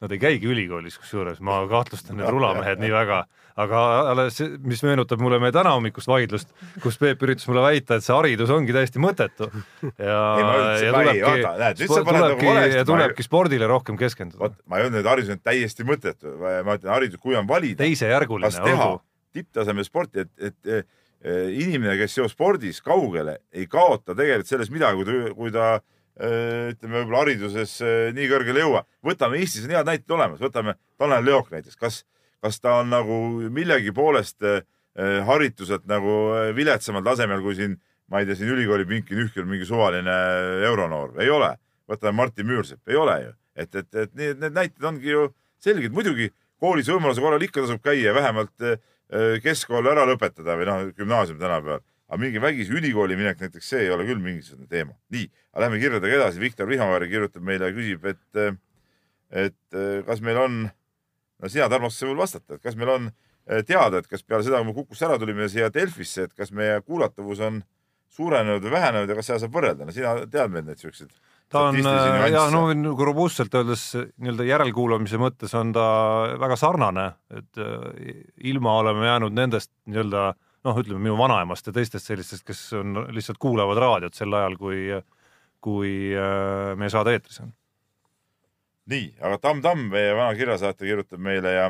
Nad 0.00 0.14
ei 0.14 0.20
käigi 0.20 0.48
ülikoolis, 0.48 0.96
kusjuures 0.96 1.42
ma 1.44 1.58
kahtlustan 1.70 2.16
need 2.20 2.30
rulamehed 2.32 2.80
nii 2.80 2.92
väga, 3.00 3.18
aga 3.60 3.80
alles, 4.12 4.38
mis 4.64 4.80
meenutab 4.86 5.20
mulle 5.20 5.40
meie 5.42 5.52
tänahommikust 5.52 6.08
vaidlust, 6.08 6.54
kus 6.80 6.96
Peep 7.00 7.20
üritas 7.26 7.48
mulle 7.50 7.64
väita, 7.66 7.98
et 7.98 8.06
see 8.06 8.16
haridus 8.16 8.52
ongi 8.54 8.72
täiesti 8.76 9.02
mõttetu. 9.02 9.50
ja, 9.90 10.16
ja 10.86 10.94
tulebki, 10.94 11.90
tulebki, 11.90 12.54
ja 12.78 12.86
tulebki 12.88 13.28
spordile 13.28 13.68
rohkem 13.68 14.00
keskenduda. 14.00 14.40
vot, 14.46 14.56
ma 14.64 14.80
ei 14.80 14.88
öelnud, 14.88 15.02
et 15.02 15.12
haridus 15.12 15.36
on 15.36 15.44
täiesti 15.44 15.86
mõttetu, 15.88 16.32
ma 16.40 16.78
ütlen, 16.78 16.94
haridus, 16.96 17.20
kui 17.20 17.36
on 17.36 17.48
valida. 17.50 17.84
kas 18.48 18.60
teha 18.64 18.90
tipptasemel 19.36 19.86
sporti, 19.86 20.24
et, 20.24 20.32
et, 20.48 20.74
et 20.80 21.60
inimene, 21.60 21.98
kes 22.00 22.16
jõuab 22.16 22.32
spordis 22.32 22.80
kaugele, 22.82 23.36
ei 23.52 23.68
kaota 23.70 24.16
tegelikult 24.16 24.48
selles 24.48 24.72
midagi, 24.72 25.04
kui 25.04 25.12
ta, 25.12 25.34
kui 25.36 25.52
ta 25.52 25.66
ütleme 26.20 27.00
võib-olla 27.00 27.22
hariduses 27.24 27.76
äh, 27.84 28.10
nii 28.16 28.28
kõrgele 28.30 28.60
ei 28.60 28.66
jõua. 28.66 28.82
võtame, 29.06 29.40
Eestis 29.40 29.66
on 29.66 29.74
head 29.74 29.88
näited 29.88 30.16
olemas, 30.16 30.40
võtame 30.42 30.74
Tanel 31.00 31.24
Leok 31.24 31.50
näiteks, 31.54 31.78
kas, 31.80 32.02
kas 32.42 32.60
ta 32.60 32.80
on 32.82 32.90
nagu 32.92 33.16
millegi 33.52 33.94
poolest 33.96 34.44
äh, 34.44 34.62
harituselt 35.26 35.86
nagu 35.88 36.16
viletsamal 36.56 37.04
tasemel 37.06 37.42
kui 37.44 37.56
siin, 37.56 37.78
ma 38.10 38.20
ei 38.20 38.28
tea, 38.28 38.36
siin 38.40 38.50
ülikooli 38.52 38.88
pinki 38.90 39.16
nühkinud 39.16 39.48
mingi 39.48 39.68
suvaline 39.68 40.16
euronoor, 40.68 41.14
ei 41.22 41.30
ole. 41.30 41.54
võtame 41.90 42.12
Martin 42.18 42.46
Müürsepp, 42.46 42.82
ei 42.90 42.98
ole 42.98 43.16
ju. 43.22 43.32
et, 43.54 43.74
et, 43.74 43.94
et 43.94 44.14
need, 44.14 44.40
need 44.42 44.54
näited 44.54 44.84
ongi 44.84 45.10
ju 45.10 45.28
selged, 45.62 45.94
muidugi 45.94 46.30
koolis 46.60 46.90
võimaluse 46.90 47.22
korral 47.22 47.42
ikka 47.42 47.62
tasub 47.62 47.80
käia, 47.82 48.12
vähemalt 48.14 48.66
keskkool 49.42 49.88
ära 49.90 50.04
lõpetada 50.06 50.54
või 50.58 50.68
noh, 50.68 50.82
gümnaasium 50.94 51.40
tänapäeval 51.40 51.80
aga 52.10 52.18
mingi 52.18 52.42
vägisi 52.42 52.74
ülikooli 52.74 53.16
minek 53.18 53.40
näiteks, 53.40 53.70
see 53.70 53.84
ei 53.86 53.94
ole 53.94 54.04
küll 54.08 54.20
mingisugune 54.22 54.66
teema. 54.70 54.96
nii, 55.14 55.28
aga 55.54 55.64
lähme 55.64 55.78
kirjadega 55.82 56.16
edasi. 56.18 56.42
Viktor 56.42 56.68
Vihamaari 56.68 57.08
kirjutab 57.10 57.46
meile 57.46 57.70
ja 57.70 57.76
küsib, 57.76 58.06
et, 58.10 58.60
et 59.30 59.80
kas 60.06 60.22
meil 60.26 60.40
on, 60.42 60.60
no 61.38 61.50
sina, 61.50 61.70
Tarmo, 61.70 61.90
sa 61.94 62.10
võid 62.10 62.18
vastata, 62.18 62.58
et 62.58 62.64
kas 62.66 62.78
meil 62.78 62.90
on 62.96 63.10
teada, 63.66 64.02
et 64.02 64.10
kas 64.10 64.26
peale 64.26 64.46
seda, 64.46 64.58
kui 64.58 64.72
me 64.72 64.76
Kukust 64.80 65.06
ära 65.06 65.18
tulime 65.22 65.46
siia 65.50 65.70
Delfisse, 65.74 66.26
et 66.26 66.34
kas 66.34 66.50
meie 66.50 66.80
kuulatavus 66.82 67.44
on 67.46 67.62
suurenenud 68.10 68.64
või 68.66 68.74
vähenenud 68.74 69.10
ja 69.10 69.18
kas 69.20 69.30
seda 69.30 69.44
saab 69.44 69.54
võrrelda, 69.54 69.86
no 69.86 69.94
sina 69.94 70.16
tead 70.26 70.50
meil 70.50 70.66
neid 70.66 70.82
siukseid 70.82 71.14
ta 71.50 71.64
on 71.66 71.78
ja 71.82 72.44
no 72.50 72.68
nagu 72.74 73.06
robustselt 73.06 73.54
öeldes 73.58 73.88
nii-öelda 74.22 74.44
järelkuulamise 74.46 75.18
mõttes 75.18 75.54
on 75.58 75.72
ta 75.74 75.86
väga 76.38 76.58
sarnane, 76.58 77.08
et 77.34 77.58
ilma 78.50 78.76
oleme 78.82 79.08
jäänud 79.08 79.34
nendest 79.34 79.72
nii-öelda 79.90 80.28
äh, 80.28 80.38
noh, 80.66 80.80
ütleme 80.82 81.00
minu 81.02 81.16
vanaemast 81.18 81.68
ja 81.68 81.74
teistest 81.74 82.10
sellistest, 82.10 82.44
kes 82.46 82.60
on, 82.78 83.04
lihtsalt 83.14 83.40
kuulavad 83.40 83.80
raadiot 83.80 84.16
sel 84.16 84.34
ajal, 84.36 84.56
kui, 84.60 84.82
kui 85.64 85.94
äh, 86.16 86.72
meie 86.80 86.92
saade 86.92 87.16
eetris 87.16 87.40
on. 87.44 87.54
nii, 88.90 89.06
aga 89.22 89.38
Tamm 89.38 89.62
Tamm, 89.64 89.88
meie 89.92 90.12
vana 90.18 90.34
kirjasaatja 90.36 90.88
kirjutab 90.88 91.22
meile 91.22 91.54
ja, 91.54 91.66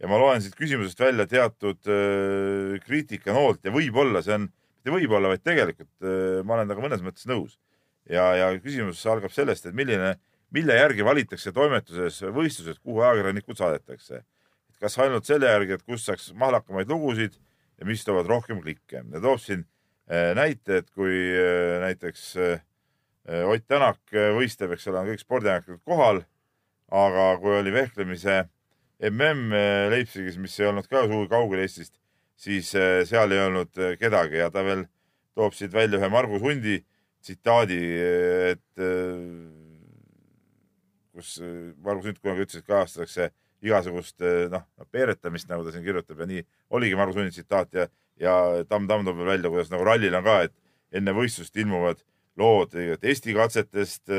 ja 0.00 0.10
ma 0.10 0.18
loen 0.20 0.42
siit 0.42 0.56
küsimusest 0.58 1.00
välja 1.00 1.28
teatud 1.30 1.90
äh, 1.90 2.76
kriitikanoolt 2.86 3.64
ja 3.66 3.74
võib-olla 3.74 4.24
see 4.24 4.38
on, 4.38 4.48
mitte 4.48 4.96
võib-olla, 4.96 5.30
vaid 5.34 5.44
tegelikult 5.46 6.06
äh, 6.06 6.42
ma 6.42 6.58
olen 6.58 6.70
temaga 6.70 6.88
mõnes 6.88 7.06
mõttes 7.06 7.30
nõus. 7.30 7.58
ja, 8.10 8.30
ja 8.40 8.52
küsimus 8.58 9.04
algab 9.10 9.32
sellest, 9.32 9.66
et 9.66 9.76
milline, 9.76 10.16
mille 10.54 10.74
järgi 10.76 11.06
valitakse 11.06 11.52
toimetuses 11.54 12.22
võistlused, 12.34 12.82
kuhu 12.82 13.00
ajakirjanikud 13.00 13.58
saadetakse. 13.58 14.24
kas 14.80 14.98
ainult 15.00 15.24
selle 15.24 15.48
järgi, 15.48 15.78
et 15.78 15.82
kust 15.86 16.10
saaks 16.10 16.32
mahlakamaid 16.36 16.90
lugusid 16.90 17.38
ja 17.78 17.88
mis 17.88 18.04
toovad 18.06 18.28
rohkem 18.30 18.60
klikke. 18.62 19.02
Ja 19.02 19.22
toob 19.22 19.40
siin 19.42 19.64
äh, 20.10 20.32
näite, 20.36 20.82
et 20.82 20.90
kui 20.94 21.16
äh, 21.34 21.80
näiteks 21.84 22.30
äh, 22.36 22.62
Ott 23.24 23.64
Tänak 23.64 24.12
võistleb, 24.12 24.74
eks 24.74 24.90
ole, 24.90 25.00
on 25.00 25.06
kõik 25.08 25.22
spordiajakrid 25.22 25.78
kohal 25.88 26.18
aga 26.92 27.28
kui 27.40 27.54
oli 27.56 27.72
vehklemise 27.72 28.42
mm 29.00 29.54
Leipzigis, 29.90 30.36
mis 30.36 30.58
ei 30.60 30.68
olnud 30.68 30.86
ka 30.90 31.06
sugugi 31.06 31.30
kaugel 31.32 31.62
Eestist, 31.64 31.96
siis 32.36 32.68
seal 32.70 33.32
ei 33.32 33.40
olnud 33.46 33.72
kedagi. 34.00 34.38
Ja 34.42 34.50
ta 34.52 34.60
veel 34.64 34.84
toob 35.32 35.56
siit 35.56 35.72
välja 35.72 35.98
ühe 35.98 36.10
Margus 36.12 36.44
Hundi 36.44 36.76
tsitaadi, 37.24 37.80
et 38.52 38.84
kus 41.16 41.40
Margus 41.80 42.10
Hunt 42.10 42.20
kunagi 42.20 42.46
ütles, 42.46 42.60
et 42.60 42.68
kajastatakse 42.68 43.30
igasugust 43.64 44.24
noh, 44.52 44.64
peeretamist, 44.92 45.48
nagu 45.48 45.64
ta 45.64 45.72
siin 45.74 45.84
kirjutab 45.86 46.20
ja 46.20 46.28
nii 46.30 46.44
oligi 46.76 46.96
Margus 46.98 47.16
Hundi 47.20 47.34
tsitaat 47.34 47.74
ja, 47.74 47.88
ja 48.20 48.34
Tamm 48.68 48.88
Tamm 48.90 49.06
toob 49.06 49.24
välja, 49.24 49.50
kuidas 49.50 49.72
nagu 49.72 49.86
rallil 49.86 50.14
on 50.14 50.24
ka, 50.26 50.40
et 50.48 50.54
enne 50.94 51.14
võistlust 51.16 51.56
ilmuvad 51.56 52.02
lood 52.38 52.74
testikatsetest 53.00 54.10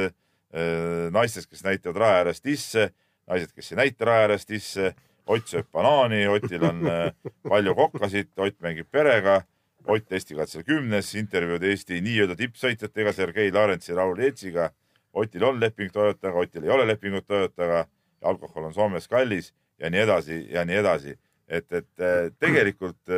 Äh, 0.55 1.11
naistest, 1.11 1.49
kes 1.51 1.63
näitavad 1.65 1.97
raja 1.99 2.19
ääres 2.21 2.39
tisse, 2.39 2.87
naised, 3.27 3.51
kes 3.51 3.73
ei 3.73 3.79
näita 3.81 4.05
raja 4.07 4.27
ääres 4.29 4.47
tisse. 4.47 4.93
Ott 5.27 5.49
sööb 5.49 5.65
banaani, 5.73 6.21
Otil 6.29 6.63
on 6.63 6.85
äh, 6.87 7.09
palju 7.49 7.73
kokkasid, 7.75 8.29
Ott 8.37 8.55
mängib 8.63 8.87
perega. 8.91 9.41
Ott 9.89 10.13
Eesti 10.13 10.37
katsel 10.37 10.63
kümnes, 10.63 11.09
intervjuud 11.17 11.63
Eesti 11.65 11.99
nii-öelda 12.05 12.37
tippsõitjatega, 12.39 13.11
Sergei 13.13 13.51
Larentsi 13.51 13.91
ja 13.91 13.97
Raul 13.99 14.21
Eetsiga. 14.21 14.69
Otil 15.13 15.43
on 15.43 15.59
leping 15.59 15.91
Toyotaga, 15.91 16.45
Otil 16.45 16.63
ei 16.63 16.71
ole 16.77 16.87
lepingut 16.87 17.27
Toyotaga. 17.27 17.83
Alkohol 18.25 18.69
on 18.69 18.75
Soomes 18.75 19.07
kallis 19.11 19.51
ja 19.81 19.91
nii 19.91 20.03
edasi 20.05 20.39
ja 20.53 20.65
nii 20.67 20.79
edasi. 20.81 21.17
et, 21.47 21.67
et 21.71 22.01
äh, 22.01 22.31
tegelikult 22.41 23.13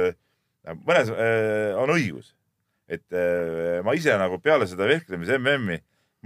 mõnes 0.84 1.12
on 1.80 1.94
õigus, 1.94 2.34
et 2.92 3.16
ma 3.88 3.94
ise 3.96 4.18
nagu 4.20 4.36
peale 4.44 4.68
seda 4.68 4.84
vehklemise 4.90 5.38
MM-i 5.40 5.78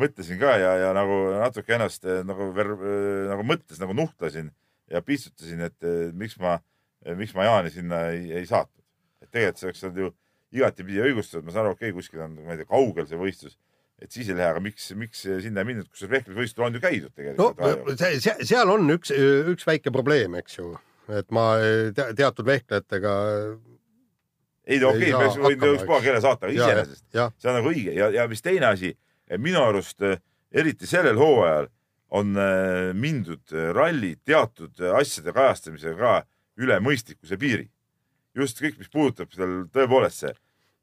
mõtlesin 0.01 0.39
ka 0.41 0.55
ja, 0.57 0.71
ja 0.81 0.89
nagu 0.97 1.19
natuke 1.35 1.75
ennast 1.75 2.07
nagu 2.25 2.47
nagu 2.55 3.45
mõttes 3.45 3.77
nagu 3.81 3.93
nuhtlesin 3.93 4.49
ja 4.89 5.03
piitsutasin, 5.05 5.61
et 5.67 5.87
miks 6.17 6.39
ma, 6.41 6.57
miks 7.19 7.35
ma 7.37 7.45
Jaani 7.45 7.69
sinna 7.69 8.07
ei, 8.15 8.31
ei 8.41 8.49
saatnud. 8.49 8.81
et 9.21 9.29
tegelikult 9.29 9.61
see 9.61 9.69
oleks 9.69 9.83
olnud 9.85 10.01
ju 10.01 10.11
igatipidi 10.51 11.03
õigustatud, 11.05 11.45
ma 11.45 11.53
saan 11.53 11.67
aru, 11.67 11.77
okei 11.77 11.91
okay,, 11.91 11.97
kuskil 11.97 12.23
on, 12.25 12.35
ma 12.43 12.55
ei 12.55 12.61
tea, 12.61 12.69
kaugel 12.69 13.07
see 13.07 13.19
võistlus, 13.19 13.57
et 14.01 14.11
siis 14.11 14.29
ei 14.29 14.37
lähe, 14.37 14.49
aga 14.53 14.61
miks, 14.63 14.89
miks 14.97 15.25
sinna 15.25 15.61
ei 15.61 15.67
mindud, 15.71 15.89
kusjuures 15.91 16.15
vehklemisvõistlustel 16.17 16.67
on 16.67 16.77
ju 16.77 16.83
käidud 16.83 17.13
tegelikult 17.17 17.59
no,. 17.61 17.97
Seal 18.41 18.71
on 18.73 18.95
üks, 18.95 19.13
üks 19.53 19.67
väike 19.67 19.93
probleem, 19.93 20.39
eks 20.41 20.57
ju, 20.57 20.71
et 21.13 21.29
ma 21.35 21.51
te, 21.95 22.07
teatud 22.17 22.47
vehklejatega 22.47 23.13
ei 24.65 24.79
no 24.79 24.91
okei 24.93 25.13
okay,, 25.13 25.29
me 25.37 25.49
võime 25.49 25.71
ükspuha 25.75 26.01
kelle 26.03 26.21
saata, 26.23 26.47
aga 26.47 26.55
iseenesest 26.55 27.05
see 27.13 27.49
on 27.49 27.57
nagu 27.57 27.71
õige 27.71 27.95
ja, 27.97 28.09
ja 28.13 28.27
mis 28.29 28.43
teine 28.45 28.69
asi 28.71 28.93
minu 29.41 29.61
arust 29.63 30.03
eh, 30.05 30.19
eriti 30.51 30.89
sellel 30.89 31.19
hooajal 31.19 31.69
on 32.17 32.35
eh, 32.37 32.91
mindud 32.97 33.55
eh, 33.55 33.71
ralli 33.75 34.15
teatud 34.25 34.81
asjade 34.97 35.33
kajastamisega 35.35 35.97
ka 35.97 36.61
üle 36.61 36.77
mõistlikkuse 36.83 37.39
piiri. 37.41 37.69
just 38.35 38.61
kõik, 38.61 38.77
mis 38.79 38.91
puudutab 38.91 39.31
seal 39.33 39.65
tõepoolest 39.73 40.25
see 40.25 40.33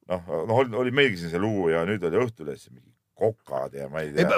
noh, 0.09 0.31
noh 0.49 0.63
oli 0.81 0.93
meilgi 0.93 1.23
siin 1.23 1.33
see 1.33 1.43
lugu 1.43 1.71
ja 1.73 1.85
nüüd 1.89 2.03
oli 2.05 2.25
Õhtulehes 2.25 2.69
mingi 2.73 2.93
kokad 3.19 3.75
ja 3.75 3.89
ma 3.93 4.05
ei 4.05 4.13
tea, 4.15 4.29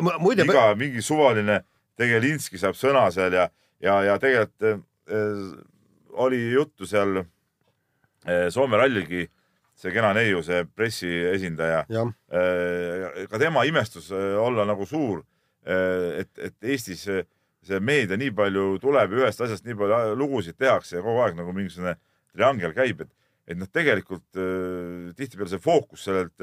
iga 0.49 0.71
mingi 0.81 1.03
suvaline 1.05 1.61
Tegelinski 2.01 2.57
saab 2.59 2.79
sõna 2.79 3.07
seal 3.13 3.35
ja, 3.37 3.51
ja, 3.85 3.99
ja 4.07 4.17
tegelikult 4.23 4.65
äh, 4.65 5.43
oli 6.21 6.41
juttu 6.55 6.89
seal 6.89 7.21
äh, 7.21 8.49
Soome 8.51 8.81
ralligi 8.81 9.27
äh, 9.27 9.35
see 9.81 9.93
kena 9.95 10.13
neiu, 10.17 10.43
see 10.45 10.65
pressiesindaja, 10.77 11.85
äh, 11.89 13.21
ka 13.31 13.41
tema 13.41 13.65
imestus 13.69 14.11
äh, 14.13 14.35
olla 14.41 14.67
nagu 14.69 14.87
suur, 14.89 15.23
äh, 15.65 16.21
et, 16.23 16.33
et 16.39 16.69
Eestis 16.75 17.07
see 17.07 17.81
meedia 17.85 18.19
nii 18.21 18.33
palju 18.37 18.67
tuleb, 18.83 19.15
ühest 19.21 19.41
asjast 19.45 19.67
nii 19.69 19.77
palju 19.81 20.17
lugusid 20.21 20.59
tehakse 20.61 20.99
ja 20.99 21.05
kogu 21.05 21.25
aeg 21.25 21.39
nagu 21.39 21.53
mingisugune 21.57 21.97
triangel 22.35 22.75
käib, 22.77 23.05
et, 23.05 23.13
et 23.51 23.59
noh, 23.59 23.69
tegelikult 23.73 24.29
tihtipeale 25.19 25.51
see 25.51 25.61
fookus 25.65 26.05
sellelt, 26.07 26.37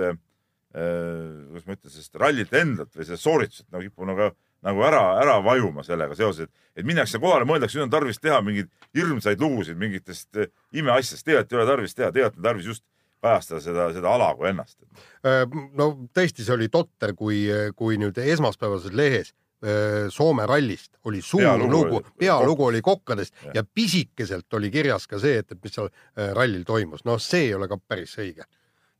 kuidas 0.77 1.65
ma 1.65 1.73
ütlen, 1.77 1.93
sellest 1.93 2.19
rallilt 2.21 2.51
endalt 2.53 2.91
või 2.93 3.07
sellest 3.07 3.25
soorituselt 3.25 3.71
nagu 3.73 3.87
kipub 3.87 4.05
nagu, 4.05 4.27
nagu 4.67 4.83
ära, 4.85 5.01
ära 5.21 5.37
vajuma 5.45 5.85
sellega 5.85 6.17
seoses, 6.17 6.51
et 6.77 6.85
minnakse 6.85 7.21
kohale, 7.23 7.47
mõeldakse, 7.49 7.79
nüüd 7.79 7.87
on 7.87 7.95
tarvis 7.95 8.21
teha 8.21 8.37
mingeid 8.45 8.69
hirmsaid 8.97 9.41
lugusid 9.41 9.79
mingitest 9.81 10.37
imeasjadest, 10.77 11.25
tegelikult 11.25 11.55
ei 11.55 11.61
ole 11.61 11.67
tarvis 11.71 11.97
teha, 11.97 12.11
tegelikult 12.13 12.43
on 12.43 12.49
tarvis 12.51 12.69
just 12.69 12.85
kajastada 13.23 13.61
seda, 13.63 13.87
seda 13.95 14.13
ala 14.13 14.29
kui 14.37 14.49
ennast. 14.51 14.77
Äh, 15.25 15.43
no 15.77 15.89
tõesti, 16.15 16.45
see 16.45 16.55
oli 16.55 16.69
totter, 16.73 17.13
kui, 17.17 17.43
kui 17.77 17.97
nüüd 18.01 18.19
esmaspäevases 18.21 18.93
lehes 18.97 19.33
äh, 19.33 20.07
Soome 20.13 20.45
rallist 20.49 20.99
oli 21.09 21.21
suur 21.25 21.43
pealugu, 21.43 21.71
lugu, 21.73 22.03
pealugu 22.19 22.67
oli 22.69 22.83
kokkadest 22.85 23.33
ja. 23.47 23.57
ja 23.59 23.65
pisikeselt 23.65 24.53
oli 24.59 24.71
kirjas 24.73 25.07
ka 25.09 25.21
see, 25.21 25.41
et, 25.41 25.51
et 25.51 25.63
mis 25.63 25.73
seal 25.73 25.89
äh, 25.89 26.31
rallil 26.37 26.65
toimus. 26.67 27.05
noh, 27.07 27.19
see 27.21 27.49
ei 27.49 27.57
ole 27.57 27.69
ka 27.71 27.79
päris 27.81 28.17
õige. 28.21 28.45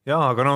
Ja 0.08 0.22
aga 0.30 0.48
no 0.48 0.56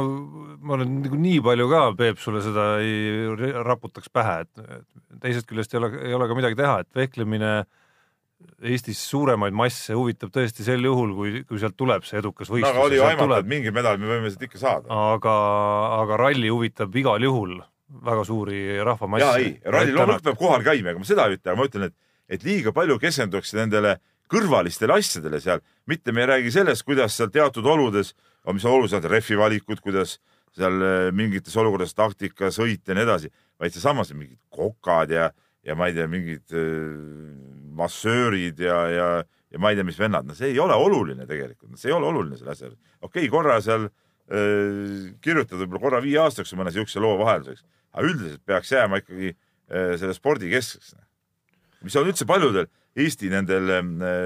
ma 0.61 0.77
olen 0.77 1.01
nagu 1.03 1.19
nii 1.19 1.43
palju 1.43 1.67
ka, 1.71 1.83
Peep, 1.99 2.19
sulle 2.23 2.41
seda 2.45 2.73
ei 2.83 3.51
raputaks 3.65 4.09
pähe, 4.13 4.41
et 4.45 5.21
teisest 5.23 5.49
küljest 5.49 5.75
ei 5.75 5.81
ole, 5.81 5.93
ei 6.07 6.17
ole 6.17 6.29
ka 6.29 6.37
midagi 6.37 6.59
teha, 6.59 6.81
et 6.85 7.01
vehklemine 7.01 7.53
äh, 7.59 7.69
Eestis 8.61 8.99
suuremaid 9.09 9.55
masse 9.57 9.95
huvitab 9.97 10.29
tõesti 10.33 10.63
sel 10.65 10.85
juhul, 10.85 11.13
kui, 11.17 11.31
kui 11.49 11.59
sealt 11.61 11.75
tuleb 11.79 12.05
see 12.05 12.19
edukas 12.21 12.49
võistlus 12.51 12.69
no,. 12.69 12.77
aga 12.77 12.85
oli 12.85 12.99
ju 12.99 13.05
aimata, 13.07 13.39
et 13.41 13.49
mingi 13.49 13.73
medal 13.73 13.97
me 14.01 14.09
võime 14.09 14.29
sealt 14.29 14.45
ikka 14.45 14.61
saada. 14.61 14.99
aga, 15.15 15.33
aga 15.97 16.19
ralli 16.21 16.51
huvitab 16.53 16.95
igal 17.01 17.25
juhul 17.25 17.55
väga 18.05 18.25
suuri 18.27 18.61
rahvamasse. 18.85 19.25
jaa, 19.25 19.41
ei, 19.41 19.55
ralli 19.65 19.95
loomulikult 19.95 20.27
peab 20.29 20.39
kohal 20.39 20.65
käima, 20.65 20.93
ega 20.93 21.01
ma 21.01 21.09
seda 21.09 21.25
ei 21.27 21.39
ütle, 21.39 21.49
aga 21.49 21.57
ma 21.57 21.67
ütlen, 21.69 21.87
et, 21.89 21.97
et 22.37 22.45
liiga 22.45 22.73
palju 22.75 22.99
keskendutakse 23.01 23.57
nendele 23.57 23.95
kõrvalistele 24.31 24.95
asjadele 24.95 25.41
seal, 25.43 25.65
mitte 25.89 26.13
me 26.13 26.23
ei 26.23 26.31
räägi 26.35 26.53
sellest, 26.59 26.85
kuidas 26.87 27.17
seal 27.17 27.33
teatud 27.33 27.65
oludes, 27.67 28.13
mis 28.49 28.65
on 28.65 28.79
olulised 28.79 29.05
rehvi 29.05 29.37
valikud, 29.37 29.81
kuidas 29.83 30.17
seal 30.55 30.81
eh, 30.83 31.11
mingites 31.15 31.55
olukordades 31.59 31.93
taktika, 31.95 32.49
sõit 32.51 32.87
ja 32.87 32.97
nii 32.97 33.05
edasi, 33.05 33.31
vaid 33.61 33.75
seesamas 33.75 34.11
mingid 34.15 34.39
kokad 34.51 35.13
ja 35.13 35.29
ja 35.61 35.75
ma 35.77 35.89
ei 35.89 35.93
tea, 35.95 36.07
mingid 36.09 36.53
äh, 36.57 36.63
massöörid 37.77 38.59
ja, 38.59 38.77
ja, 38.89 39.09
ja 39.53 39.61
ma 39.61 39.71
ei 39.71 39.77
tea, 39.77 39.85
mis 39.87 39.99
vennad, 39.99 40.25
no 40.27 40.35
see 40.37 40.51
ei 40.53 40.59
ole 40.61 40.73
oluline 40.73 41.27
tegelikult, 41.29 41.77
see 41.79 41.91
ei 41.91 41.97
ole 41.97 42.09
oluline 42.09 42.39
selle 42.39 42.55
asja 42.55 42.67
juures. 42.67 42.79
okei 42.99 43.27
okay,, 43.27 43.31
korra 43.33 43.59
seal 43.63 43.85
äh, 43.87 45.11
kirjutada 45.21 45.61
võib-olla 45.61 45.83
korra 45.85 46.03
viie 46.03 46.19
aastaks 46.23 46.55
mõne 46.57 46.73
siukse 46.73 47.03
loo 47.03 47.13
vahelduseks, 47.21 47.65
aga 47.93 48.09
üldiselt 48.09 48.45
peaks 48.49 48.73
jääma 48.73 49.01
ikkagi 49.03 49.33
äh, 49.35 49.93
selle 50.01 50.17
spordi 50.17 50.49
keskseks. 50.51 50.95
mis 51.85 51.97
on 51.97 52.09
üldse 52.09 52.25
paljudel 52.29 52.69
Eesti 52.97 53.29
nendel 53.31 53.69
äh, 53.71 53.83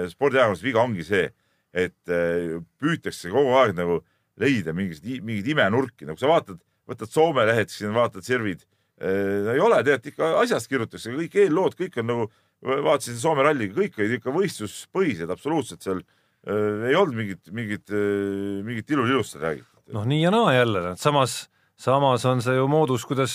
spordiajakondadel 0.09 0.69
viga 0.71 0.81
ongi 0.81 1.03
see, 1.05 1.27
et 1.75 2.13
äh, 2.13 2.61
püütakse 2.79 3.33
kogu 3.33 3.57
aeg 3.59 3.75
nagu 3.75 3.99
leida 4.39 4.73
mingisuguseid, 4.75 5.23
mingeid 5.23 5.51
imenurki, 5.51 6.07
nagu 6.07 6.19
sa 6.19 6.31
vaatad, 6.31 6.61
võtad 6.87 7.11
Soome 7.11 7.45
lehed, 7.47 7.71
siis 7.71 7.91
vaatad 7.95 8.23
Sirvid 8.23 8.63
Äh, 8.95 9.51
ei 9.51 9.59
ole, 9.59 9.81
tegelikult 9.83 10.13
ikka 10.13 10.27
asjast 10.39 10.69
kirjutatakse, 10.71 11.11
kõik 11.11 11.33
eellood, 11.41 11.73
kõik 11.75 11.97
on 11.99 12.07
nagu, 12.07 12.27
vaatasin 12.63 13.17
Soome 13.19 13.43
ralliga, 13.43 13.75
kõik 13.75 13.97
olid 13.99 14.13
ikka 14.21 14.31
võistluspõhised, 14.31 15.31
absoluutselt 15.33 15.83
seal 15.83 15.99
äh, 15.99 16.85
ei 16.87 16.95
olnud 16.95 17.17
mingit, 17.17 17.41
mingit 17.51 17.91
äh,, 17.91 18.61
mingit 18.63 18.95
ilulilust 18.95 19.35
räägitud. 19.41 19.81
noh, 19.97 20.07
nii 20.07 20.21
ja 20.21 20.31
naa 20.31 20.53
jälle, 20.55 20.93
samas, 21.01 21.41
samas 21.75 22.25
on 22.25 22.41
see 22.41 22.55
ju 22.55 22.67
moodus, 22.71 23.03
kuidas 23.05 23.33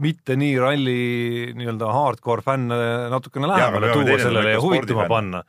mitte 0.00 0.36
nii 0.40 0.54
ralli 0.60 1.00
nii-öelda 1.56 1.90
hardcore 1.92 2.44
fänne 2.44 2.78
natukene 3.12 3.50
lähemale 3.50 3.92
tuua 3.92 4.18
sellele 4.18 4.54
ja 4.56 4.62
huvituma 4.62 5.08
panna. 5.08 5.44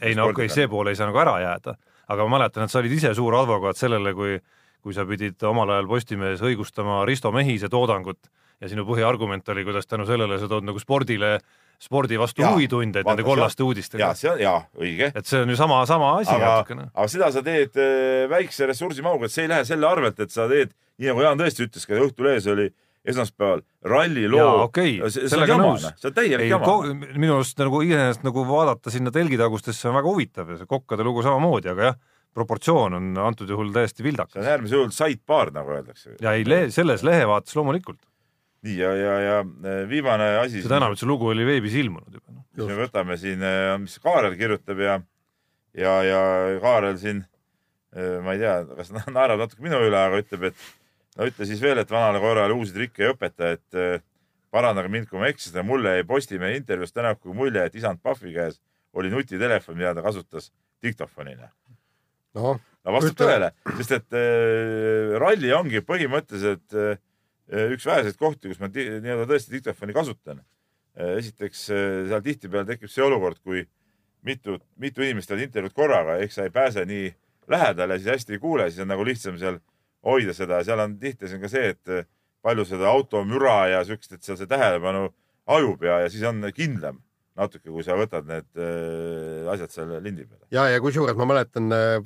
ei 0.00 0.14
no 0.14 0.28
okei 0.30 0.44
okay,, 0.44 0.48
see 0.48 0.68
pool 0.68 0.90
ei 0.90 0.98
saa 0.98 1.10
nagu 1.10 1.18
ära 1.18 1.38
jääda, 1.42 1.74
aga 2.08 2.28
ma 2.28 2.38
mäletan, 2.38 2.64
et 2.64 2.74
sa 2.74 2.78
olid 2.82 2.94
ise 2.94 3.14
suur 3.14 3.34
advokaat 3.40 3.76
sellele, 3.80 4.14
kui 4.14 4.38
kui 4.82 4.94
sa 4.94 5.04
pidid 5.04 5.42
omal 5.44 5.72
ajal 5.74 5.88
Postimehes 5.90 6.42
õigustama 6.46 7.02
Risto 7.08 7.32
Mehise 7.34 7.68
toodangut 7.68 8.30
ja 8.62 8.70
sinu 8.70 8.84
põhiargument 8.88 9.48
oli, 9.52 9.64
kuidas 9.66 9.86
tänu 9.90 10.06
sellele 10.08 10.38
sa 10.40 10.48
tood 10.50 10.66
nagu 10.66 10.80
spordile, 10.82 11.38
spordi 11.82 12.18
vastu 12.18 12.46
huvi 12.46 12.66
tunda, 12.70 13.02
et 13.02 13.06
nende 13.06 13.26
kollaste 13.26 13.62
uudistega. 13.66 14.08
ja 14.08 14.18
see 14.18 14.30
on, 14.32 14.40
jaa, 14.42 14.58
õige. 14.78 15.10
et 15.14 15.28
see 15.28 15.42
on 15.44 15.52
ju 15.52 15.58
sama, 15.58 15.82
sama 15.86 16.14
asi 16.18 16.34
natukene. 16.34 16.88
aga 16.94 17.08
seda 17.10 17.30
sa 17.34 17.42
teed 17.46 17.78
äh, 17.78 18.26
väikse 18.30 18.66
ressursimahuga, 18.70 19.28
et 19.28 19.34
see 19.34 19.46
ei 19.46 19.52
lähe 19.52 19.66
selle 19.68 19.86
arvelt, 19.90 20.18
et 20.24 20.34
sa 20.34 20.48
teed, 20.50 20.74
nii 20.98 21.12
nagu 21.12 21.24
Jaan 21.24 21.40
tõesti 21.40 21.66
ütles 21.66 21.86
ka 21.88 21.98
Õhtulehes 21.98 22.46
oli 22.50 22.68
esmaspäeval 23.08 23.62
ralliloo 23.88 24.40
jaa, 24.40 24.66
okei 24.66 24.98
see, 24.98 25.10
see 25.14 25.24
on 25.24 25.32
sellega 25.34 25.56
nõus. 25.60 25.86
see 26.00 26.10
on 26.10 26.16
täielik 26.16 26.50
jama. 26.50 26.76
minu 27.14 27.38
arust 27.38 27.60
nagu 27.60 27.80
iseenesest 27.86 28.26
nagu 28.26 28.44
vaadata 28.48 28.92
sinna 28.92 29.12
telgitagustesse 29.14 29.90
on 29.90 29.98
väga 29.98 30.12
huvitav 30.12 30.52
ja 30.52 30.58
see 30.60 30.70
kokkade 30.70 31.06
lugu 31.06 31.22
samamoodi, 31.26 31.70
aga 31.72 31.90
jah, 31.90 31.98
proportsioon 32.36 32.98
on 32.98 33.22
antud 33.28 33.50
juhul 33.50 33.70
täiesti 33.74 34.02
see 34.02 34.10
vildakas 34.10 34.40
on 34.40 34.50
äärmisel 34.50 34.82
juhul 34.82 34.92
sidebar, 34.94 35.52
nagu 35.54 35.74
öeldakse. 35.76 36.18
ja 36.20 36.34
ei, 36.36 36.44
selles 36.74 37.06
lehevaates 37.06 37.56
loomulikult, 37.58 38.00
nii 38.66 38.76
ja, 38.82 38.92
ja, 38.98 39.14
ja 39.24 39.38
eh, 39.46 39.80
viimane 39.90 40.34
asi, 40.42 40.64
seda 40.66 40.80
enam, 40.82 40.96
et 40.96 41.02
see 41.02 41.08
lugu 41.08 41.30
oli 41.32 41.46
veebis 41.48 41.78
ilmunud 41.80 42.20
juba. 42.20 42.34
noh. 42.34 42.44
mis 42.58 42.72
me 42.72 42.82
võtame 42.82 43.18
siin, 43.20 43.46
mis 43.84 43.98
Kaarel 44.02 44.36
kirjutab 44.40 44.82
ja, 44.84 45.00
ja, 45.78 45.98
ja 46.04 46.22
Kaarel 46.64 46.98
siin, 47.00 47.22
ma 48.26 48.34
ei 48.34 48.42
tea, 48.42 48.58
kas 48.76 48.90
na- 48.92 49.06
naerab 49.14 49.46
natuke 49.46 49.64
minu 49.64 49.80
üle, 49.86 49.96
aga 49.96 50.18
ütleb, 50.20 50.50
et 50.50 50.66
no 51.18 51.26
ütle 51.28 51.48
siis 51.48 51.60
veel, 51.62 51.80
et 51.82 51.90
vanale 51.90 52.20
koerale 52.22 52.54
uusi 52.56 52.74
trikke 52.76 53.04
ei 53.04 53.12
õpeta, 53.12 53.52
et 53.56 53.78
eh, 53.78 54.00
parandage 54.54 54.90
mind, 54.92 55.08
kui 55.10 55.20
ma 55.20 55.30
eksisin, 55.32 55.64
mulle 55.66 55.98
jäi 55.98 56.06
Postimehe 56.08 56.58
intervjuust 56.60 56.96
Tänaku 56.96 57.34
mulje, 57.36 57.64
et 57.66 57.78
isand 57.78 58.00
Pahvi 58.02 58.32
käes 58.36 58.60
oli 58.98 59.10
nutitelefon, 59.12 59.76
mida 59.76 59.94
ta 59.96 60.04
kasutas 60.04 60.50
diktofonina. 60.82 61.50
noh, 62.38 62.60
no 62.84 62.94
vastab 62.94 63.18
tõele, 63.18 63.50
sest 63.80 63.96
et 63.98 64.18
äh, 64.18 65.16
ralli 65.20 65.50
ongi 65.54 65.82
põhimõtteliselt 65.84 66.76
äh, 66.78 67.00
üks 67.74 67.86
väheseid 67.88 68.18
kohti, 68.20 68.52
kus 68.52 68.60
ma 68.62 68.70
nii-öelda 68.70 69.26
tõesti 69.28 69.56
diktofoni 69.56 69.96
kasutan 69.96 70.42
äh,. 70.42 71.16
esiteks 71.18 71.66
äh, 71.72 71.88
seal 72.12 72.22
tihtipeale 72.24 72.68
tekib 72.68 72.92
see 72.92 73.04
olukord, 73.04 73.40
kui 73.42 73.64
mitu, 74.26 74.58
mitu 74.78 75.02
inimest 75.02 75.30
teevad 75.30 75.48
intervjuud 75.48 75.74
korraga, 75.74 76.18
ehk 76.22 76.34
sa 76.34 76.46
ei 76.46 76.54
pääse 76.54 76.84
nii 76.86 77.10
lähedale, 77.48 77.98
siis 77.98 78.12
hästi 78.14 78.36
ei 78.36 78.42
kuule, 78.42 78.70
siis 78.70 78.84
on 78.84 78.92
nagu 78.92 79.04
lihtsam 79.06 79.38
seal 79.40 79.58
hoida 80.06 80.34
seda, 80.36 80.62
seal 80.66 80.82
on 80.84 80.96
tihti 81.00 81.28
see 81.28 81.38
on 81.38 81.44
ka 81.44 81.50
see, 81.52 81.74
et 81.74 81.92
äh, 81.94 82.08
palju 82.44 82.64
seda 82.68 82.90
automüra 82.92 83.58
ja 83.72 83.84
siukest, 83.86 84.14
et 84.14 84.24
seal 84.26 84.38
see 84.40 84.50
tähelepanu 84.50 85.08
hajub 85.50 85.84
ja, 85.86 86.02
ja 86.04 86.10
siis 86.12 86.24
on 86.28 86.42
kindlam 86.54 87.00
natuke, 87.38 87.70
kui 87.70 87.84
sa 87.86 87.96
võtad 87.98 88.26
need 88.28 88.48
äh, 88.58 89.48
asjad 89.52 89.74
seal 89.74 89.94
lindi 90.02 90.26
peale. 90.26 90.44
ja, 90.54 90.68
ja 90.72 90.82
kusjuures 90.82 91.18
ma 91.18 91.28
mäletan 91.32 91.72
äh, 91.74 91.98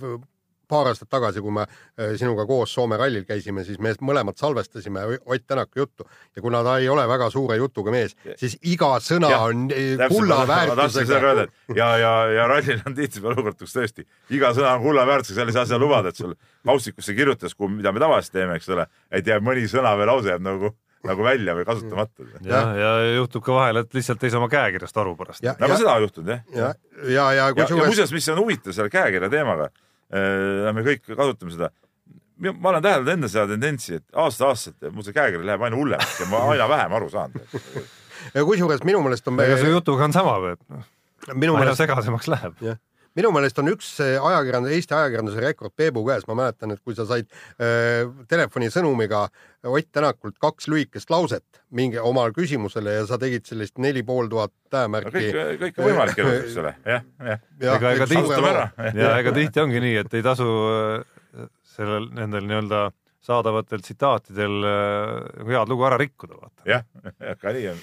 paar 0.72 0.90
aastat 0.92 1.10
tagasi, 1.12 1.42
kui 1.44 1.54
me 1.54 1.66
äh, 1.66 2.14
sinuga 2.20 2.46
koos 2.48 2.72
Soome 2.72 2.96
rallil 3.00 3.26
käisime, 3.28 3.64
siis 3.68 3.80
me 3.82 3.92
mõlemad 4.00 4.38
salvestasime 4.40 5.04
Ott 5.20 5.46
Tänaku 5.46 5.82
juttu 5.82 6.06
ja 6.36 6.42
kuna 6.42 6.62
ta 6.64 6.78
ei 6.80 6.88
ole 6.88 7.04
väga 7.08 7.28
suure 7.30 7.58
jutuga 7.60 7.92
mees, 7.94 8.16
siis 8.40 8.56
iga 8.62 8.94
sõna 9.04 9.32
Jah, 9.32 9.46
on 9.50 9.66
kulla 10.12 10.42
öelda, 10.42 10.76
väärtusega. 10.76 11.34
ja, 11.76 11.90
ja, 12.00 12.12
ja 12.38 12.46
rallil 12.50 12.80
on 12.86 12.96
tihtipeale 12.96 13.36
olukord, 13.36 13.58
kus 13.60 13.76
tõesti 13.76 14.06
iga 14.32 14.52
sõna 14.56 14.76
on 14.78 14.86
kulla 14.86 15.06
väärtusega, 15.08 15.42
seal 15.42 15.52
ei 15.52 15.58
saa 15.58 15.68
seda 15.68 15.80
lubada, 15.82 16.12
et 16.12 16.20
sul 16.20 16.34
kaustikusse 16.66 17.14
kirjutas, 17.16 17.56
mida 17.68 17.92
me 17.92 18.02
tavaliselt 18.02 18.38
teeme, 18.38 18.56
eks 18.56 18.72
ole, 18.72 18.86
et 19.10 19.28
jääb 19.28 19.44
mõni 19.44 19.68
sõna 19.70 19.94
või 19.98 20.08
lause 20.08 20.32
jääb 20.32 20.44
nagu, 20.44 20.72
nagu 21.06 21.26
välja 21.26 21.56
või 21.58 21.66
kasutamata. 21.68 22.26
ja, 22.46 22.62
ja 22.78 22.90
juhtub 23.16 23.44
ka 23.44 23.56
vahel, 23.56 23.82
et 23.82 23.94
lihtsalt 23.96 24.22
ei 24.24 24.32
saa 24.32 24.42
oma 24.42 24.50
käekirjast 24.52 25.00
aru 25.02 25.14
pärast. 25.18 25.44
ja, 25.44 25.56
nagu 25.60 25.74
ja, 25.74 25.80
seda 25.82 25.96
on 25.98 26.06
juhtunud 26.06 26.34
jah. 26.34 26.44
ja, 26.54 26.60
ja, 26.60 27.08
ja 27.10 27.30
ja, 27.38 27.48
ja 27.48 27.54
kusjuures 27.56 27.90
muuseas, 27.92 28.14
mis 28.14 28.28
on 28.32 28.42
huvitav 28.44 28.76
selle 28.76 28.92
käekirja 28.92 29.30
teemaga, 29.32 29.70
me 30.12 30.84
kõik 30.84 31.06
kasutame 31.08 31.54
seda. 31.54 31.70
ma 32.42 32.72
olen 32.72 32.82
täheldanud 32.84 33.12
enda 33.14 33.30
seda 33.32 33.46
tendentsi, 33.54 34.00
et 34.00 34.04
aasta-aastalt 34.24 34.92
mul 34.92 35.06
see 35.06 35.16
käekiri 35.16 35.46
läheb 35.46 35.62
aina 35.62 35.78
hullemaks 35.78 36.20
ja 36.20 36.30
ma 36.30 36.44
aina 36.52 36.68
vähem 36.68 36.96
aru 36.98 37.10
saan. 37.12 37.36
ja 38.34 38.44
kusjuures 38.44 38.84
minu 38.88 39.02
meelest 39.04 39.28
on 39.28 39.40
ega 39.40 39.58
su 39.60 39.70
jutuga 39.72 40.08
on 40.08 40.16
sama, 40.16 40.38
et 40.52 40.62
noh, 40.68 40.88
minu 41.34 41.56
aina 41.56 41.64
meelest 41.66 41.84
segasemaks 41.84 42.28
läheb. 42.32 42.58
Minu 43.18 43.30
meelest 43.34 43.58
on 43.60 43.68
üks 43.72 43.88
ajakirjandus, 44.00 44.72
Eesti 44.76 44.94
ajakirjanduse 44.96 45.42
rekord 45.44 45.74
Peebu 45.76 46.04
käes, 46.06 46.24
ma 46.28 46.36
mäletan, 46.38 46.72
et 46.74 46.80
kui 46.84 46.94
sa 46.96 47.06
said 47.08 47.28
äh, 47.58 48.08
telefonisõnumiga 48.30 49.26
Ott 49.68 49.90
Tänakult 49.94 50.38
kaks 50.42 50.66
lühikest 50.72 51.10
lauset 51.12 51.60
mingi 51.70 52.00
oma 52.02 52.24
küsimusele 52.34 52.96
ja 52.96 53.04
sa 53.06 53.18
tegid 53.22 53.46
sellist 53.46 53.78
neli 53.78 54.02
pool 54.02 54.26
tuhat 54.32 54.50
no 54.50 54.70
tähemärki 54.74 55.12
kõik, 55.28 55.60
kõik 55.60 55.78
on 55.78 55.86
võimalik 55.90 56.18
elus, 56.24 56.38
eks 56.48 56.56
ole, 56.64 56.72
jah, 56.88 57.04
jah. 57.28 57.44
Ega- 57.60 57.92
ega 57.94 58.08
tihti- 58.10 58.98
ja 58.98 59.12
ega 59.20 59.34
tihti 59.36 59.62
ongi 59.62 59.84
nii, 59.84 59.96
et 60.02 60.14
ei 60.18 60.24
tasu 60.26 60.48
sellel, 61.76 62.08
nendel 62.16 62.48
nii-öelda 62.48 62.82
saadavatel 63.22 63.84
tsitaatidel 63.84 64.64
head 65.46 65.70
lugu 65.70 65.86
ära 65.86 65.98
rikkuda, 66.00 66.40
vaata. 66.40 66.64
jah, 66.66 66.82
ka 67.42 67.52
nii 67.54 67.68
on, 67.70 67.78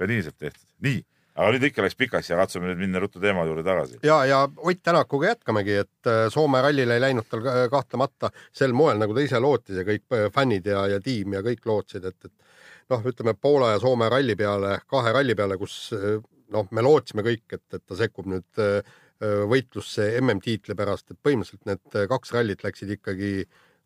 ka 0.00 0.08
nii 0.08 0.22
saab 0.24 0.38
tehtud. 0.40 0.64
nii, 0.88 1.02
aga 1.34 1.50
nüüd 1.56 1.66
ikka 1.70 1.82
läks 1.82 1.96
pikaks 1.98 2.30
ja 2.30 2.36
katsume 2.38 2.70
nüüd 2.70 2.82
minna 2.84 3.00
ruttu 3.02 3.20
teema 3.22 3.44
juurde 3.48 3.64
tagasi. 3.66 3.98
ja, 4.06 4.20
ja 4.28 4.42
Ott 4.56 4.82
Tänakuga 4.82 5.32
jätkamegi, 5.32 5.78
et 5.84 6.10
äh, 6.10 6.26
Soome 6.30 6.60
rallile 6.62 6.94
ei 6.98 7.02
läinud 7.02 7.26
tal 7.30 7.42
ka- 7.44 7.68
kahtlemata 7.72 8.30
sel 8.52 8.72
moel, 8.76 8.98
nagu 9.02 9.14
ta 9.16 9.24
ise 9.24 9.40
lootis 9.42 9.80
ja 9.80 9.86
kõik 9.88 10.04
äh, 10.14 10.28
fännid 10.34 10.66
ja, 10.70 10.86
ja 10.94 11.00
tiim 11.02 11.34
ja 11.34 11.42
kõik 11.46 11.66
lootsid, 11.66 12.04
et, 12.10 12.30
et 12.30 12.92
noh, 12.92 13.02
ütleme 13.10 13.34
Poola 13.34 13.74
ja 13.74 13.82
Soome 13.82 14.08
ralli 14.12 14.36
peale, 14.38 14.78
kahe 14.90 15.12
ralli 15.16 15.34
peale, 15.34 15.58
kus 15.58 15.78
äh, 15.96 16.20
noh, 16.54 16.68
me 16.70 16.84
lootsime 16.84 17.24
kõik, 17.26 17.46
et, 17.56 17.64
et 17.74 17.82
ta 17.86 17.98
sekkub 17.98 18.28
nüüd 18.30 18.62
äh, 18.62 18.78
äh, 19.24 19.42
võitlusse 19.50 20.10
MM-tiitli 20.20 20.76
pärast, 20.78 21.10
et 21.10 21.18
põhimõtteliselt 21.24 21.66
need 21.70 21.98
äh, 21.98 22.06
kaks 22.10 22.34
rallit 22.36 22.62
läksid 22.66 22.94
ikkagi 22.98 23.32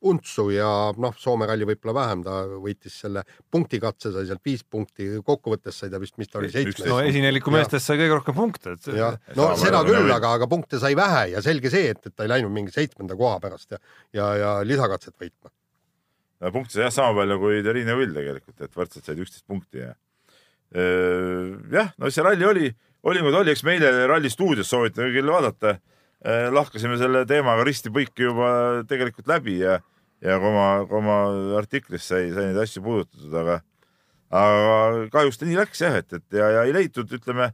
untsu 0.07 0.49
ja 0.55 0.69
noh, 1.01 1.15
Soome 1.19 1.49
ralli 1.49 1.67
võib-olla 1.67 1.95
vähem, 1.97 2.23
ta 2.27 2.39
võitis 2.63 2.95
selle 3.03 3.25
punktikatse, 3.51 4.13
sai 4.15 4.29
sealt 4.29 4.45
viis 4.47 4.63
punkti, 4.63 5.09
kokkuvõttes 5.27 5.81
sai 5.83 5.91
ta 5.91 5.99
vist, 6.03 6.15
mis 6.21 6.31
ta 6.31 6.39
oli, 6.39 6.51
seitsmes 6.55 6.87
no 6.87 7.01
esineliku 7.03 7.53
meestest 7.55 7.89
sai 7.89 7.99
kõige 7.99 8.19
rohkem 8.21 8.37
punkte, 8.37 8.77
et 8.77 8.91
jah, 8.95 9.19
no 9.39 9.51
seda 9.59 9.83
küll, 9.87 10.11
aga, 10.15 10.37
aga 10.39 10.51
punkte 10.51 10.79
sai 10.83 10.95
vähe 10.99 11.25
ja 11.35 11.43
selge 11.45 11.73
see, 11.75 11.91
et, 11.95 12.03
et 12.07 12.15
ta 12.15 12.27
ei 12.27 12.35
läinud 12.37 12.55
mingi 12.55 12.75
seitsmenda 12.75 13.19
koha 13.19 13.41
pärast 13.43 13.75
ja, 13.75 13.83
ja, 14.15 14.29
ja 14.39 14.53
lisakatset 14.67 15.17
võitma. 15.19 15.51
punkte 16.55 16.77
sai 16.77 16.87
jah 16.87 16.95
sama 16.95 17.19
palju 17.19 17.41
kui 17.43 17.63
Terine 17.67 17.99
Vill 17.99 18.15
tegelikult, 18.15 18.61
et 18.63 18.79
võrdselt 18.79 19.11
said 19.11 19.19
üksteist 19.19 19.49
punkti 19.51 19.83
ja. 19.83 19.93
jah, 21.75 21.91
no 21.99 22.15
see 22.15 22.23
ralli 22.23 22.47
oli, 22.47 22.73
oli 23.03 23.25
nagu 23.25 23.35
ta 23.35 23.43
oli, 23.43 23.57
eks 23.57 23.67
meile 23.67 23.93
ralli 24.07 24.31
stuudios 24.31 24.71
soovitan 24.71 25.11
küll 25.15 25.35
vaadata. 25.35 25.81
Lahkasime 26.27 26.97
selle 26.99 27.23
teemaga 27.31 27.63
risti-põiki 27.69 28.27
juba 28.27 28.49
tegelikult 28.91 29.29
läbi 29.31 29.61
ja, 29.61 29.77
ja 30.25 30.39
kui 30.43 30.51
oma, 30.51 30.67
kui 30.89 30.99
oma 30.99 31.19
artiklis 31.61 32.09
sai, 32.11 32.33
sai 32.35 32.49
neid 32.49 32.59
asju 32.59 32.83
puudutatud, 32.83 33.37
aga, 33.39 33.61
aga 34.35 35.07
kahjuks 35.15 35.39
ta 35.39 35.47
nii 35.47 35.61
läks 35.61 35.85
jah, 35.85 36.01
et, 36.01 36.11
et 36.19 36.41
ja, 36.41 36.51
ja 36.57 36.67
ei 36.67 36.75
leitud, 36.75 37.13
ütleme. 37.15 37.53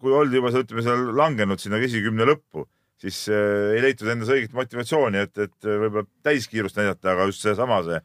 kui 0.00 0.12
oldi 0.12 0.36
juba, 0.36 0.52
ütleme 0.52 0.84
seal 0.84 1.10
langenud 1.16 1.60
sinna 1.60 1.80
esikümne 1.80 2.28
lõppu 2.28 2.68
siis 3.04 3.28
äh, 3.28 3.74
ei 3.76 3.82
leitud 3.84 4.08
endas 4.10 4.32
õiget 4.32 4.54
motivatsiooni, 4.56 5.24
et, 5.26 5.36
et 5.36 5.68
äh, 5.68 5.78
võib-olla 5.82 6.06
täiskiirust 6.26 6.78
näidata, 6.80 7.12
aga 7.12 7.28
just 7.30 7.44
seesama 7.44 7.82
see 7.86 8.00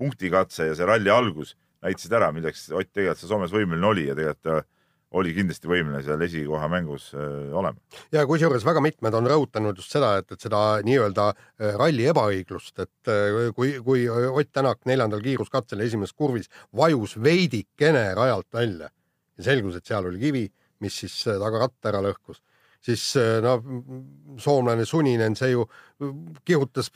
punktikatse 0.00 0.68
ja 0.70 0.76
see 0.76 0.88
ralli 0.88 1.12
algus 1.12 1.54
näitasid 1.82 2.14
ära, 2.14 2.30
milleks 2.34 2.68
Ott 2.70 2.90
tegelikult 2.92 3.22
seal 3.22 3.32
Soomes 3.32 3.54
võimeline 3.54 3.88
oli 3.88 4.06
ja 4.08 4.16
tegelikult 4.18 4.68
oli 5.18 5.34
kindlasti 5.36 5.68
võimeline 5.70 6.02
seal 6.06 6.22
esikoha 6.24 6.68
mängus 6.72 7.10
äh, 7.16 7.52
olema. 7.58 7.78
ja 8.14 8.24
kusjuures 8.28 8.64
väga 8.66 8.82
mitmed 8.84 9.14
on 9.18 9.28
rõhutanud 9.32 9.78
just 9.78 9.92
seda, 9.94 10.14
et, 10.22 10.32
et 10.32 10.48
seda 10.48 10.62
nii-öelda 10.86 11.28
äh, 11.32 11.76
ralli 11.80 12.08
ebaõiglust, 12.12 12.78
et 12.78 13.12
äh, 13.12 13.52
kui, 13.56 13.76
kui 13.84 14.08
Ott 14.08 14.52
Tänak 14.52 14.82
neljandal 14.88 15.22
kiiruskatsel 15.24 15.80
esimeses 15.84 16.16
kurvis 16.16 16.50
vajus 16.76 17.16
veidikene 17.22 18.10
rajalt 18.18 18.50
välja 18.52 18.90
ja 19.38 19.44
selgus, 19.50 19.76
et 19.78 19.88
seal 19.88 20.06
oli 20.08 20.20
kivi, 20.20 20.46
mis 20.82 20.98
siis 21.04 21.14
äh, 21.28 21.38
tagaratta 21.40 21.92
ära 21.92 22.02
lõhkus, 22.04 22.42
siis 22.82 23.04
äh, 23.20 23.38
no 23.44 23.56
soomlane 24.42 24.86
Suninen, 24.88 25.36
see 25.38 25.52
ju 25.52 25.66
kihutas 26.44 26.90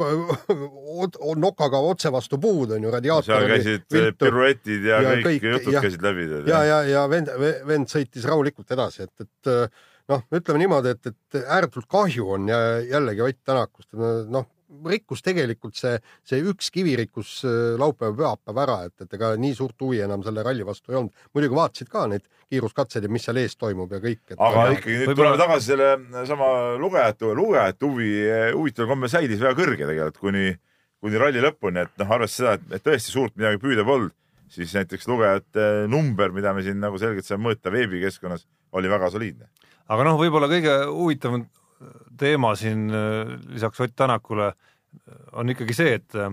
nokaga 1.39 1.81
otse 1.91 2.11
vastu 2.13 2.41
puud 2.43 2.75
on 2.75 2.87
ju, 2.87 2.93
radiaator 2.95 3.29
seal 3.29 3.51
käisid 3.53 3.99
äh, 4.01 4.09
piruetid 4.19 4.89
ja, 4.89 5.03
Ja 5.05 5.13
kõik, 5.21 5.29
kõik, 5.29 5.47
jutud 5.53 5.77
jah. 5.77 5.87
käisid 5.87 6.07
läbi. 6.07 6.27
ja, 6.51 6.63
ja, 6.67 6.81
ja 6.91 7.05
vend, 7.11 7.31
vend 7.69 7.93
sõitis 7.93 8.27
rahulikult 8.27 8.75
edasi, 8.75 9.07
et, 9.07 9.27
et 9.27 9.53
noh, 10.11 10.27
ütleme 10.35 10.65
niimoodi, 10.65 10.97
et, 10.97 11.13
et 11.13 11.41
ääretult 11.45 11.89
kahju 11.91 12.35
on 12.39 12.51
ja 12.51 12.61
jällegi 12.83 13.27
Ott 13.27 13.43
Tänakust, 13.47 13.93
noh, 13.95 14.51
rikkus 14.87 15.23
tegelikult 15.23 15.77
see, 15.79 15.99
see 16.27 16.41
üks 16.51 16.71
kivi 16.75 16.97
rikkus 16.99 17.39
äh, 17.47 17.77
laupäev-pühapäev 17.81 18.59
ära, 18.65 18.79
et, 18.89 18.95
et 19.05 19.15
ega 19.15 19.33
nii 19.39 19.55
suurt 19.55 19.79
huvi 19.85 20.01
enam 20.03 20.25
selle 20.27 20.43
ralli 20.47 20.67
vastu 20.67 20.93
ei 20.93 20.99
olnud. 21.01 21.13
muidugi 21.37 21.59
vaatasid 21.59 21.91
ka 21.93 22.07
neid 22.11 22.25
kiiruskatseid 22.51 23.07
ja 23.07 23.11
mis 23.13 23.27
seal 23.27 23.39
ees 23.43 23.55
toimub 23.57 23.93
ja 23.95 24.01
kõik. 24.03 24.23
aga 24.37 24.67
ikkagi 24.75 24.99
nüüd 24.99 25.11
Võib-olla- 25.13 25.35
tuleme 25.37 25.43
tagasi 25.45 25.73
selle 25.73 26.27
sama 26.27 26.49
lugejate, 26.83 27.33
lugejate 27.39 27.87
huvi, 27.87 28.11
huvitaval 28.57 28.91
kombel 28.95 29.13
säilis 29.13 29.43
väga 29.43 29.59
kõrge 29.61 29.87
tegelikult 29.87 30.19
kuni, 30.23 30.47
kuni 31.03 31.21
ralli 31.23 31.43
lõpuni, 31.45 31.85
et 31.87 32.03
noh, 32.03 32.15
arvestades 32.19 32.39
seda, 32.41 32.57
et, 32.59 32.79
et 32.81 32.87
tõesti 32.87 33.15
suurt 33.15 33.37
midagi 33.39 33.63
püüda 33.63 33.85
polnud, 33.87 34.15
siis 34.51 34.75
näiteks 34.75 35.07
lugejate 35.11 35.69
number, 35.93 36.35
mida 36.35 36.55
me 36.55 36.63
siin 36.67 36.83
nagu 36.83 36.99
selgelt 37.03 37.27
saame 37.27 37.49
mõõta 37.51 37.71
veebikeskkonnas, 37.75 38.47
oli 38.75 38.91
väga 38.91 39.11
soliidne. 39.15 39.47
aga 39.87 40.09
noh, 40.11 40.19
võib-olla 40.19 40.51
kõige 40.51 40.75
huvitavam 40.91 41.47
teema 42.19 42.55
siin 42.57 42.91
äh, 42.91 43.37
lisaks 43.49 43.81
Ott 43.81 43.97
Tänakule 43.97 44.47
äh, 44.47 44.55
on 45.33 45.51
ikkagi 45.51 45.77
see, 45.77 45.95
et 45.99 46.15
äh, 46.15 46.33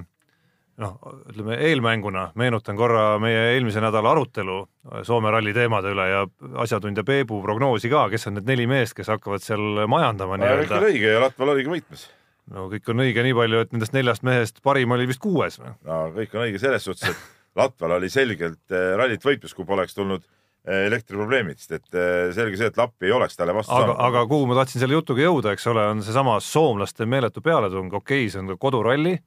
noh, 0.82 0.96
ütleme 1.30 1.58
eelmänguna 1.68 2.30
meenutan 2.40 2.78
korra 2.80 3.20
meie 3.22 3.52
eelmise 3.54 3.84
nädala 3.84 4.14
arutelu 4.16 4.64
Soome 5.08 5.32
ralli 5.32 5.54
teemade 5.54 5.94
üle 5.94 6.08
ja 6.10 6.24
asjatundja 6.64 7.06
Peebu 7.08 7.42
prognoosi 7.44 7.92
ka, 7.92 8.08
kes 8.12 8.28
on 8.30 8.40
need 8.40 8.50
neli 8.50 8.68
meest, 8.70 8.96
kes 8.98 9.12
hakkavad 9.14 9.44
seal 9.44 9.86
majandama 9.92 10.40
nii-öelda 10.42 10.82
õige 10.90 11.16
ja 11.16 11.22
Latval 11.24 11.54
oligi 11.56 11.72
võitmas. 11.76 12.08
no 12.54 12.68
kõik 12.72 12.90
on 12.94 13.06
õige 13.06 13.28
nii 13.28 13.38
palju, 13.38 13.64
et 13.66 13.76
nendest 13.76 13.96
neljast 13.96 14.26
mehest 14.28 14.64
parim 14.66 14.96
oli 14.96 15.08
vist 15.12 15.22
kuues 15.24 15.60
või? 15.62 15.76
no 15.90 16.04
kõik 16.18 16.38
on 16.38 16.48
õige 16.48 16.64
selles 16.64 16.88
suhtes, 16.90 17.14
et 17.14 17.60
Latval 17.60 18.00
oli 18.00 18.10
selgelt 18.10 18.74
rallit 18.98 19.22
võitlus, 19.22 19.54
kui 19.54 19.68
poleks 19.68 19.94
tulnud 19.94 20.26
elektriprobleemid, 20.64 21.60
sest 21.60 21.74
et 21.76 21.98
äh, 21.98 22.30
selge 22.36 22.60
see, 22.60 22.70
et 22.72 22.78
Lappi 22.80 23.10
ei 23.10 23.16
oleks 23.16 23.36
talle 23.36 23.56
vastu 23.56 23.76
aga, 23.76 23.98
aga 24.06 24.24
kuhu 24.32 24.48
ma 24.48 24.56
tahtsin 24.62 24.80
selle 24.84 24.96
jutuga 24.96 25.26
jõuda, 25.26 25.52
eks 25.56 25.68
ole, 25.68 25.84
on 25.92 26.04
seesama 26.06 26.38
soomlaste 26.44 27.08
meeletu 27.10 27.44
pealetung, 27.44 27.92
okei 27.92 28.24
okay,, 28.24 28.32
see 28.32 28.40
on 28.40 28.54
ka 28.54 28.60
koduralli 28.62 29.18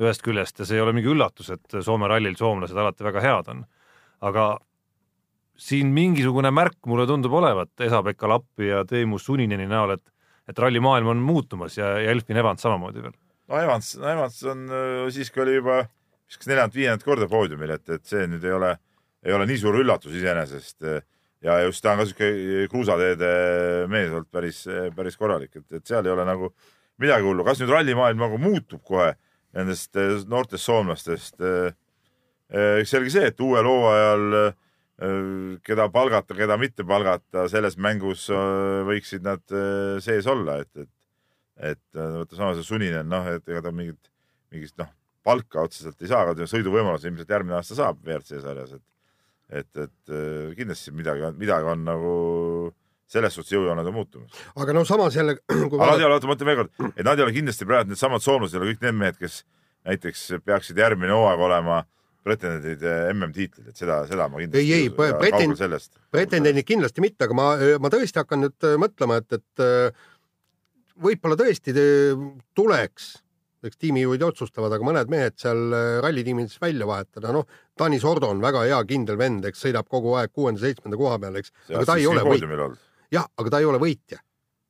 ühest 0.00 0.24
küljest 0.24 0.60
ja 0.60 0.68
see 0.68 0.78
ei 0.78 0.84
ole 0.84 0.94
mingi 0.96 1.12
üllatus, 1.12 1.50
et 1.52 1.78
Soome 1.84 2.08
rallil 2.08 2.36
soomlased 2.36 2.76
alati 2.76 3.04
väga 3.04 3.22
head 3.24 3.52
on. 3.52 3.64
aga 4.24 4.46
siin 5.56 5.92
mingisugune 5.92 6.50
märk 6.52 6.78
mulle 6.88 7.06
tundub 7.08 7.32
olevat 7.36 7.72
Esa-Pekka 7.80 8.28
Lappi 8.28 8.68
ja 8.68 8.84
Teemu 8.88 9.18
Sunineni 9.18 9.68
näol, 9.68 9.96
et 9.96 10.04
et 10.46 10.58
rallimaailm 10.58 11.08
on 11.10 11.22
muutumas 11.26 11.74
ja, 11.78 11.96
ja 11.98 12.10
Elfin 12.14 12.38
Evans 12.38 12.62
samamoodi 12.62 13.02
veel. 13.02 13.14
no 13.48 13.60
Evans, 13.60 13.96
no 13.98 14.08
Evans 14.10 14.42
on 14.46 14.66
äh, 14.70 15.06
siiski 15.12 15.42
oli 15.42 15.56
juba 15.58 15.80
vist 16.26 16.46
neljandat-viiendat 16.46 17.06
korda 17.06 17.28
poodiumil, 17.30 17.72
et, 17.76 17.88
et 17.90 18.04
see 18.06 18.26
nüüd 18.30 18.44
ei 18.46 18.54
ole, 18.54 18.72
ei 19.26 19.34
ole 19.34 19.46
nii 19.48 19.58
suur 19.60 19.80
üllatus 19.82 20.14
iseenesest. 20.14 20.86
ja 21.44 21.58
just 21.66 21.82
ta 21.84 21.92
on 21.92 22.00
ka 22.00 22.06
sihuke 22.08 22.66
kruusateede 22.72 23.30
mees 23.92 24.10
olnud 24.10 24.30
päris, 24.32 24.64
päris 24.96 25.18
korralik, 25.20 25.56
et, 25.56 25.66
et 25.78 25.86
seal 25.86 26.06
ei 26.06 26.14
ole 26.14 26.24
nagu 26.26 26.52
midagi 27.02 27.26
hullu. 27.26 27.44
kas 27.44 27.60
nüüd 27.60 27.72
rallimaailm 27.74 28.22
nagu 28.22 28.38
muutub 28.40 28.82
kohe 28.86 29.12
nendest 29.56 29.96
äh, 30.00 30.22
noortest 30.28 30.64
soomlastest? 30.64 31.42
eks 32.46 32.92
selge 32.94 33.10
see, 33.10 33.26
et 33.32 33.40
uuel 33.42 33.66
hooajal 33.66 34.52
keda 35.66 35.88
palgata, 35.92 36.34
keda 36.38 36.54
mitte 36.56 36.84
palgata, 36.86 37.48
selles 37.50 37.74
mängus 37.76 38.28
võiksid 38.86 39.26
nad 39.26 39.42
sees 40.00 40.28
olla, 40.30 40.60
et, 40.62 40.70
et, 40.78 41.72
et 41.72 41.98
võtta 41.98 42.38
sama 42.38 42.54
see 42.54 42.68
Suninen, 42.68 43.10
noh, 43.10 43.26
et 43.34 43.50
ega 43.50 43.64
ta 43.66 43.74
mingit, 43.74 43.98
mingit 44.54 44.78
noh, 44.78 44.88
palka 45.26 45.66
otseselt 45.66 46.00
ei 46.00 46.10
saa, 46.12 46.22
aga 46.22 46.46
sõiduvõimaluse 46.48 47.10
ilmselt 47.10 47.34
järgmine 47.34 47.58
aasta 47.58 47.76
saab 47.80 47.98
WRC 48.06 48.40
sarjas, 48.44 48.76
et, 48.78 48.84
et, 49.50 49.70
et 49.78 50.16
kindlasti 50.58 50.94
midagi 50.96 51.26
on, 51.28 51.36
midagi 51.38 51.70
on 51.72 51.84
nagu 51.86 52.14
selles 53.10 53.36
suhtes 53.36 53.54
jõujooned 53.54 53.86
on 53.86 53.94
muutumas. 53.94 54.38
aga 54.58 54.74
no 54.74 54.84
samas 54.84 55.16
jälle. 55.16 55.36
aga 55.52 55.90
nad 55.92 56.00
ei 56.00 56.08
ole, 56.08 56.16
oota, 56.16 56.30
ma 56.30 56.38
ütlen 56.38 56.50
veel 56.50 56.62
kord, 56.62 56.72
et 56.94 57.04
nad 57.06 57.18
ei 57.18 57.26
ole 57.26 57.36
kindlasti 57.36 57.68
praegu 57.68 57.92
needsamad 57.92 58.24
soomlased 58.24 58.64
kõik 58.66 58.82
need 58.82 58.98
mehed, 58.98 59.20
kes 59.20 59.44
näiteks 59.86 60.24
peaksid 60.44 60.80
järgmine 60.82 61.14
hooaeg 61.14 61.44
olema 61.46 61.84
pretendendid 62.26 62.82
MM-tiitlid, 63.12 63.68
et 63.70 63.78
seda, 63.78 64.00
seda 64.10 64.26
ma 64.26 64.40
kindlasti 64.42 64.74
ei, 64.74 64.88
ei, 64.88 64.90
pretend-, 64.90 66.00
pretendendid 66.10 66.66
kindlasti 66.66 67.04
mitte, 67.04 67.28
aga 67.28 67.36
ma, 67.38 67.52
ma 67.78 67.90
tõesti 67.92 68.18
hakkan 68.18 68.42
nüüd 68.42 68.66
mõtlema, 68.82 69.20
et, 69.22 69.38
et 69.38 70.02
võib-olla 71.06 71.38
tõesti 71.38 71.74
tuleks, 72.56 73.12
eks 73.64 73.80
tiimijuhid 73.80 74.22
otsustavad, 74.26 74.74
aga 74.76 74.86
mõned 74.86 75.12
mehed 75.12 75.36
seal 75.40 75.76
rallitiimides 76.04 76.58
välja 76.62 76.88
vahetada, 76.88 77.32
noh, 77.34 77.46
Tanis 77.78 78.04
Ordo 78.04 78.30
on 78.34 78.42
väga 78.44 78.66
hea 78.66 78.80
kindel 78.88 79.18
vend, 79.20 79.46
eks 79.48 79.64
sõidab 79.66 79.88
kogu 79.88 80.16
aeg 80.20 80.34
kuuenda-seitsmenda 80.34 80.98
koha 81.00 81.20
peal, 81.22 81.40
eks, 81.40 81.54
aga 81.72 81.84
ta 81.88 81.98
ei 82.00 82.08
ole 82.10 82.24
võitja. 82.26 82.72
jah, 83.16 83.30
aga 83.36 83.54
ta 83.54 83.62
ei 83.62 83.70
ole 83.70 83.82
võitja. 83.82 84.20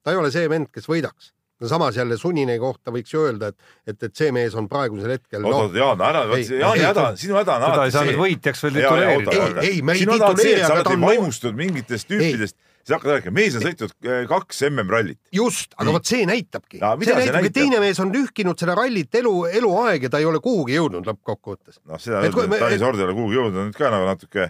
ta 0.03 0.15
ei 0.15 0.21
ole 0.21 0.31
see 0.31 0.49
vend, 0.49 0.71
kes 0.73 0.87
võidaks 0.91 1.33
no 1.61 1.69
samas 1.69 1.97
jälle 1.97 2.17
Sunine 2.21 2.59
kohta 2.61 2.93
võiks 2.93 3.13
ju 3.15 3.23
öelda, 3.27 3.51
et, 3.53 3.77
et, 3.87 4.03
et 4.09 4.17
see 4.17 4.33
mees 4.35 4.55
on 4.59 4.69
praegusel 4.69 5.15
hetkel. 5.15 5.45
oot, 5.45 5.57
oot, 5.67 5.79
Jaan, 5.79 6.03
ära, 6.05 6.25
Jaani 6.37 6.85
häda, 6.85 7.07
sinu 7.21 7.39
häda 7.39 7.57
on 7.57 7.67
alati 7.69 7.77
see. 7.77 7.81
teda 7.81 7.87
ei 7.87 7.95
saanud 7.97 8.21
võitjaks 8.21 8.65
veel 8.67 8.79
tituleerida. 8.81 9.37
ei, 9.63 9.71
ei, 9.71 9.83
me 9.83 9.97
ei 9.97 10.05
tituleeri, 10.05 10.65
aga 10.69 10.83
ta 10.85 10.93
on 10.93 11.07
vaimustud 11.07 11.57
mingitest 11.57 12.11
tüüpidest, 12.13 12.59
sa 12.87 12.97
hakkad 12.97 13.17
rääkima, 13.17 13.35
mees 13.35 13.57
on 13.59 13.65
sõitnud 13.65 13.95
kaks 14.31 14.63
MM-rallit. 14.69 15.19
just, 15.35 15.75
aga 15.77 15.97
vot 15.97 16.07
see 16.07 16.27
näitabki. 16.29 16.79
see 16.79 17.17
näitabki, 17.19 17.51
et 17.51 17.57
teine 17.57 17.81
mees 17.83 17.99
on 18.03 18.13
lühkinud 18.15 18.61
seda 18.63 18.77
rallit 18.79 19.19
elu, 19.21 19.35
eluaeg 19.61 20.07
ja 20.07 20.13
ta 20.13 20.23
ei 20.23 20.29
ole 20.29 20.41
kuhugi 20.45 20.79
jõudnud 20.79 21.09
lõppkokkuvõttes. 21.11 21.81
noh, 21.85 22.01
seda 22.03 22.23
öelda, 22.23 22.47
et 22.47 22.63
Tanis 22.63 22.87
Ord 22.87 23.03
ei 23.03 23.09
ole 23.09 23.19
kuhugi 23.19 23.41
jõudnud, 23.41 23.61
on 23.65 23.69
nüüd 23.73 23.81
ka 23.81 23.91
nagu 23.95 24.07
natuke, 24.07 24.49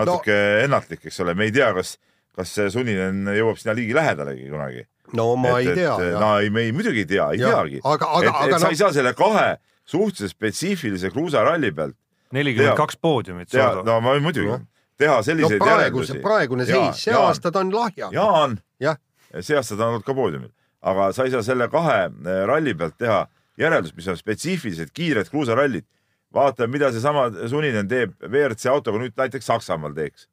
natuke 0.00 0.40
no, 0.40 0.64
ennatlik, 0.64 1.04
eks 1.10 1.20
ole, 1.24 1.36
me 1.38 1.50
ei 1.50 1.54
tea, 1.54 1.70
kas, 1.76 1.96
kas 2.34 2.56
see 2.56 2.72
Suninen 2.72 3.28
jõuab 3.36 3.60
sinna 3.60 3.76
liigi 3.76 3.96
lähedalegi 3.96 4.48
kunagi 4.48 4.88
no 5.12 5.34
ma 5.36 5.58
et, 5.60 5.68
ei 5.74 5.82
tea. 5.82 5.94
no 6.16 6.32
ei, 6.40 6.50
me 6.50 6.64
ei 6.68 6.72
muidugi 6.72 7.04
ei 7.04 7.10
tea, 7.10 7.28
ei 7.34 7.42
ja, 7.42 7.52
teagi. 7.52 7.80
aga, 7.84 8.08
aga, 8.08 8.24
et, 8.24 8.34
aga 8.46 8.56
et 8.56 8.64
sa 8.64 8.72
ei 8.72 8.80
saa 8.80 8.92
selle 8.96 9.12
kahe 9.18 9.48
suhteliselt 9.84 10.32
spetsiifilise 10.32 11.10
kruusaralli 11.12 11.72
pealt. 11.76 11.96
nelikümmend 12.32 12.78
kaks 12.80 12.96
poodiumit. 12.96 13.52
no 13.84 14.00
ma 14.00 14.16
muidugi 14.24 14.48
no., 14.48 14.62
teha 15.00 15.22
selliseid 15.26 15.60
no, 15.60 15.66
praeguse, 15.66 16.18
praegune 16.22 16.66
seis, 16.68 17.04
see 17.06 17.16
aasta 17.16 17.52
ta 17.52 17.62
on 17.64 17.72
lahja. 17.74 18.10
Jaan, 18.14 18.58
jah, 18.82 18.98
see 19.40 19.56
aasta 19.58 19.78
ta 19.78 19.88
on 19.88 19.96
olnud 19.96 20.06
ka 20.06 20.16
poodiumil, 20.16 20.52
aga 20.82 21.08
sa 21.16 21.26
ei 21.26 21.34
saa 21.34 21.42
selle 21.46 21.68
kahe 21.72 22.04
eh, 22.06 22.44
ralli 22.50 22.76
pealt 22.78 22.98
teha 23.00 23.24
järeldust, 23.60 23.96
mis 23.98 24.10
on 24.10 24.18
spetsiifilised 24.18 24.94
kiired 24.94 25.30
kruusarallid. 25.30 25.86
vaata, 26.34 26.66
mida 26.66 26.88
seesama 26.90 27.28
Suninen 27.46 27.86
teeb 27.88 28.14
WRC 28.26 28.66
autoga 28.66 28.98
nüüd 28.98 29.12
näiteks 29.16 29.46
Saksamaal 29.46 29.92
teeks. 29.94 30.28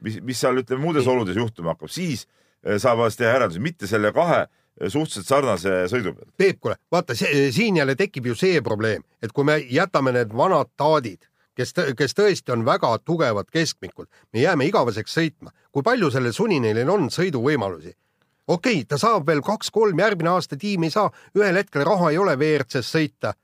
mis, 0.00 0.18
mis 0.20 0.40
seal 0.40 0.58
ütleme 0.60 0.82
muudes 0.82 1.06
oludes 1.06 1.36
juhtuma 1.36 1.72
hakkab, 1.72 1.88
siis 1.88 2.26
saab 2.78 3.00
alles 3.00 3.16
teha 3.16 3.30
järeldusi, 3.32 3.60
mitte 3.60 3.86
selle 3.86 4.12
kahe 4.12 4.46
suhteliselt 4.88 5.28
sarnase 5.28 5.74
sõidu 5.90 6.14
pealt. 6.16 6.30
Peep, 6.36 6.58
kuule, 6.60 6.76
vaata, 6.92 7.14
siin 7.14 7.76
jälle 7.76 7.94
tekib 7.98 8.26
ju 8.26 8.36
see 8.38 8.60
probleem, 8.64 9.04
et 9.22 9.32
kui 9.32 9.44
me 9.44 9.58
jätame 9.70 10.14
need 10.16 10.32
vanad 10.36 10.70
taadid, 10.76 11.28
kes, 11.56 11.74
kes 11.96 12.16
tõesti 12.18 12.54
on 12.54 12.64
väga 12.66 12.94
tugevad 13.04 13.50
keskmikud, 13.52 14.08
me 14.32 14.44
jääme 14.44 14.66
igaveseks 14.70 15.18
sõitma. 15.18 15.52
kui 15.72 15.82
palju 15.82 16.10
sellel 16.10 16.32
Suninenil 16.32 16.90
on 16.90 17.10
sõiduvõimalusi? 17.10 17.94
okei 18.46 18.80
okay,, 18.82 18.88
ta 18.88 18.98
saab 18.98 19.26
veel 19.26 19.42
kaks-kolm, 19.42 19.98
järgmine 19.98 20.30
aasta 20.30 20.56
tiim 20.56 20.82
ei 20.82 20.90
saa, 20.90 21.10
ühel 21.38 21.56
hetkel 21.56 21.84
raha 21.84 22.10
ei 22.10 22.18
ole 22.18 22.36
WRC-s 22.36 22.96
sõita 22.96 23.34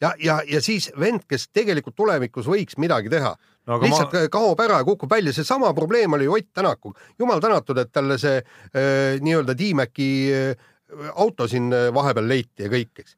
ja, 0.00 0.14
ja, 0.18 0.40
ja 0.46 0.60
siis 0.62 0.90
vend, 1.00 1.26
kes 1.28 1.48
tegelikult 1.54 1.96
tulevikus 1.98 2.48
võiks 2.48 2.78
midagi 2.78 3.10
teha 3.12 3.34
no, 3.34 3.78
lihtsalt 3.82 4.14
ma... 4.14 4.24
kaob 4.32 4.60
ära 4.64 4.80
ja 4.82 4.88
kukub 4.88 5.10
välja, 5.10 5.34
seesama 5.34 5.72
probleem 5.76 6.18
oli 6.18 6.28
Ott 6.28 6.50
Tänakuga. 6.54 7.00
jumal 7.18 7.40
tänatud, 7.40 7.78
et 7.78 7.92
talle 7.92 8.18
see 8.18 8.40
äh, 8.40 9.20
nii-öelda 9.22 9.54
Tiimäki 9.58 10.10
äh, 10.34 10.68
auto 11.14 11.48
siin 11.48 11.72
äh, 11.72 11.88
vahepeal 11.94 12.28
leiti 12.28 12.66
ja 12.66 12.72
kõik, 12.72 12.92
eks 12.98 13.16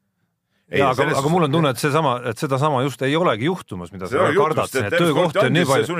ja 0.79 0.91
aga, 0.91 1.07
aga 1.18 1.33
mul 1.33 1.47
on 1.47 1.55
tunne, 1.55 1.73
et 1.75 1.81
seesama, 1.83 2.16
et 2.31 2.41
sedasama 2.41 2.83
just 2.87 3.03
ei 3.07 3.16
olegi 3.18 3.49
juhtumas, 3.49 3.93
mida 3.95 4.11
sa 4.11 4.29
kardad, 4.37 4.77
et 4.83 4.97
töökohti 4.97 5.43
on 5.43 5.57
nii 5.57 5.71
palju, 5.71 5.97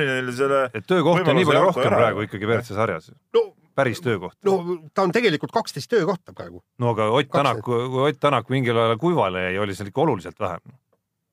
et 0.75 0.87
töökohti 0.87 1.33
on 1.33 1.41
nii 1.41 1.49
palju 1.49 1.65
rohkem 1.69 1.89
ära. 1.89 2.03
praegu 2.05 2.27
ikkagi 2.27 2.51
WRC 2.51 2.77
sarjas 2.77 3.11
no,. 3.37 3.47
päris 3.79 4.03
töökohti. 4.05 4.39
no 4.47 4.79
ta 4.95 5.07
on 5.07 5.15
tegelikult 5.17 5.55
kaksteist 5.55 5.91
töökohta 5.91 6.37
praegu. 6.37 6.63
no 6.79 6.95
aga 6.95 7.11
Ott 7.11 7.33
Tänak, 7.33 7.65
kui 7.67 8.07
Ott 8.07 8.21
Tänak 8.21 8.49
mingil 8.53 8.79
ajal 8.79 8.99
kuivale 8.99 9.49
jäi, 9.49 9.59
oli 9.59 9.75
seal 9.75 9.91
ikka 9.91 10.07
oluliselt 10.07 10.39
vähem 10.41 10.79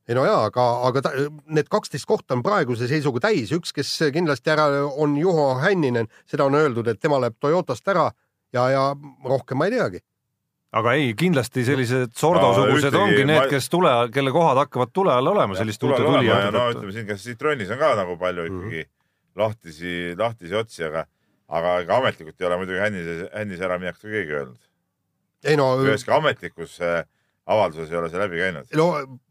ei 0.07 0.15
no 0.15 0.23
jaa, 0.23 0.45
aga, 0.47 0.65
aga 0.87 1.01
ta, 1.03 1.11
need 1.51 1.67
kaksteist 1.71 2.07
kohta 2.07 2.35
on 2.37 2.43
praeguse 2.43 2.87
seisuga 2.87 3.25
täis, 3.27 3.51
üks, 3.55 3.73
kes 3.75 3.89
kindlasti 4.15 4.53
ära 4.53 4.69
on 4.87 5.17
Juho 5.19 5.49
Hänninen, 5.59 6.07
seda 6.29 6.47
on 6.47 6.55
öeldud, 6.55 6.87
et 6.87 7.01
tema 7.03 7.19
läheb 7.19 7.35
Toyotast 7.43 7.87
ära 7.91 8.07
ja, 8.55 8.69
ja 8.71 8.83
rohkem 9.27 9.59
ma 9.59 9.67
ei 9.67 9.75
teagi. 9.75 10.01
Aga 10.75 10.93
ei, 10.99 11.11
kindlasti 11.17 11.63
sellised 11.67 12.15
Sordo-sugused 12.17 12.95
no, 12.95 13.03
ongi 13.05 13.23
need 13.23 13.39
ma..., 13.39 13.49
kes 13.51 13.69
tule, 13.71 13.91
kelle 14.13 14.33
kohad 14.35 14.59
hakkavad 14.65 14.93
tule 14.95 15.13
all 15.13 15.31
olema, 15.31 15.55
selliste 15.59 15.87
uute 15.87 16.01
tulijate 16.03 16.49
tõttu. 16.49 16.57
no 16.57 16.65
ütleme 16.73 16.95
siin, 16.95 17.07
kas 17.07 17.23
Citroenis 17.23 17.71
on 17.73 17.79
ka 17.81 17.93
nagu 17.99 18.17
palju 18.19 18.47
mhm. 18.47 18.57
ikkagi 18.57 18.81
mm 18.83 18.89
-hmm. 18.89 19.43
lahtisi, 19.43 19.93
lahtisi 20.19 20.59
otsi, 20.59 20.83
aga, 20.89 21.05
aga 21.47 21.75
ega 21.85 21.99
ametlikult 22.01 22.41
ei 22.41 22.49
ole 22.49 22.57
muidugi 22.63 22.81
Hännise, 22.83 23.29
Hännise 23.33 23.69
äraminekut 23.69 24.01
ka 24.01 24.15
keegi 24.15 24.39
öelnud. 24.39 24.71
ei 25.45 25.57
no. 25.57 25.69
üheski 25.85 26.11
ametlikus 26.11 26.81
äh, 26.81 27.05
avalduses 27.45 27.91
ei 27.91 27.97
ole 27.97 28.09
see 28.09 28.19
läbi 28.19 28.41
käinud? 28.41 28.71
no 28.75 28.87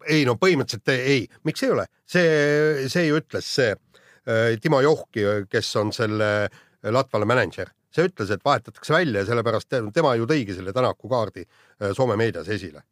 ei, 0.09 0.25
no 0.25 0.39
põhimõtteliselt 0.41 0.95
ei, 0.95 1.27
miks 1.45 1.63
ei 1.63 1.75
ole, 1.75 1.87
see, 2.09 2.89
see 2.89 3.09
ju 3.11 3.21
ütles 3.21 3.55
see 3.59 3.75
äh, 3.75 4.57
Timo 4.63 4.81
Johki, 4.81 5.27
kes 5.51 5.75
on 5.77 5.93
selle 5.93 6.49
Latvale 6.87 7.27
mänedžer, 7.29 7.73
see 7.97 8.11
ütles, 8.11 8.33
et 8.35 8.45
vahetatakse 8.45 8.95
välja 8.95 9.23
ja 9.23 9.31
sellepärast 9.31 9.79
tema 9.95 10.15
ju 10.19 10.29
tõigi 10.29 10.57
selle 10.59 10.75
Tänaku 10.77 11.11
kaardi 11.13 11.47
äh, 11.47 11.95
Soome 11.97 12.19
meedias 12.21 12.51
esile. 12.53 12.85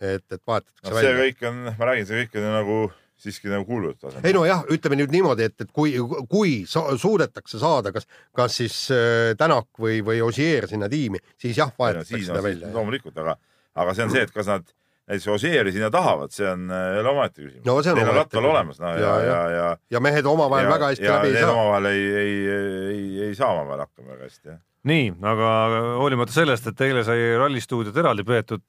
et, 0.00 0.26
et 0.30 0.42
vahetatakse 0.46 0.90
no, 0.90 0.98
välja. 0.98 1.14
see 1.14 1.24
kõik 1.24 1.48
on, 1.48 1.64
ma 1.78 1.90
räägin, 1.90 2.06
see 2.10 2.22
kõik 2.24 2.38
on 2.40 2.48
nagu 2.58 2.78
siiski 3.24 3.48
nagu 3.48 3.64
kuulujutu 3.68 4.08
tasemel. 4.08 4.26
ei 4.26 4.36
nojah, 4.36 4.64
ütleme 4.74 4.98
nüüd 4.98 5.14
niimoodi, 5.14 5.48
et, 5.48 5.56
et 5.64 5.70
kui, 5.72 5.94
kui 6.30 6.54
suudetakse 6.68 7.60
saada, 7.62 7.92
kas, 7.94 8.08
kas 8.36 8.60
siis 8.60 8.78
äh, 8.94 9.32
Tänak 9.38 9.70
või, 9.80 10.00
või 10.06 10.20
Ossier 10.26 10.68
sinna 10.70 10.90
tiimi, 10.92 11.22
siis 11.40 11.58
jah, 11.58 11.72
vahetatakse 11.78 12.20
no, 12.20 12.30
seda 12.32 12.42
välja. 12.44 12.72
loomulikult, 12.74 13.16
aga 13.22 13.38
aga 13.74 13.94
see 13.94 14.06
on 14.06 14.14
see, 14.14 14.24
et 14.26 14.34
kas 14.34 14.50
nad 14.50 14.66
näiteks 15.04 15.28
Ossieri 15.28 15.72
sinna 15.72 15.90
tahavad, 15.92 16.32
see 16.32 16.46
on 16.48 16.68
äh, 16.72 16.84
jälle 16.98 17.10
omaette 17.10 17.42
küsimus 17.42 17.66
no,. 17.66 17.80
Neil 17.94 18.12
on 18.12 18.20
rattal 18.22 18.50
olemas, 18.50 18.78
no 18.80 18.92
ja, 18.96 19.00
ja, 19.00 19.16
ja, 19.24 19.40
ja. 19.56 19.72
ja 19.96 20.00
mehed 20.00 20.26
omavahel 20.26 20.70
väga 20.70 20.92
hästi 20.92 21.04
ja, 21.04 21.18
läbi 21.18 21.34
ei 21.34 21.42
saa. 21.42 21.56
omavahel 21.56 21.90
ei, 21.90 22.06
ei, 22.20 22.38
ei, 22.54 23.02
ei 23.28 23.34
saa 23.34 23.52
omavahel 23.52 23.84
hakkama 23.84 24.14
väga 24.14 24.30
hästi, 24.30 24.48
jah 24.54 24.62
nii, 24.88 25.04
aga 25.24 25.50
hoolimata 25.96 26.34
sellest, 26.34 26.66
et 26.68 26.82
eile 26.84 27.00
sai 27.06 27.22
rallistuudiot 27.40 27.96
eraldi 28.00 28.24
peetud, 28.28 28.64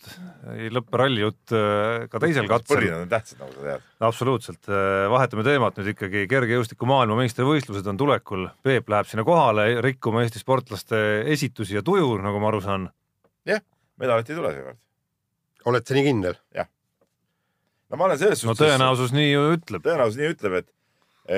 ei 0.53 0.69
lõppe 0.71 1.01
rallijutt 1.01 1.55
äh, 1.55 2.05
ka 2.11 2.21
teisel 2.23 2.47
katsel. 2.47 2.77
põrinad 2.77 3.03
on 3.03 3.11
tähtsad, 3.11 3.41
nagu 3.41 3.51
sa 3.57 3.65
tead. 3.65 3.89
absoluutselt, 4.09 4.61
äh, 4.71 5.07
vahetame 5.11 5.43
teemat 5.47 5.81
nüüd 5.81 5.91
ikkagi, 5.91 6.23
kergejõustiku 6.31 6.87
maailmameistrivõistlused 6.91 7.91
on 7.91 7.99
tulekul, 7.99 8.47
Peep 8.63 8.89
läheb 8.91 9.11
sinna 9.11 9.27
kohale 9.27 9.67
rikkuma 9.83 10.23
Eesti 10.23 10.39
sportlaste 10.39 11.03
esitusi 11.35 11.75
ja 11.75 11.83
tuju, 11.85 12.15
nagu 12.23 12.39
ma 12.39 12.51
aru 12.53 12.63
saan. 12.63 12.89
jah, 13.47 13.63
medalit 13.99 14.31
ei 14.31 14.39
tule 14.39 14.55
seekord 14.55 14.84
oled 15.71 15.85
sa 15.85 15.97
nii 15.97 16.07
kindel? 16.07 16.39
no 17.89 17.99
ma 17.99 18.07
olen 18.09 18.19
selles 18.21 18.43
no 18.43 18.53
suhtes. 18.53 18.65
tõenäosus 18.65 19.15
nii 19.15 19.31
ju 19.31 19.45
ütleb. 19.57 19.85
tõenäosus 19.85 20.19
nii 20.19 20.33
ütleb, 20.35 20.59
et, 20.61 20.69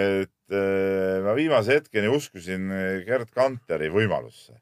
et 0.02 0.58
äh, 0.58 1.20
ma 1.26 1.36
viimase 1.38 1.78
hetkeni 1.78 2.12
uskusin 2.14 2.72
Gerd 3.08 3.32
Kanteri 3.36 3.92
võimalusse. 3.94 4.58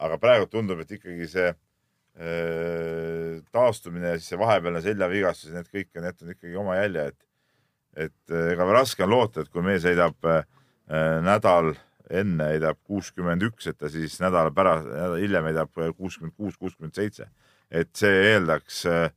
aga 0.00 0.16
praegu 0.20 0.46
tundub, 0.48 0.80
et 0.80 0.94
ikkagi 0.96 1.26
see 1.28 1.50
äh, 2.20 3.40
taastumine 3.52 4.14
ja 4.14 4.18
siis 4.18 4.32
see 4.32 4.40
vahepealne 4.40 4.82
seljavigastus, 4.84 5.52
need 5.54 5.68
kõik 5.70 5.90
on 5.96 6.08
jätnud 6.08 6.34
ikkagi 6.34 6.58
oma 6.60 6.78
jälje, 6.80 7.06
et, 7.12 7.20
et 8.08 8.34
äh, 8.34 8.50
ega 8.54 8.66
raske 8.72 9.04
on 9.06 9.12
loota, 9.14 9.44
et 9.44 9.52
kui 9.52 9.64
mees 9.64 9.86
heidab 9.88 10.28
äh, 10.28 10.42
nädal 11.24 11.74
enne 12.10 12.50
heidab 12.50 12.80
kuuskümmend 12.88 13.44
üks, 13.46 13.68
et 13.70 13.78
ta 13.78 13.90
siis 13.92 14.18
nädala 14.22 14.50
pärast, 14.54 14.88
nädal 14.90 15.20
hiljem 15.22 15.46
heidab 15.50 15.70
kuuskümmend 15.96 16.34
kuus, 16.34 16.56
kuuskümmend 16.58 16.98
seitse. 16.98 17.28
Et 17.70 17.90
see 17.96 18.22
eeldaks 18.34 18.84
äh, 18.90 19.10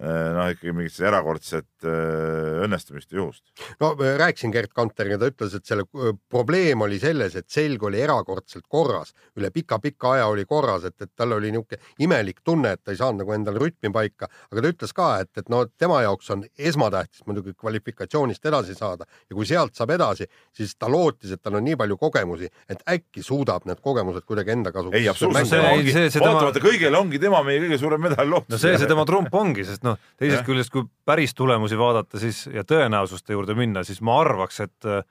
noh, 0.00 0.46
ikkagi 0.54 0.72
mingit 0.76 0.96
erakordset 1.04 1.84
äh, 1.84 2.62
õnnestumist 2.64 3.12
juhust. 3.12 3.42
no 3.80 3.92
rääkisin 3.98 4.52
Gerd 4.54 4.72
Kanteriga, 4.76 5.18
ta 5.20 5.28
ütles, 5.30 5.54
et 5.58 5.66
selle 5.68 5.84
äh, 5.92 6.14
probleem 6.32 6.80
oli 6.86 6.98
selles, 7.02 7.36
et 7.36 7.48
selg 7.52 7.82
oli 7.84 8.00
erakordselt 8.00 8.64
korras, 8.70 9.12
üle 9.36 9.50
pika-pika 9.54 10.14
aja 10.16 10.28
oli 10.32 10.44
korras, 10.48 10.86
et, 10.88 10.96
et 11.04 11.10
tal 11.16 11.36
oli 11.36 11.50
niisugune 11.52 11.80
imelik 12.06 12.40
tunne, 12.46 12.72
et 12.76 12.82
ta 12.84 12.94
ei 12.94 13.00
saanud 13.00 13.20
nagu 13.24 13.34
endale 13.36 13.60
rütmi 13.60 13.92
paika, 13.92 14.28
aga 14.52 14.64
ta 14.64 14.72
ütles 14.72 14.94
ka, 14.96 15.08
et, 15.24 15.30
et 15.42 15.48
no 15.52 15.64
tema 15.78 16.00
jaoks 16.06 16.30
on 16.34 16.44
esmatähtis 16.58 17.24
muidugi 17.28 17.52
kvalifikatsioonist 17.58 18.46
edasi 18.50 18.74
saada. 18.78 19.04
Ja 19.30 19.36
kui 19.36 19.46
sealt 19.48 19.76
saab 19.76 19.92
edasi, 19.96 20.26
siis 20.56 20.72
ta 20.80 20.88
lootis, 20.90 21.34
et 21.36 21.42
tal 21.42 21.58
on 21.60 21.64
nii 21.66 21.76
palju 21.80 21.96
kogemusi, 22.00 22.48
et 22.72 22.80
äkki 22.88 23.22
suudab 23.26 23.66
need 23.68 23.80
kogemused 23.84 24.24
kuidagi 24.28 24.54
enda 24.56 24.72
kasuks 24.74 24.96
ei, 24.96 25.08
absoluutselt, 25.10 25.48
see- 25.50 25.58
tema 25.60 25.72
ei, 25.74 25.78
ongi, 25.82 25.92
see- 25.96 26.10
see 26.10 26.20
tema- 26.22 26.34
vaatamata 26.38 26.62
kõigele 26.64 27.00
ongi 27.00 27.20
tema 27.22 27.42
meie 27.46 27.60
kõige 27.66 27.78
suurem 27.82 28.00
medal 28.08 28.30
lootus. 28.30 28.48
no 28.54 28.58
see 28.62 28.78
see 28.80 28.88
tema 28.90 29.04
trump 29.08 29.34
ongi, 29.34 29.64
sest 29.68 29.82
noh, 29.86 29.89
teisest 30.18 30.40
Jah. 30.40 30.46
küljest, 30.46 30.72
kui 30.74 30.84
päris 31.06 31.34
tulemusi 31.34 31.78
vaadata, 31.78 32.20
siis 32.22 32.44
ja 32.50 32.64
tõenäosuste 32.66 33.36
juurde 33.36 33.56
minna, 33.58 33.84
siis 33.86 34.02
ma 34.04 34.20
arvaks, 34.20 34.60
et 34.66 34.88
äh, 34.88 35.02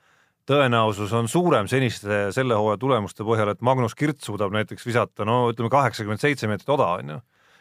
tõenäosus 0.50 1.14
on 1.18 1.28
suurem 1.30 1.68
seniste 1.70 2.30
selle 2.36 2.58
hooaja 2.58 2.80
tulemuste 2.82 3.26
põhjal, 3.28 3.54
et 3.54 3.62
Magnus 3.66 3.96
Kirt 3.98 4.24
suudab 4.26 4.56
näiteks 4.56 4.88
visata 4.88 5.28
no 5.28 5.44
ütleme 5.52 5.70
kaheksakümmend 5.74 6.24
seitse 6.24 6.50
meetrit 6.50 6.74
oda 6.74 6.94
onju. 7.02 7.20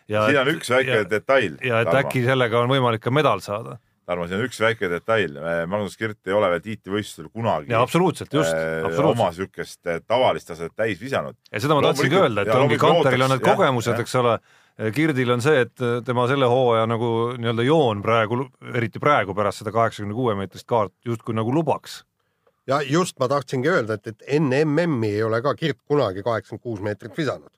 siin 0.08 0.40
on 0.40 0.54
üks 0.54 0.72
väike 0.72 1.02
ja, 1.02 1.10
detail. 1.10 1.58
ja 1.64 1.82
et 1.84 1.92
äkki 2.02 2.24
sellega 2.24 2.62
on 2.62 2.72
võimalik 2.72 3.04
ka 3.04 3.12
medal 3.14 3.44
saada. 3.44 3.78
Tarmo, 4.08 4.24
siin 4.24 4.40
on 4.40 4.46
üks 4.46 4.56
väike 4.62 4.88
detail. 4.88 5.34
Magnus 5.68 5.98
Kirt 6.00 6.30
ei 6.30 6.32
ole 6.32 6.48
veel 6.54 6.62
tiitlivõistlusel 6.64 7.28
kunagi 7.28 7.74
absoluutselt, 7.76 8.32
just, 8.32 8.54
äh, 8.56 9.02
oma 9.04 9.28
siukest 9.36 9.82
äh, 9.84 10.00
tavalist 10.00 10.48
taset 10.48 10.72
täis 10.72 10.96
visanud. 11.02 11.36
ja 11.52 11.60
seda 11.60 11.76
ma 11.76 11.84
tahtsingi 11.90 12.16
öelda, 12.16 12.46
et 12.46 12.54
ongi 12.56 12.80
Kanteril 12.80 13.26
on 13.26 13.34
need 13.34 13.44
kogemused, 13.44 14.00
eks 14.00 14.16
ole. 14.22 14.38
Kirdil 14.94 15.30
on 15.34 15.40
see, 15.42 15.64
et 15.64 15.82
tema 16.06 16.28
selle 16.30 16.46
hooaja 16.46 16.84
nagu 16.86 17.08
nii-öelda 17.34 17.64
joon 17.66 18.02
praegu, 18.02 18.44
eriti 18.78 19.00
praegu 19.02 19.34
pärast 19.34 19.64
seda 19.64 19.72
kaheksakümne 19.74 20.14
kuue 20.14 20.36
meetrist 20.38 20.68
kaart 20.70 20.94
justkui 21.08 21.34
nagu 21.34 21.50
lubaks 21.50 22.04
ja 22.68 22.80
just 22.82 23.18
ma 23.20 23.28
tahtsingi 23.28 23.70
öelda, 23.70 23.96
et, 23.96 24.06
et 24.06 24.24
enne 24.38 24.60
MM-i 24.64 25.14
ei 25.16 25.22
ole 25.26 25.40
ka 25.42 25.54
Kirt 25.58 25.80
kunagi 25.88 26.22
kaheksakümmend 26.22 26.62
kuus 26.62 26.84
meetrit 26.84 27.16
visanud. 27.16 27.50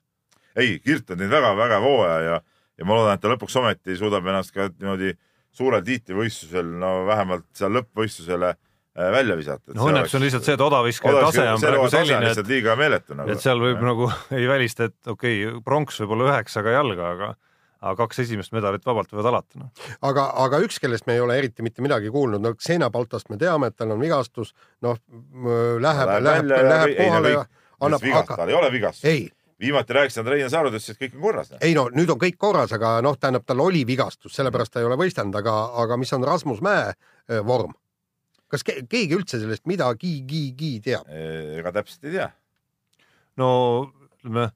ei, 0.55 0.79
Kirt 0.79 1.11
on 1.11 1.19
teinud 1.19 1.35
väga-väga 1.35 1.79
hooaja 1.83 2.19
ja, 2.25 2.41
ja 2.77 2.87
ma 2.87 2.97
loodan, 2.97 3.19
et 3.19 3.23
ta 3.23 3.31
lõpuks 3.31 3.57
ometi 3.59 3.97
suudab 3.99 4.27
ennast 4.27 4.55
ka 4.55 4.69
niimoodi 4.71 5.13
suurel 5.51 5.83
tiitlivõistlusel, 5.85 6.73
no 6.79 6.91
vähemalt 7.09 7.47
seal 7.57 7.75
lõppvõistlusele 7.75 8.53
äh, 8.55 8.59
välja 8.95 9.37
visata. 9.39 9.75
no 9.75 9.87
õnneks 9.91 10.15
on 10.17 10.25
lihtsalt 10.25 10.47
see, 10.47 10.57
et 10.57 10.65
odaviskaja 10.65 11.21
tase 11.27 11.45
on 11.53 11.63
praegu 11.63 11.91
selline, 11.93 12.33
et 12.33 12.51
liiga 12.51 12.75
meeletu 12.79 13.15
nagu. 13.15 13.31
et 13.31 13.43
seal 13.43 13.61
võib 13.61 13.85
nagu 13.85 14.09
ei 14.39 14.49
välista, 14.49 14.89
et 14.91 15.13
okei 15.13 15.45
okay,, 15.45 15.63
pronks 15.65 16.01
võib 16.03 16.17
olla 16.17 16.31
üheksaga 16.33 16.75
jalga, 16.79 17.15
aga 17.15 17.31
aga 17.81 17.95
kaks 17.97 18.19
esimest 18.21 18.53
medalit 18.53 18.83
vabalt 18.85 19.09
võivad 19.09 19.31
alata, 19.31 19.57
noh. 19.57 19.71
aga, 20.05 20.27
aga 20.43 20.59
üks, 20.61 20.77
kellest 20.81 21.07
me 21.09 21.15
ei 21.17 21.23
ole 21.23 21.37
eriti 21.41 21.65
mitte 21.65 21.81
midagi 21.81 22.11
kuulnud, 22.13 22.43
no 22.43 22.53
Xena 22.59 22.91
Baltast 22.93 23.31
me 23.33 23.39
teame, 23.41 23.71
et 23.71 23.77
tal 23.79 23.95
on 23.95 24.01
vigastus, 24.01 24.53
noh 24.85 24.99
läheb, 25.81 26.11
läheb, 26.21 26.51
läheb 26.51 26.97
kohale 26.99 27.35
ja 27.37 27.45
annab, 27.81 28.05
tal 28.35 28.51
ei 28.51 28.57
ole 28.59 28.71
vigastust. 28.75 29.07
ei, 29.09 29.29
viimati 29.61 29.93
rääkisin 29.93 30.27
Rein 30.27 30.49
Saarud, 30.49 30.77
ütles, 30.77 30.93
et 30.93 31.01
kõik 31.01 31.17
on 31.17 31.25
korras. 31.25 31.53
ei 31.61 31.73
no 31.77 31.87
nüüd 31.93 32.13
on 32.13 32.21
kõik 32.21 32.37
korras, 32.37 32.73
aga 32.77 32.99
noh, 33.01 33.17
tähendab, 33.17 33.45
tal 33.49 33.65
oli 33.65 33.81
vigastus, 33.87 34.35
sellepärast 34.37 34.75
ta 34.75 34.83
ei 34.83 34.89
ole 34.89 34.99
võistelnud, 35.01 35.41
aga, 35.41 35.57
aga 35.83 35.97
mis 35.97 36.13
on 36.17 36.25
Rasmus 36.27 36.61
Mäe 36.65 36.91
eh, 36.91 37.41
vorm? 37.45 37.73
Kas 38.51 38.65
ke 38.67 38.81
keegi 38.91 39.17
üldse 39.17 39.39
sellest 39.41 39.67
midagigi 39.69 40.73
teab? 40.83 41.07
ega 41.09 41.73
täpselt 41.79 42.09
ei 42.09 42.17
tea. 42.17 42.29
no 43.39 43.51
ütleme, 44.21 44.49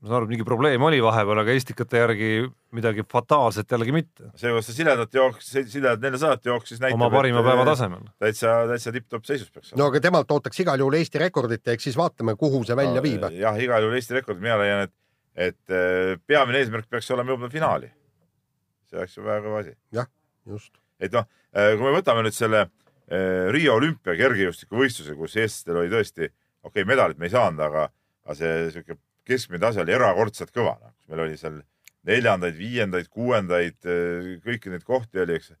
ma 0.00 0.08
saan 0.08 0.16
aru, 0.16 0.28
et 0.28 0.32
mingi 0.32 0.46
probleem 0.48 0.82
oli 0.84 1.00
vahepeal, 1.04 1.42
aga 1.42 1.54
Estikate 1.54 2.00
järgi 2.00 2.30
midagi 2.76 3.04
fataalset 3.10 3.70
jällegi 3.74 3.94
mitte. 3.94 4.30
see, 4.34 4.48
kuidas 4.52 4.70
ta 4.70 4.74
siledat 4.76 5.14
jooksis, 5.14 5.68
siledat 5.72 6.02
neljasadat 6.04 6.48
jooksis, 6.50 6.80
näitab. 6.80 6.98
oma 6.98 7.10
parima 7.12 7.42
päeva. 7.46 7.66
tasemel. 7.68 8.06
täitsa, 8.22 8.54
täitsa 8.70 8.94
tipp-topp 8.96 9.28
seisus 9.28 9.50
peaks 9.50 9.74
no 9.78 9.90
aga 9.90 10.02
temalt 10.04 10.32
ootaks 10.36 10.62
igal 10.64 10.80
juhul 10.80 10.98
Eesti 11.00 11.22
rekordit 11.22 11.66
ja 11.66 11.76
eks 11.76 11.90
siis 11.90 11.98
vaatame, 12.00 12.36
kuhu 12.40 12.62
see 12.64 12.78
välja 12.78 13.04
viib. 13.04 13.26
jah, 13.36 13.58
igal 13.60 13.86
juhul 13.86 13.98
Eesti 13.98 14.18
rekord, 14.20 14.40
mina 14.42 14.58
leian, 14.60 14.86
et, 14.88 14.94
et 15.50 15.76
äh, 15.76 16.14
peamine 16.26 16.62
eesmärk 16.62 16.88
peaks 16.90 17.10
olema 17.16 17.34
jõudma 17.34 17.52
finaali. 17.52 17.92
see 18.90 19.00
oleks 19.02 19.18
ju 19.18 19.26
väga 19.26 19.44
kõva 19.46 19.64
asi. 19.64 19.76
just. 20.48 20.72
et 21.00 21.12
noh, 21.16 21.28
kui 21.52 21.84
me 21.84 21.96
võtame 21.98 22.24
nüüd 22.24 22.36
selle 22.36 22.68
Riia 23.10 23.72
olümpia 23.74 24.14
kergejõustikuvõistluse, 24.14 25.16
kus 25.18 25.32
eestlastel 25.34 25.80
oli 25.80 25.90
tõesti, 25.90 26.28
okei 26.62 26.82
okay,, 26.82 26.86
medalit 26.86 27.18
me 27.18 27.26
ei 27.26 27.32
saanud, 27.32 27.62
aga, 27.64 27.88
aga 28.22 28.36
see 28.38 28.68
sihuke 28.70 29.00
keskmine 29.30 29.62
tase 29.62 29.82
oli 29.82 29.94
erakordselt 29.94 30.52
kõva, 30.54 30.76
noh, 30.82 30.94
meil 31.10 31.24
oli 31.26 31.40
seal 31.40 31.60
neljandaid, 32.08 32.56
viiendaid, 32.56 33.10
kuuendaid, 33.12 33.78
kõiki 34.44 34.72
neid 34.72 34.86
kohti 34.86 35.20
oli, 35.24 35.36
eks. 35.40 35.52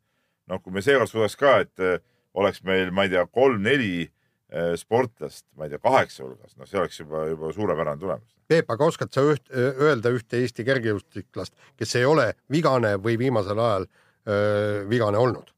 noh, 0.50 0.62
kui 0.62 0.74
me 0.74 0.82
seekord 0.84 1.10
suudaks 1.10 1.36
ka, 1.40 1.58
et 1.66 1.84
äh, 1.84 2.00
oleks 2.38 2.62
meil, 2.66 2.92
ma 2.94 3.06
ei 3.06 3.12
tea, 3.12 3.26
kolm-neli 3.28 3.94
äh, 4.06 4.72
sportlast, 4.80 5.46
ma 5.58 5.66
ei 5.66 5.74
tea, 5.74 5.82
kaheksa 5.82 6.24
hulgas, 6.24 6.56
noh, 6.56 6.68
see 6.68 6.80
oleks 6.80 7.02
juba, 7.02 7.26
juba 7.30 7.52
suurepärane 7.56 8.00
tulemus. 8.00 8.36
Peep, 8.50 8.70
aga 8.72 8.88
oskad 8.90 9.12
sa 9.14 9.22
üht, 9.22 9.44
öelda 9.54 10.10
ühte 10.10 10.40
Eesti 10.40 10.66
kergejõustiklast, 10.66 11.54
kes 11.78 11.94
ei 12.00 12.08
ole 12.08 12.32
vigane 12.50 12.96
või 12.98 13.14
viimasel 13.20 13.60
ajal 13.62 13.86
öö, 14.26 14.88
vigane 14.90 15.20
olnud? 15.20 15.52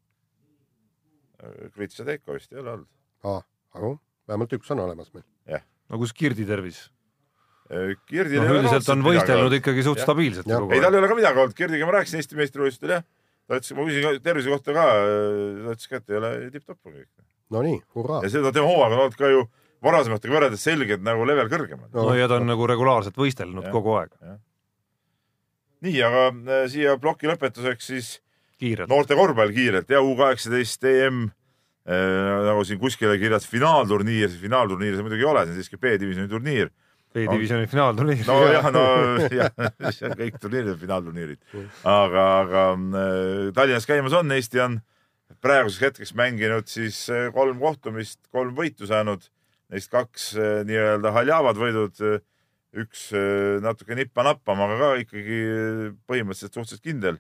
Krits 1.74 2.01
ja 2.01 2.07
Teiko 2.09 2.36
vist 2.36 2.53
ei 2.53 2.61
ole 2.62 2.76
olnud. 2.76 2.88
aga 3.74 3.95
vähemalt 4.28 4.59
üks 4.59 4.70
on 4.74 4.82
olemas 4.84 5.12
meil. 5.14 5.26
no 5.88 6.01
kus 6.03 6.12
Kirdi 6.16 6.47
tervis? 6.49 6.84
Noh, 7.72 7.95
ei 8.12 8.20
ole 8.20 8.59
üldiselt 8.59 8.88
on 8.93 9.03
võistelnud 9.07 9.55
ikkagi 9.57 9.84
suht 9.86 10.01
Jah. 10.03 10.07
stabiilselt 10.07 10.49
Jah. 10.51 10.64
ei, 10.68 10.80
tal 10.82 10.93
ei 10.93 11.01
ole 11.01 11.09
ka 11.09 11.16
midagi 11.16 11.40
olnud, 11.40 11.57
Kirdiga 11.57 11.88
ma 11.88 11.97
rääkisin 11.97 12.20
Eesti 12.20 12.38
meistrivõistlustel 12.38 12.95
jah. 12.99 13.05
ta 13.49 13.59
ütles, 13.59 13.74
ma 13.78 13.86
küsisin 13.88 14.22
tervise 14.24 14.53
kohta 14.53 14.74
ka, 14.76 14.86
ta 14.93 15.74
ütles 15.74 15.88
ka, 15.88 16.01
et 16.03 16.12
ei 16.12 16.18
ole 16.20 16.32
tipp-topp 16.53 16.90
kõik. 16.90 17.11
Nonii, 17.53 17.80
hurraa. 17.97 18.22
ja 18.26 18.32
seda 18.32 18.53
tema 18.53 18.68
hooaeg 18.68 18.97
on 18.97 19.05
olnud 19.07 19.18
ka 19.18 19.30
ju 19.32 19.47
varasematega 19.82 20.36
võrreldes 20.36 20.64
selgelt 20.68 21.05
nagu 21.05 21.24
level 21.26 21.49
kõrgemal. 21.53 21.88
No. 21.95 22.11
no 22.11 22.16
ja 22.18 22.28
ta 22.30 22.38
on 22.38 22.49
nagu 22.51 22.68
regulaarselt 22.70 23.16
võistelnud 23.18 23.66
Jah. 23.66 23.74
kogu 23.74 23.97
aeg, 23.99 24.12
nii, 25.82 25.97
aga 26.07 26.26
äh, 26.30 26.66
siia 26.70 26.99
ploki 27.01 27.30
lõpetuseks 27.30 27.88
siis 27.95 28.12
kiirelt. 28.62 28.90
noorte 28.90 29.18
korvpall 29.18 29.54
kiirelt 29.54 29.90
ja 29.92 30.02
U 30.02 30.14
kaheksateist 30.18 30.86
EM 30.88 31.24
äh, 31.26 32.46
nagu 32.48 32.62
siin 32.68 32.80
kuskile 32.82 33.18
kirjas 33.20 33.48
finaalturniir, 33.50 34.30
see 34.30 34.44
finaalturniir 34.46 34.96
see 34.96 35.06
muidugi 35.06 35.26
ei 35.26 35.30
ole, 35.32 35.44
see 35.46 35.56
on 35.56 35.60
siiski 35.60 35.80
B-divisjoni 35.82 36.30
turniir. 36.30 36.72
B-divisjoni 37.12 37.68
finaalturniir. 37.68 38.24
nojah, 38.28 38.70
no 38.74 38.86
jah, 39.40 39.52
see 39.90 40.08
on 40.08 40.16
kõik 40.22 40.40
turniirid 40.40 40.74
on 40.76 40.80
finaalturniirid, 40.80 41.44
aga, 41.82 42.26
aga 42.40 42.64
äh, 42.72 43.52
Tallinnas 43.58 43.88
käimas 43.90 44.16
on, 44.16 44.32
Eesti 44.32 44.64
on 44.64 44.80
praeguseks 45.42 45.88
hetkeks 45.88 46.16
mänginud 46.18 46.70
siis 46.70 47.04
äh, 47.12 47.28
kolm 47.34 47.60
kohtumist, 47.60 48.20
kolm 48.32 48.54
võitu 48.56 48.88
saanud, 48.88 49.24
neist 49.72 49.90
kaks 49.92 50.32
äh, 50.38 50.60
nii-öelda 50.68 51.12
haljavad 51.16 51.58
võidud, 51.58 52.04
üks 52.72 53.10
äh, 53.16 53.60
natuke 53.62 53.96
nippa-nappama, 53.96 54.68
aga 54.68 54.78
ka 54.80 54.90
ikkagi 55.02 55.38
äh, 55.44 55.84
põhimõtteliselt 56.08 56.56
suhteliselt 56.56 56.86
kindel. 56.86 57.18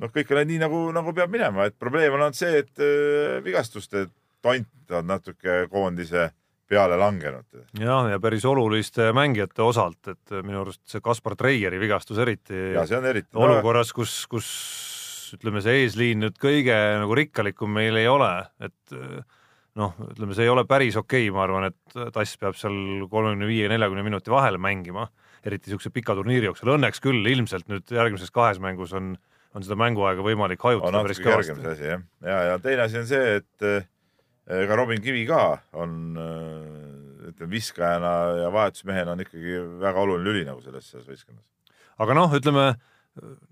noh, 0.00 0.12
kõik 0.12 0.30
ei 0.30 0.36
ole 0.38 0.44
nii 0.48 0.60
nagu, 0.62 0.84
nagu 0.94 1.14
peab 1.16 1.32
minema, 1.32 1.66
et 1.68 1.76
probleem 1.78 2.14
on 2.16 2.28
olnud 2.28 2.38
see, 2.38 2.62
et 2.62 2.82
äh, 2.82 3.40
vigastuste 3.44 4.06
tont 4.42 4.94
on 4.96 5.06
natuke 5.06 5.66
koondise 5.72 6.30
peale 6.72 6.96
langenud. 6.96 7.60
Jah, 7.78 8.08
ja 8.08 8.20
päris 8.22 8.46
oluliste 8.48 9.10
mängijate 9.16 9.62
osalt, 9.64 10.08
et 10.08 10.32
minu 10.40 10.62
arust 10.62 10.80
see 10.88 11.02
Kaspar 11.04 11.36
Treieri 11.36 11.80
vigastus 11.82 12.20
eriti 12.22 12.72
ja 12.72 12.86
see 12.88 12.96
on 12.96 13.08
eriti 13.10 13.36
olukorras, 13.36 13.92
kus, 13.96 14.22
kus 14.30 14.48
ütleme, 15.36 15.60
see 15.64 15.82
eesliin 15.82 16.22
nüüd 16.24 16.40
kõige 16.40 16.76
nagu 17.02 17.16
rikkalikum 17.16 17.72
meil 17.76 17.98
ei 18.00 18.08
ole, 18.08 18.32
et 18.64 18.96
noh, 19.78 19.96
ütleme, 20.12 20.36
see 20.36 20.46
ei 20.46 20.52
ole 20.52 20.64
päris 20.68 20.96
okei 21.00 21.26
okay,, 21.28 21.34
ma 21.34 21.44
arvan, 21.46 21.68
et 21.70 21.98
Tass 22.14 22.38
peab 22.40 22.56
seal 22.58 23.06
kolmekümne 23.10 23.48
viie, 23.48 23.68
neljakümne 23.72 24.04
minuti 24.06 24.32
vahele 24.32 24.60
mängima, 24.60 25.06
eriti 25.44 25.70
niisuguse 25.70 25.92
pika 25.94 26.16
turniiri 26.18 26.50
jooksul, 26.50 26.74
õnneks 26.76 27.02
küll 27.04 27.26
ilmselt 27.32 27.68
nüüd 27.72 27.92
järgmises 27.92 28.32
kahes 28.34 28.60
mängus 28.62 28.94
on, 28.96 29.14
on 29.52 29.64
seda 29.64 29.78
mänguaega 29.80 30.24
võimalik 30.24 30.62
hajutada 30.64 31.02
päris 31.04 31.20
kõvasti 31.22 31.66
asi 31.74 31.88
jah, 31.90 32.04
ja, 32.24 32.38
ja 32.50 32.60
teine 32.62 32.86
asi 32.86 33.00
on 33.00 33.08
see, 33.08 33.40
et 33.40 33.66
eh, 33.68 33.88
ega 34.62 34.78
Robin 34.78 35.02
Kivi 35.04 35.24
ka 35.28 35.42
on 35.78 35.98
eh, 36.20 37.32
ütleme 37.32 37.52
viskajana 37.52 38.14
ja 38.42 38.54
vahetusmehena 38.54 39.16
on 39.16 39.24
ikkagi 39.24 39.60
väga 39.82 40.06
oluline 40.06 40.28
lüli 40.28 40.46
nagu 40.48 40.64
selles, 40.64 40.88
selles 40.90 41.08
võistkonnas. 41.10 41.44
aga 42.02 42.18
noh, 42.18 42.34
ütleme 42.38 42.72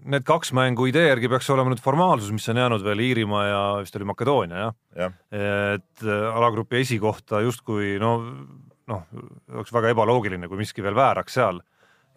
need 0.09 0.25
kaks 0.25 0.55
mängu 0.57 0.87
idee 0.89 1.11
järgi 1.11 1.29
peaks 1.29 1.51
olema 1.53 1.69
nüüd 1.73 1.83
formaalsus, 1.85 2.33
mis 2.33 2.49
on 2.49 2.63
jäänud 2.63 2.85
veel 2.85 3.03
Iirimaa 3.05 3.43
ja 3.45 3.61
vist 3.83 3.97
oli 3.99 4.09
Makedoonia 4.09 4.63
jah 4.63 4.75
jah, 4.97 5.19
et 5.77 6.07
äh, 6.07 6.27
alagrupi 6.33 6.81
esikohta 6.81 7.43
justkui 7.45 7.99
no 8.01 8.15
noh, 8.91 9.05
oleks 9.55 9.75
väga 9.75 9.93
ebaloogiline, 9.95 10.49
kui 10.51 10.61
miski 10.61 10.85
veel 10.85 10.97
vääraks 10.99 11.37
seal. 11.39 11.61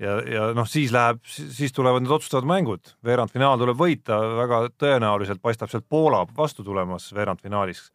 Ja, 0.02 0.14
ja 0.30 0.46
noh, 0.58 0.68
siis 0.70 0.94
läheb, 0.94 1.22
siis 1.28 1.74
tulevad 1.76 2.04
need 2.04 2.14
otsustavad 2.14 2.48
mängud, 2.50 2.94
veerandfinaal 3.06 3.60
tuleb 3.62 3.80
võita, 3.80 4.18
väga 4.40 4.62
tõenäoliselt 4.82 5.42
paistab 5.44 5.72
sealt 5.72 5.88
Poola 5.90 6.24
vastu 6.38 6.66
tulemas 6.66 7.10
veerandfinaalis. 7.16 7.86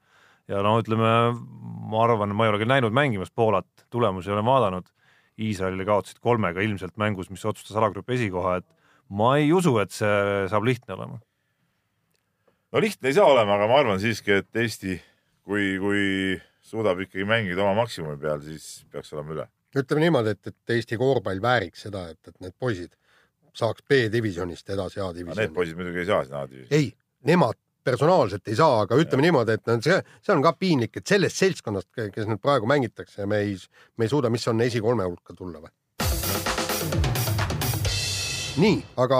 ja 0.49 0.63
no 0.65 0.79
ütleme, 0.81 1.11
ma 1.91 2.05
arvan, 2.05 2.35
ma 2.37 2.47
ei 2.47 2.53
ole 2.53 2.63
küll 2.63 2.73
näinud 2.73 2.95
mängimas 2.95 3.31
Poolat, 3.35 3.69
tulemusi 3.91 4.31
olen 4.33 4.47
vaadanud. 4.47 4.89
Iisraelile 5.39 5.85
kaotasid 5.87 6.19
kolmega 6.19 6.61
ilmselt 6.67 6.97
mängus, 6.99 7.29
mis 7.31 7.45
otsustas 7.47 7.77
alagrupi 7.79 8.17
esikoha, 8.17 8.57
et 8.59 8.67
ma 9.09 9.37
ei 9.39 9.53
usu, 9.55 9.77
et 9.79 9.95
see 9.95 10.49
saab 10.51 10.67
lihtne 10.67 10.97
olema. 10.97 11.21
no 12.73 12.81
lihtne 12.83 13.09
ei 13.09 13.15
saa 13.15 13.29
olema, 13.31 13.55
aga 13.55 13.69
ma 13.71 13.79
arvan 13.79 14.03
siiski, 14.03 14.41
et 14.43 14.57
Eesti, 14.57 14.99
kui, 15.47 15.77
kui 15.79 16.03
suudab 16.69 16.99
ikkagi 17.05 17.29
mängida 17.29 17.63
oma 17.63 17.85
maksimumi 17.85 18.19
peal, 18.21 18.43
siis 18.43 18.83
peaks 18.91 19.15
olema 19.15 19.37
üle. 19.37 19.47
Ütleme 19.77 20.07
niimoodi, 20.07 20.35
et, 20.37 20.47
et 20.47 20.75
Eesti 20.77 20.97
koorpall 20.97 21.43
vääriks 21.43 21.85
seda, 21.89 22.09
et, 22.13 22.21
et 22.29 22.41
need 22.41 22.55
poisid 22.59 22.95
saaks 23.59 23.85
B-divisjonist 23.89 24.71
edasi 24.71 25.01
Need 25.01 25.09
A-divisjoni. 25.09 25.55
poisid 25.55 25.77
muidugi 25.77 26.05
ei 26.05 26.07
saa 26.07 26.25
sinna 26.25 26.45
A-divisjoni. 26.45 26.77
ei, 26.77 26.93
nemad 27.29 27.59
personaalselt 27.85 28.49
ei 28.49 28.57
saa, 28.57 28.81
aga 28.85 28.97
ütleme 29.01 29.23
ja. 29.23 29.29
niimoodi, 29.29 29.57
et 29.57 29.85
see, 29.85 29.99
see 30.23 30.35
on 30.35 30.45
ka 30.45 30.53
piinlik, 30.59 30.97
et 31.01 31.07
sellest 31.07 31.41
seltskonnast, 31.41 31.89
kes 32.15 32.29
nüüd 32.29 32.41
praegu 32.43 32.69
mängitakse, 32.69 33.27
me 33.27 33.43
ei, 33.47 33.57
me 33.97 34.09
ei 34.09 34.13
suuda, 34.13 34.31
mis 34.31 34.47
on 34.49 34.61
esikolme 34.65 35.09
hulka 35.09 35.37
tulla 35.37 35.63
või? 35.65 35.75
nii, 38.59 38.79
aga 38.99 39.19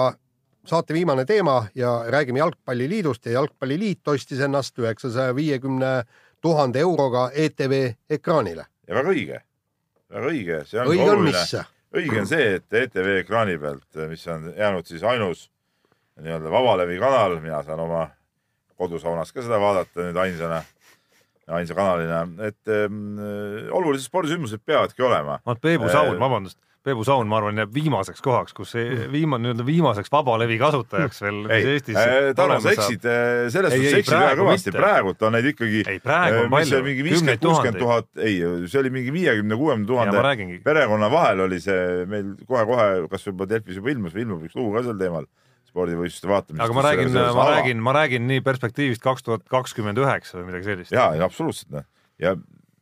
saate 0.67 0.95
viimane 0.95 1.25
teema 1.25 1.61
ja 1.75 2.05
räägime 2.11 2.43
Jalgpalliliidust 2.43 3.27
ja 3.27 3.33
Jalgpalliliit 3.39 4.09
ostis 4.09 4.41
ennast 4.41 4.79
üheksasaja 4.79 5.35
viiekümne 5.35 6.03
tuhande 6.41 6.81
euroga 6.81 7.31
ETV 7.35 7.93
ekraanile. 8.11 8.67
ja 8.89 8.95
väga 8.95 9.15
õige, 9.15 9.41
väga 10.13 10.31
õige, 10.33 10.61
see 10.69 10.81
on 10.83 10.91
õige 10.93 11.11
oluline. 11.13 11.65
õige 11.99 12.21
on 12.23 12.29
see, 12.31 12.49
et 12.59 12.79
ETV 12.83 13.11
ekraani 13.23 13.59
pealt, 13.61 13.87
mis 14.11 14.27
on 14.33 14.51
jäänud 14.57 14.89
siis 14.89 15.05
ainus 15.05 15.49
nii-öelda 16.19 16.51
vabalevi 16.51 16.99
kanal, 17.01 17.39
mina 17.43 17.63
saan 17.67 17.81
oma 17.81 18.09
kodusaunas 18.79 19.33
ka 19.35 19.43
seda 19.43 19.59
vaadata 19.63 20.07
nüüd 20.09 20.19
ainsana, 20.23 20.63
ainsa 21.59 21.75
kanalina, 21.75 22.23
et 22.47 22.73
ähm, 22.75 23.19
olulised 23.75 24.07
spordisündmused 24.09 24.63
peavadki 24.67 25.03
olema. 25.03 25.39
vaat 25.47 25.61
Peebu 25.65 25.89
Äh, 25.89 25.93
Saun, 25.95 26.19
vabandust, 26.21 26.59
Peebu 26.87 27.03
Saun, 27.05 27.27
ma 27.27 27.41
arvan, 27.41 27.59
jääb 27.59 27.73
viimaseks 27.75 28.23
kohaks, 28.23 28.55
kus 28.55 28.71
see 28.77 29.09
viimane 29.11 29.43
nii-öelda 29.43 29.65
viimaseks 29.67 30.13
vabalevi 30.13 30.59
kasutajaks 30.61 31.23
veel 31.25 31.41
mis 31.43 31.55
ei. 31.57 31.73
Eestis, 31.75 31.97
äh, 31.99 32.29
Tarmo, 32.39 32.61
sa 32.63 32.71
eksid, 32.71 33.09
selles 33.51 33.75
Ei, 33.75 33.83
suhtes 33.83 33.97
eksid 33.99 34.15
väga 34.15 34.29
praegu 34.29 34.45
kõvasti, 34.45 34.75
praegult 34.77 35.25
on 35.27 35.35
neid 35.35 35.49
ikkagi 35.51 35.83
ei, 35.83 35.99
praegu 36.05 36.45
on 36.45 36.47
äh, 36.47 36.53
palju, 36.55 36.81
kümneid 37.01 37.43
tuhandeid. 37.43 37.81
tuhat, 37.83 38.09
ei, 38.23 38.39
see 38.71 38.81
oli 38.81 38.93
mingi 38.95 39.15
viiekümne, 39.17 39.59
kuuekümne 39.59 39.91
tuhande 39.91 40.63
perekonna 40.69 41.11
vahel 41.13 41.45
oli 41.49 41.59
see 41.65 42.07
meil 42.15 42.31
kohe-kohe, 42.47 42.87
kas 43.11 43.27
juba 43.27 43.51
Delfis 43.51 43.83
juba 43.83 43.93
ilmus 43.97 44.15
või 44.15 44.25
ilmub 44.29 44.47
üks 44.47 44.57
lugu 44.59 44.79
ka 44.79 44.85
sel 44.87 45.03
teemal, 45.03 45.27
spordivõistluste 45.67 46.31
vaatamist. 46.31 46.63
aga 46.63 46.79
ma 46.79 46.87
räägin, 46.87 47.13
ma 47.19 47.51
räägin, 47.51 47.85
ma 47.91 47.97
räägin 47.99 48.31
nii 48.31 48.47
perspektiivist 48.47 49.03
kaks 49.03 49.27
tuhat 49.27 49.45
kakskümmend 49.51 49.99
üheksa 49.99 50.39
või 50.39 50.53
midagi 50.53 50.71
sellist. 50.71 50.95
ja, 50.95 51.11
ja 51.19 51.27
absoluutselt 51.27 51.75
noh, 51.75 51.91
ja 52.23 52.39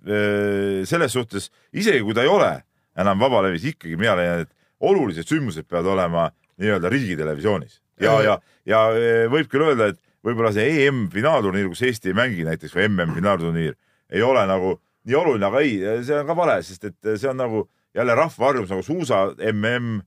öö, 0.07 0.85
selles 0.87 1.17
suhtes 1.17 1.49
isegi 1.73 2.05
kui 2.05 2.15
ta 2.15 2.29
ei 2.29 2.31
ole 2.31 2.53
enam 2.97 3.21
vabalevis, 3.21 3.65
ikkagi 3.73 3.97
mina 4.01 4.17
leian, 4.19 4.47
et 4.47 4.53
olulised 4.81 5.29
sündmused 5.29 5.69
peavad 5.69 5.93
olema 5.95 6.31
nii-öelda 6.61 6.91
riigitelevisioonis 6.93 7.81
ja, 8.01 8.17
ja, 8.25 8.35
ja 8.69 8.83
öö, 8.93 9.29
võib 9.33 9.49
küll 9.53 9.67
öelda, 9.69 9.91
et 9.93 10.01
võib-olla 10.27 10.53
see 10.55 10.87
EM-finaalturniir, 10.87 11.71
kus 11.71 11.85
Eesti 11.87 12.13
ei 12.13 12.19
mängi 12.19 12.45
näiteks 12.47 12.75
või 12.77 12.89
MM-finaalturniir 12.91 13.77
ei 14.13 14.23
ole 14.23 14.45
nagu 14.49 14.77
nii 15.07 15.17
oluline, 15.17 15.47
aga 15.49 15.63
ei, 15.63 15.79
see 16.05 16.19
on 16.19 16.29
ka 16.29 16.37
vale, 16.39 16.59
sest 16.67 16.89
et 16.89 17.11
see 17.15 17.31
on 17.31 17.41
nagu 17.41 17.65
jälle 17.97 18.15
rahva 18.19 18.51
harjumus 18.51 18.73
nagu 18.73 18.85
suusa 18.85 19.23
mm, 19.37 20.01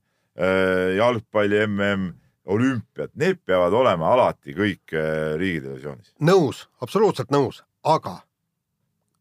jalgpalli 0.96 1.62
mm, 1.66 2.10
olümpiad, 2.50 3.14
need 3.20 3.40
peavad 3.46 3.74
olema 3.76 4.12
alati 4.14 4.54
kõik 4.56 4.94
riigitelevisioonis. 5.40 6.14
nõus, 6.26 6.66
absoluutselt 6.84 7.32
nõus, 7.34 7.62
aga 7.84 8.20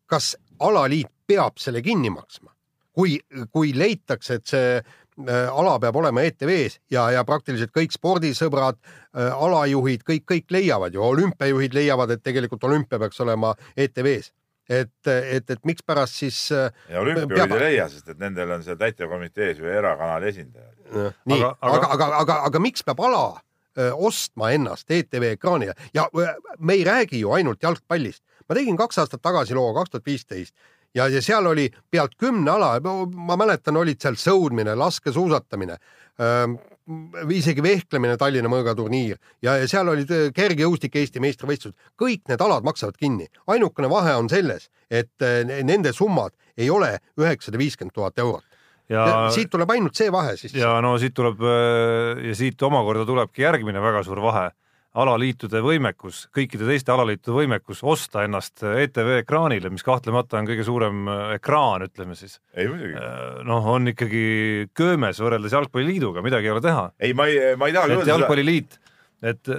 kas 0.09 0.35
alaliit 0.59 1.11
peab 1.27 1.59
selle 1.61 1.81
kinni 1.85 2.11
maksma? 2.13 2.51
kui, 2.99 3.13
kui 3.55 3.69
leitakse, 3.77 4.39
et 4.41 4.51
see 4.51 4.73
äh, 4.79 5.45
ala 5.51 5.77
peab 5.79 5.95
olema 6.01 6.23
ETV-s 6.27 6.79
ja, 6.91 7.05
ja 7.15 7.23
praktiliselt 7.27 7.71
kõik 7.75 7.95
spordisõbrad, 7.95 8.75
alajuhid, 9.13 10.03
kõik, 10.07 10.25
kõik 10.29 10.51
leiavad 10.53 10.93
ju, 10.95 11.01
olümpiajuhid 11.03 11.73
leiavad, 11.75 12.11
et 12.15 12.23
tegelikult 12.23 12.63
olümpia 12.67 12.99
peaks 13.01 13.19
olema 13.23 13.53
ETV-s. 13.77 14.31
et, 14.69 14.91
et, 15.09 15.49
et 15.49 15.63
mikspärast 15.65 16.13
siis 16.21 16.39
äh, 16.53 16.67
ja 16.93 16.99
olümpiajuhid 17.01 17.35
Peab- 17.39 17.55
ei 17.57 17.63
leia, 17.63 17.87
sest 17.89 18.09
et 18.13 18.19
nendel 18.21 18.51
on 18.53 18.63
seal 18.63 18.77
täitevkomitees 18.77 19.57
ju 19.57 19.65
erakanali 19.65 20.27
esindajad. 20.29 20.75
nii, 21.25 21.39
Aga- 21.41 21.55
aga, 21.61 21.77
aga- 21.77 21.87
aga, 21.93 22.05
aga, 22.05 22.17
aga, 22.23 22.35
aga 22.51 22.59
miks 22.61 22.83
peab 22.85 22.99
ala 23.07 23.23
öö, 23.79 23.91
ostma 24.09 24.51
ennast 24.53 24.91
ETV 24.91 25.23
ekraanile 25.33 25.73
ja 25.93 26.05
öö, 26.15 26.27
me 26.59 26.73
ei 26.77 26.83
räägi 26.83 27.19
ju 27.23 27.31
ainult 27.33 27.63
jalgpallist. 27.63 28.21
ma 28.49 28.55
tegin 28.55 28.77
kaks 28.77 28.97
aastat 28.97 29.21
tagasi 29.21 29.53
loo, 29.57 29.73
kaks 29.73 29.89
tuhat 29.89 30.05
viisteist 30.05 30.53
ja, 30.95 31.07
ja 31.07 31.21
seal 31.21 31.45
oli 31.45 31.69
pealt 31.91 32.15
kümne 32.17 32.51
ala, 32.51 32.75
ma 33.13 33.37
mäletan, 33.39 33.77
olid 33.77 34.01
seal 34.01 34.17
sõudmine, 34.19 34.75
laskesuusatamine, 34.75 35.77
isegi 37.35 37.63
vehklemine 37.63 38.17
Tallinna 38.17 38.49
mõõgaturniir 38.51 39.17
ja, 39.45 39.55
ja 39.61 39.67
seal 39.69 39.91
olid 39.91 40.09
öö, 40.11 40.29
kergejõustik 40.35 40.95
Eesti 40.99 41.21
meistrivõistlused, 41.23 41.77
kõik 41.99 42.23
need 42.31 42.41
alad 42.41 42.65
maksavad 42.65 42.97
kinni. 42.97 43.27
ainukene 43.47 43.89
vahe 43.91 44.15
on 44.17 44.29
selles, 44.29 44.69
et 44.89 45.11
öö, 45.21 45.43
nende 45.63 45.93
summad 45.93 46.33
ei 46.57 46.69
ole 46.69 46.97
üheksasada 47.19 47.61
viiskümmend 47.61 47.93
tuhat 47.93 48.17
eurot. 48.19 48.45
ja 48.89 49.29
siit 49.33 49.51
tuleb 49.53 49.69
ainult 49.69 49.95
see 49.95 50.11
vahe 50.11 50.35
siis. 50.37 50.55
ja 50.57 50.79
no 50.81 50.97
siit 50.97 51.13
tuleb 51.13 51.43
äh, 51.45 52.25
ja 52.29 52.35
siit 52.35 52.61
omakorda 52.61 53.05
tulebki 53.05 53.45
järgmine 53.45 53.81
väga 53.81 54.03
suur 54.03 54.21
vahe. 54.21 54.49
Alaliitude 54.99 55.61
võimekus, 55.63 56.25
kõikide 56.35 56.67
teiste 56.67 56.93
alaliitude 56.93 57.35
võimekus 57.37 57.81
osta 57.87 58.25
ennast 58.27 58.63
ETV 58.63 59.19
ekraanile, 59.21 59.71
mis 59.73 59.85
kahtlemata 59.85 60.39
on 60.39 60.49
kõige 60.49 60.65
suurem 60.67 61.07
äh, 61.07 61.23
ekraan, 61.37 61.85
ütleme 61.87 62.17
siis, 62.19 62.39
ei 62.53 62.69
muidugi. 62.71 62.99
noh, 63.47 63.71
on 63.75 63.93
ikkagi 63.93 64.25
köömes 64.77 65.21
võrreldes 65.23 65.55
Jalgpalliliiduga, 65.55 66.23
midagi 66.25 66.49
ei 66.49 66.55
ole 66.55 66.65
teha. 66.65 66.85
ei, 66.99 67.15
ma 67.17 67.29
ei, 67.29 67.55
ma 67.59 67.69
ei 67.69 67.77
tahagi 67.77 67.95
et 67.95 67.97
öelda 67.97 68.05
seda. 68.09 68.17
Jalgpalliliit, 68.17 68.77
et, 69.31 69.55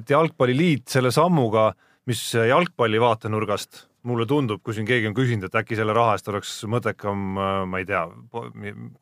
et 0.00 0.14
Jalgpalliliit 0.16 0.98
selle 0.98 1.14
sammuga, 1.14 1.70
mis 2.10 2.22
jalgpalli 2.34 2.98
vaatenurgast 2.98 3.86
mulle 4.08 4.26
tundub, 4.26 4.62
kui 4.66 4.74
siin 4.74 4.86
keegi 4.88 5.06
on 5.06 5.14
küsinud, 5.14 5.46
et 5.46 5.60
äkki 5.60 5.78
selle 5.78 5.94
raha 5.94 6.16
eest 6.16 6.28
oleks 6.32 6.56
mõttekam, 6.70 7.36
ma 7.70 7.78
ei 7.78 7.86
tea, 7.86 8.02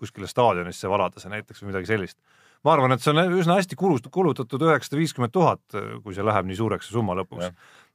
kuskile 0.00 0.28
staadionisse 0.28 0.90
valada 0.92 1.22
see 1.22 1.32
näiteks 1.32 1.62
või 1.62 1.72
midagi 1.72 1.88
sellist. 1.88 2.18
Ma 2.64 2.74
arvan, 2.74 2.92
et 2.92 3.02
see 3.04 3.12
on 3.14 3.36
üsna 3.40 3.56
hästi 3.56 3.76
kulutatud 3.78 4.62
üheksasada 4.66 4.98
viiskümmend 5.00 5.32
tuhat, 5.32 5.62
kui 6.04 6.16
see 6.16 6.24
läheb 6.26 6.48
nii 6.48 6.58
suureks, 6.58 6.88
see 6.88 6.98
summa 6.98 7.16
lõpuks 7.18 7.48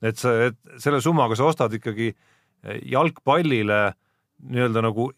et 0.03 0.19
see, 0.19 0.49
et 0.49 0.81
selle 0.81 1.01
summaga 1.03 1.37
sa 1.37 1.49
ostad 1.49 1.75
ikkagi 1.77 2.11
jalgpallile 2.91 3.79
nii-öelda 4.49 4.83
nagu 4.85 5.11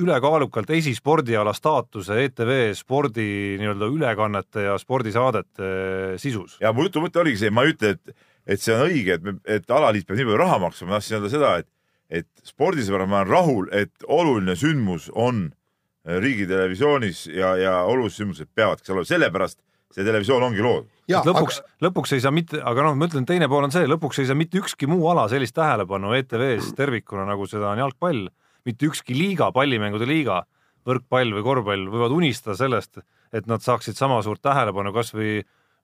ülekaalukalt 0.00 0.70
esispordiala 0.76 1.54
staatuse 1.56 2.18
ETV 2.26 2.50
spordi 2.76 3.56
nii-öelda 3.60 3.88
ülekannete 3.88 4.66
ja 4.66 4.74
spordisaadete 4.78 5.70
sisus. 6.20 6.58
ja 6.60 6.72
mu 6.76 6.84
jutu 6.88 7.00
mõte 7.04 7.22
oligi 7.22 7.44
see, 7.44 7.52
ma 7.54 7.64
ei 7.64 7.72
ütle, 7.74 7.94
et, 7.96 8.26
et 8.44 8.60
see 8.60 8.76
on 8.76 8.88
õige, 8.88 9.16
et, 9.16 9.40
et 9.60 9.72
alaliit 9.72 10.08
peab 10.08 10.20
nii 10.20 10.28
palju 10.28 10.42
raha 10.42 10.58
maksma, 10.66 10.90
ma 10.90 10.98
tahtsin 10.98 11.16
öelda 11.16 11.32
seda, 11.32 11.54
et, 11.62 11.70
et 12.20 12.28
spordisõbrad, 12.44 13.08
ma 13.08 13.22
olen 13.22 13.32
rahul, 13.32 13.70
et 13.72 14.08
oluline 14.08 14.56
sündmus 14.58 15.08
on 15.14 15.48
riigitelevisioonis 16.04 17.26
ja, 17.34 17.54
ja 17.60 17.74
olulised 17.88 18.22
sündmused 18.22 18.48
peavadki 18.54 18.86
seal 18.88 18.98
olema, 19.00 19.10
sellepärast 19.10 19.58
see 19.94 20.06
televisioon 20.06 20.46
ongi 20.46 20.62
loodud. 20.64 20.88
lõpuks 21.26 21.60
aga..., 21.60 21.74
lõpuks 21.86 22.14
ei 22.14 22.22
saa 22.24 22.32
mitte, 22.34 22.60
aga 22.62 22.86
noh, 22.86 22.96
ma 22.98 23.08
ütlen, 23.10 23.26
teine 23.28 23.48
pool 23.50 23.66
on 23.66 23.74
see, 23.74 23.88
lõpuks 23.90 24.22
ei 24.22 24.28
saa 24.28 24.38
mitte 24.38 24.60
ükski 24.62 24.88
muu 24.90 25.08
ala 25.10 25.26
sellist 25.32 25.56
tähelepanu 25.58 26.14
ETV-s 26.16 26.72
tervikuna, 26.78 27.26
nagu 27.28 27.48
seda 27.50 27.72
on 27.72 27.82
jalgpall. 27.82 28.28
mitte 28.64 28.86
ükski 28.86 29.16
liiga, 29.16 29.50
pallimängude 29.56 30.06
liiga, 30.06 30.42
võrkpall 30.86 31.32
või 31.32 31.42
korvpall 31.42 31.86
võivad 31.90 32.12
unistada 32.12 32.56
sellest, 32.56 33.00
et 33.32 33.46
nad 33.48 33.64
saaksid 33.64 33.96
sama 33.96 34.20
suurt 34.22 34.42
tähelepanu 34.44 34.92
kasvõi 34.92 35.40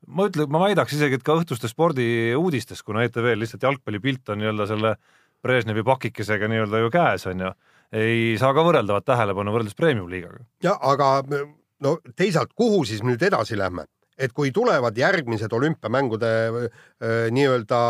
ma 0.07 0.27
ütlen, 0.29 0.51
ma 0.53 0.61
väidaks 0.67 0.97
isegi, 0.97 1.19
et 1.19 1.25
ka 1.27 1.37
õhtustes 1.41 1.73
spordiuudistes, 1.75 2.83
kuna 2.87 3.07
ETV-l 3.07 3.41
lihtsalt 3.43 3.65
jalgpallipilt 3.67 4.29
on 4.33 4.43
nii-öelda 4.43 4.69
selle 4.71 4.97
Brežnevi 5.43 5.85
pakikesega 5.87 6.49
nii-öelda 6.51 6.83
ju 6.83 6.93
käes, 6.93 7.27
on 7.31 7.43
ju, 7.47 7.53
ei 7.93 8.37
saa 8.41 8.53
ka 8.57 8.65
võrreldavat 8.67 9.05
tähelepanu 9.07 9.53
võrreldes 9.55 9.77
premium-liigaga. 9.79 10.45
ja 10.63 10.77
aga 10.81 11.23
no 11.81 11.99
teisalt, 12.17 12.53
kuhu 12.55 12.85
siis 12.85 13.03
nüüd 13.07 13.23
edasi 13.23 13.59
lähme, 13.59 13.87
et 14.19 14.33
kui 14.33 14.51
tulevad 14.53 14.97
järgmised 14.97 15.53
olümpiamängude 15.53 16.31
nii-öelda 17.31 17.81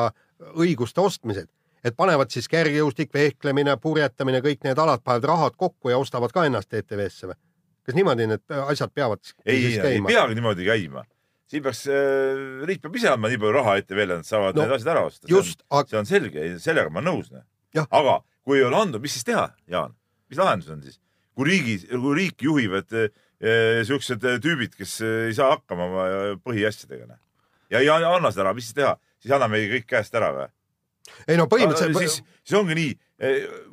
õiguste 0.59 1.01
ostmised, 1.01 1.49
et 1.87 1.97
panevad 1.97 2.31
siis 2.35 2.49
kergejõustik, 2.51 3.13
vehklemine, 3.15 3.77
purjetamine, 3.81 4.41
kõik 4.45 4.65
need 4.67 4.79
alad 4.83 5.05
panevad 5.05 5.29
rahad 5.31 5.57
kokku 5.57 5.93
ja 5.93 5.99
ostavad 6.03 6.35
ka 6.35 6.47
ennast 6.49 6.75
ETV-sse 6.75 7.31
või? 7.31 7.39
kas 7.87 7.95
niimoodi 7.95 8.25
need 8.27 8.43
asjad 8.67 8.91
peavad 8.91 9.21
ei, 9.47 9.61
siis 9.63 9.77
ei 9.79 9.83
käima? 9.95 10.09
peagi 10.11 10.35
niimoodi 10.35 10.65
käima. 10.67 11.05
siin 11.47 11.63
peaks 11.63 11.85
äh, 11.87 12.65
riik 12.67 12.81
peab 12.83 12.97
ise 12.99 13.13
andma 13.13 13.31
nii 13.31 13.39
palju 13.39 13.55
raha 13.55 13.77
ETV-le, 13.79 14.17
et 14.17 14.25
nad 14.25 14.27
saavad 14.27 14.57
No, 14.59 14.65
need 14.65 14.75
asjad 14.75 14.91
ära 14.97 15.05
osta. 15.07 15.29
just, 15.31 15.63
aga 15.71 15.93
see 15.93 16.01
on 16.01 16.09
selge, 16.11 16.49
sellega 16.65 16.91
ma 16.91 16.99
olen 17.05 17.13
nõus. 17.13 17.31
Jah. 17.77 17.87
aga 17.95 18.19
kui 18.47 18.61
ei 18.61 18.67
ole 18.67 18.79
andnud, 18.79 19.03
mis 19.03 19.17
siis 19.17 19.27
teha, 19.27 19.49
Jaan? 19.71 19.95
mis 20.31 20.39
lahendus 20.41 20.71
on 20.73 20.83
siis? 20.83 21.01
kui 21.37 21.49
riigi, 21.51 21.77
kui 21.91 22.15
riiki 22.17 22.49
juhivad 22.49 22.95
eh, 22.97 23.83
siuksed 23.87 24.25
eh, 24.25 24.39
tüübid, 24.43 24.77
kes 24.79 24.99
ei 25.05 25.35
saa 25.37 25.53
hakkama 25.57 25.89
oma 25.91 26.07
põhiasjadega 26.47 27.11
noh. 27.11 27.19
ja 27.75 27.83
ei 27.83 27.91
anna 27.91 28.33
seda 28.33 28.47
ära, 28.47 28.55
mis 28.57 28.71
siis 28.71 28.79
teha? 28.79 28.95
siis 29.23 29.35
anname 29.35 29.65
kõik 29.75 29.89
käest 29.91 30.15
ära 30.17 30.31
või? 30.35 30.49
ei 31.27 31.39
no 31.41 31.49
põhimõtteliselt 31.51 31.99
siis, 32.01 32.21
siis 32.43 32.59
ongi 32.59 32.79
nii, 32.79 32.95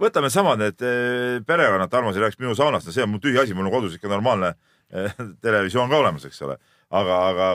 võtame 0.01 0.29
samad 0.33 0.61
need 0.61 0.83
perekonnad, 1.47 1.91
Tarmo, 1.91 2.13
sa 2.13 2.21
rääkisid 2.21 2.43
minu 2.43 2.53
saunast, 2.57 2.89
no 2.89 2.93
see 2.95 3.05
on 3.05 3.13
mul 3.13 3.23
tühi 3.23 3.39
asi, 3.41 3.55
mul 3.57 3.69
on 3.69 3.77
kodus 3.77 3.97
ikka 3.97 4.11
normaalne 4.11 4.53
televisioon 5.45 5.89
ka 5.89 6.01
olemas, 6.01 6.27
eks 6.29 6.43
ole. 6.45 6.59
aga, 6.93 7.17
aga 7.31 7.49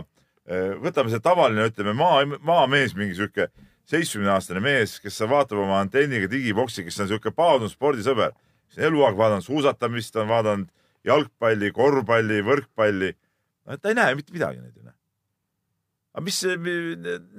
võtame 0.82 1.12
see 1.12 1.22
tavaline, 1.22 1.68
ütleme 1.70 1.94
maa, 1.94 2.24
maamees, 2.42 2.96
mingi 2.98 3.14
sihuke 3.18 3.50
seitsmekümne 3.88 4.34
aastane 4.34 4.60
mees, 4.64 4.98
kes 5.00 5.20
vaatab 5.30 5.62
oma 5.62 5.80
antenniga 5.82 6.28
digiboksi, 6.30 6.84
kes 6.86 7.00
on 7.02 7.08
sihuke 7.10 7.32
paadunud 7.34 7.72
spordisõber, 7.72 8.34
kes 8.68 8.80
on 8.80 8.88
eluaeg 8.90 9.16
vaadanud 9.18 9.46
suusatamist, 9.46 10.16
on 10.20 10.28
vaadanud 10.28 10.68
jalgpalli, 11.08 11.72
korvpalli, 11.72 12.42
võrkpalli. 12.44 13.14
ta 13.80 13.92
ei 13.92 13.96
näe 13.96 14.16
mitte 14.18 14.34
midagi 14.34 14.60
neid 14.60 14.76
ju 14.76 14.84
noh. 14.84 14.96
aga 16.14 16.24
mis, 16.26 16.42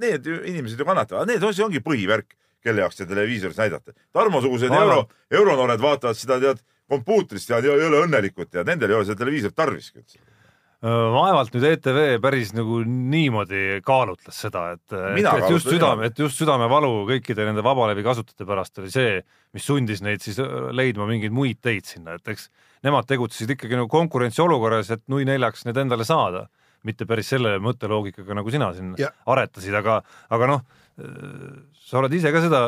need 0.02 0.26
inimesed 0.26 0.80
ju 0.80 0.88
kannatavad, 0.88 1.30
need 1.30 1.44
on, 1.44 1.54
see 1.54 1.66
ongi 1.66 1.82
põhivärk, 1.84 2.34
kelle 2.64 2.82
jaoks 2.82 2.98
seda 2.98 3.14
televiisoris 3.14 3.56
näidata. 3.56 3.94
Tarmo-sugused 4.12 4.74
euro, 4.74 5.04
euronoored 5.32 5.80
vaatavad 5.80 6.18
seda 6.18 6.36
tead 6.42 6.60
kompuutrist 6.90 7.52
ja 7.52 7.62
ei 7.62 7.86
ole 7.86 8.02
õnnelikud 8.04 8.50
ja 8.58 8.66
nendel 8.66 8.90
ei 8.90 8.98
ole 8.98 9.08
seda 9.08 9.22
televiisorit 9.22 9.56
tarviski 9.56 10.02
üldse 10.02 10.18
vaevalt 10.80 11.52
nüüd 11.52 11.66
ETV 11.74 11.98
päris 12.24 12.54
nagu 12.56 12.78
niimoodi 12.88 13.80
kaalutles 13.84 14.38
seda, 14.46 14.70
et, 14.76 14.94
et, 14.96 15.48
just 15.52 15.68
südame, 15.68 16.08
et 16.08 16.22
just 16.22 16.40
südamevalu 16.40 17.04
kõikide 17.10 17.44
nende 17.44 17.64
vabalevi 17.64 18.04
kasutajate 18.06 18.46
pärast 18.48 18.80
oli 18.80 18.92
see, 18.92 19.18
mis 19.56 19.66
sundis 19.68 20.00
neid 20.04 20.24
siis 20.24 20.40
leidma 20.72 21.08
mingeid 21.10 21.36
muid 21.36 21.60
teid 21.60 21.84
sinna, 21.88 22.16
et 22.16 22.32
eks 22.32 22.48
nemad 22.86 23.08
tegutsesid 23.10 23.52
ikkagi 23.58 23.76
nagu 23.76 23.92
konkurentsiolukorras, 23.92 24.94
et 24.96 25.04
nui 25.12 25.28
neljaks 25.28 25.66
need 25.68 25.82
endale 25.84 26.08
saada, 26.08 26.46
mitte 26.88 27.04
päris 27.04 27.28
selle 27.28 27.58
mõtteloogikaga, 27.60 28.40
nagu 28.40 28.52
sina 28.52 28.72
siin 28.72 28.96
ja. 29.00 29.12
aretasid, 29.28 29.76
aga, 29.76 30.00
aga 30.32 30.48
noh, 30.48 30.64
sa 31.76 32.00
oled 32.00 32.16
ise 32.16 32.32
ka 32.32 32.40
seda 32.46 32.64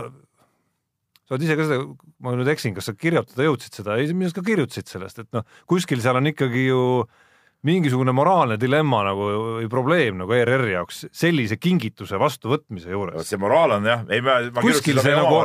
sa 1.25 1.39
oled 1.39 1.49
ise 1.49 1.57
ka 1.57 1.65
seda, 1.65 1.81
ma 2.21 2.37
nüüd 2.37 2.53
eksin, 2.53 2.77
kas 2.77 2.93
sa 2.93 2.99
kirjutada 2.99 3.49
jõudsid 3.49 3.81
seda, 3.81 3.97
ei, 3.97 4.13
minu 4.13 4.29
arust 4.29 4.37
ka 4.37 4.45
kirjutasid 4.45 4.99
sellest, 4.99 5.25
et 5.25 5.33
noh, 5.33 5.49
kuskil 5.71 6.05
seal 6.05 6.21
on 6.21 6.29
ikkagi 6.29 6.69
ju 6.69 6.83
äh, 7.07 7.21
mingisugune 7.67 8.11
moraalne 8.15 8.57
dilemma 8.61 9.05
nagu 9.07 9.27
või 9.61 9.69
probleem 9.71 10.19
nagu 10.19 10.35
ERR-i 10.35 10.73
jaoks 10.75 11.05
sellise 11.15 11.59
kingituse 11.63 12.19
vastuvõtmise 12.19 12.91
juures. 12.91 13.29
see 13.29 13.39
moraal 13.39 13.77
on 13.77 13.87
jah, 13.87 14.03
ei 14.11 14.23
ma, 14.25 14.41
ma 14.51 14.65
kuskil 14.65 14.99
see 15.03 15.15
nagu, 15.15 15.39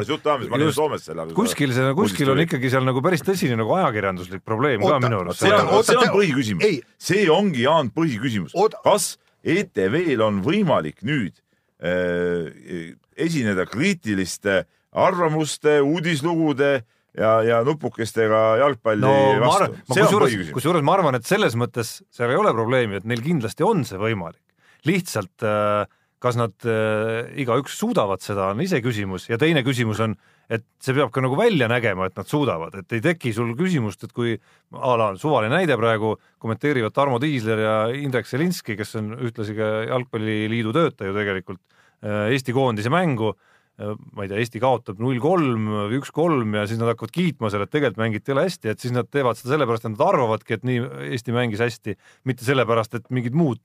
ma 0.50 0.58
olin 0.58 0.74
Soomes 0.74 1.06
selle 1.06 1.28
kuskil 1.38 1.76
see, 1.78 1.92
kuskil 1.98 2.34
on 2.34 2.42
ikkagi 2.42 2.72
seal 2.74 2.88
nagu 2.88 3.04
päris 3.06 3.22
tõsine 3.26 3.60
nagu 3.60 3.76
ajakirjanduslik 3.78 4.42
probleem 4.46 4.82
oota, 4.82 4.98
ka 4.98 5.06
minu 5.06 5.22
arust. 5.22 5.44
see 5.46 5.54
on, 5.54 5.72
see 5.86 6.00
on 6.02 6.12
põhiküsimus, 6.16 6.82
see 7.10 7.28
ongi 7.34 7.68
Jaan 7.68 7.94
põhiküsimus, 7.94 8.58
kas 8.82 9.14
ETV-l 9.46 10.26
on 10.26 10.42
võimalik 10.46 11.06
nüüd 11.06 11.38
äh, 11.78 12.98
esineda 13.14 13.70
kriitiliste 13.70 14.64
arvamuste, 14.98 15.80
uudislugude 15.86 16.80
ja, 17.18 17.34
ja 17.46 17.60
nupukestega 17.68 18.42
jalgpalli 18.62 19.04
no, 19.04 19.14
vastu. 19.44 19.74
kusjuures, 19.90 20.38
kusjuures 20.56 20.86
ma 20.86 20.98
arvan, 20.98 21.18
et 21.20 21.28
selles 21.28 21.58
mõttes 21.60 22.00
seal 22.14 22.34
ei 22.34 22.40
ole 22.40 22.54
probleemi, 22.56 23.02
et 23.02 23.08
neil 23.10 23.24
kindlasti 23.26 23.66
on 23.68 23.84
see 23.88 24.00
võimalik. 24.02 24.44
lihtsalt 24.88 25.44
äh, 25.44 25.86
kas 26.24 26.38
nad 26.38 26.66
äh, 26.66 27.28
igaüks 27.44 27.78
suudavad 27.78 28.24
seda, 28.26 28.52
on 28.54 28.62
iseküsimus 28.64 29.28
ja 29.30 29.38
teine 29.42 29.62
küsimus 29.66 30.02
on, 30.02 30.16
et 30.50 30.64
see 30.82 30.96
peab 30.98 31.12
ka 31.14 31.22
nagu 31.22 31.38
välja 31.38 31.68
nägema, 31.70 32.08
et 32.08 32.18
nad 32.18 32.30
suudavad, 32.30 32.78
et 32.80 32.96
ei 32.98 33.04
teki 33.04 33.34
sul 33.36 33.52
küsimust, 33.58 34.08
et 34.08 34.16
kui 34.16 34.38
a 34.74 34.96
la 34.98 35.12
suvaline 35.20 35.54
näide 35.54 35.78
praegu 35.78 36.16
kommenteerivad 36.42 36.96
Tarmo 36.96 37.20
Tiisler 37.22 37.62
ja 37.62 37.76
Indrek 37.94 38.30
Selinski, 38.30 38.78
kes 38.80 38.96
on 39.02 39.14
ühtlasi 39.20 39.58
ka 39.58 39.70
Jalgpalliliidu 39.92 40.74
töötaja 40.76 41.14
tegelikult, 41.20 41.62
äh, 42.02 42.32
Eesti 42.34 42.56
koondise 42.56 42.94
mängu 42.94 43.36
ma 43.78 44.26
ei 44.26 44.32
tea, 44.32 44.42
Eesti 44.42 44.62
kaotab 44.62 45.02
null 45.02 45.22
kolm 45.22 45.70
üks 45.98 46.12
kolm 46.16 46.56
ja 46.58 46.66
siis 46.70 46.80
nad 46.82 46.90
hakkavad 46.92 47.14
kiitma 47.14 47.52
selle, 47.54 47.68
et 47.68 47.74
tegelikult 47.74 48.02
mängiti 48.02 48.34
jõle 48.34 48.48
hästi, 48.48 48.74
et 48.74 48.84
siis 48.84 48.94
nad 48.96 49.10
teevad 49.14 49.38
seda 49.38 49.54
sellepärast, 49.54 49.86
et 49.86 49.94
nad 49.94 50.06
arvavadki, 50.08 50.58
et 50.58 50.68
nii 50.68 50.86
Eesti 51.14 51.36
mängis 51.36 51.62
hästi, 51.62 51.98
mitte 52.30 52.48
sellepärast, 52.48 52.98
et 52.98 53.12
mingid 53.14 53.38
muud 53.38 53.62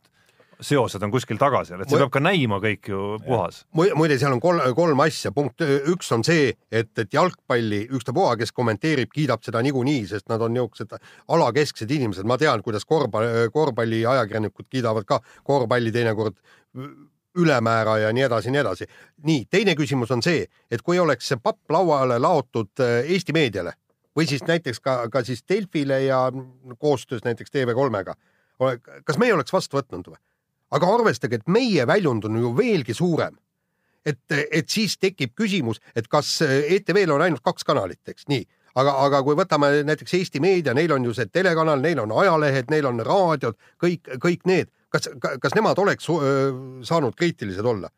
seosed 0.63 1.03
on 1.03 1.11
kuskil 1.13 1.39
taga 1.41 1.63
seal, 1.67 1.83
et 1.83 1.91
see 1.91 1.97
Mu... 1.97 2.05
peab 2.05 2.13
ka 2.15 2.23
näima 2.23 2.59
kõik 2.63 2.91
ju 2.93 3.01
puhas. 3.25 3.63
muide, 3.75 4.19
seal 4.21 4.37
on 4.37 4.43
kolm, 4.43 4.63
kolm 4.77 5.03
asja, 5.05 5.33
punkt 5.35 5.65
üks 5.65 6.13
on 6.15 6.25
see, 6.27 6.53
et, 6.71 6.93
et 6.99 7.15
jalgpalli 7.15 7.85
ükstapuha, 7.97 8.37
kes 8.41 8.55
kommenteerib, 8.57 9.11
kiidab 9.15 9.43
seda 9.47 9.63
niikuinii, 9.65 10.05
sest 10.13 10.29
nad 10.33 10.45
on 10.45 10.55
niisugused 10.55 10.95
alakesksed 11.35 11.91
inimesed, 11.91 12.29
ma 12.29 12.39
tean, 12.41 12.63
kuidas 12.63 12.87
korvpalli, 12.89 13.49
korvpalliajakirjanikud 13.55 14.69
kiidavad 14.71 15.09
ka 15.09 15.23
korvpalli 15.49 15.95
teinekord 15.95 16.39
ülemäära 17.37 17.99
ja 17.99 18.13
nii 18.13 18.23
edasi 18.23 18.49
ja 18.49 18.53
nii 18.53 18.61
edasi. 18.61 18.87
nii, 19.23 19.45
teine 19.51 19.75
küsimus 19.75 20.11
on 20.11 20.23
see, 20.23 20.47
et 20.71 20.83
kui 20.83 20.99
oleks 20.99 21.29
see 21.29 21.41
papp 21.43 21.71
lauale 21.71 22.19
laotud 22.19 22.81
äh, 22.81 23.05
Eesti 23.11 23.33
meediale 23.33 23.73
või 24.17 24.27
siis 24.29 24.45
näiteks 24.45 24.81
ka, 24.81 25.09
ka 25.13 25.25
siis 25.25 25.45
Delfile 25.49 26.03
ja 26.05 26.27
koostöös 26.79 27.25
näiteks 27.25 27.51
TV3-ga, 27.51 28.15
kas 29.05 29.19
meie 29.19 29.35
oleks 29.35 29.53
vastu 29.53 29.81
võtnud 29.81 30.13
või? 30.13 30.21
aga 30.73 30.89
arvestage, 30.95 31.37
et 31.37 31.49
meie 31.53 31.87
väljund 31.87 32.25
on 32.25 32.37
ju 32.41 32.57
veelgi 32.57 32.95
suurem. 32.95 33.37
et, 34.07 34.19
et 34.51 34.69
siis 34.69 34.99
tekib 34.99 35.31
küsimus, 35.35 35.79
et 35.97 36.09
kas 36.09 36.41
ETV-l 36.43 37.13
on 37.15 37.23
ainult 37.23 37.43
kaks 37.45 37.65
kanalit, 37.65 38.01
eks 38.09 38.27
nii, 38.29 38.47
aga, 38.75 38.97
aga 39.07 39.23
kui 39.23 39.37
võtame 39.39 39.69
näiteks 39.87 40.15
Eesti 40.19 40.41
Meedia, 40.41 40.75
neil 40.75 40.93
on 40.93 41.05
ju 41.05 41.15
see 41.15 41.29
telekanal, 41.31 41.81
neil 41.81 42.01
on 42.03 42.13
ajalehed, 42.25 42.71
neil 42.71 42.89
on 42.91 42.99
raadiod, 43.07 43.59
kõik, 43.83 44.17
kõik 44.19 44.49
need 44.49 44.73
kas, 44.93 45.11
kas 45.43 45.59
nemad 45.59 45.79
oleks 45.83 46.09
saanud 46.89 47.19
kriitilised 47.19 47.67
olla? 47.67 47.91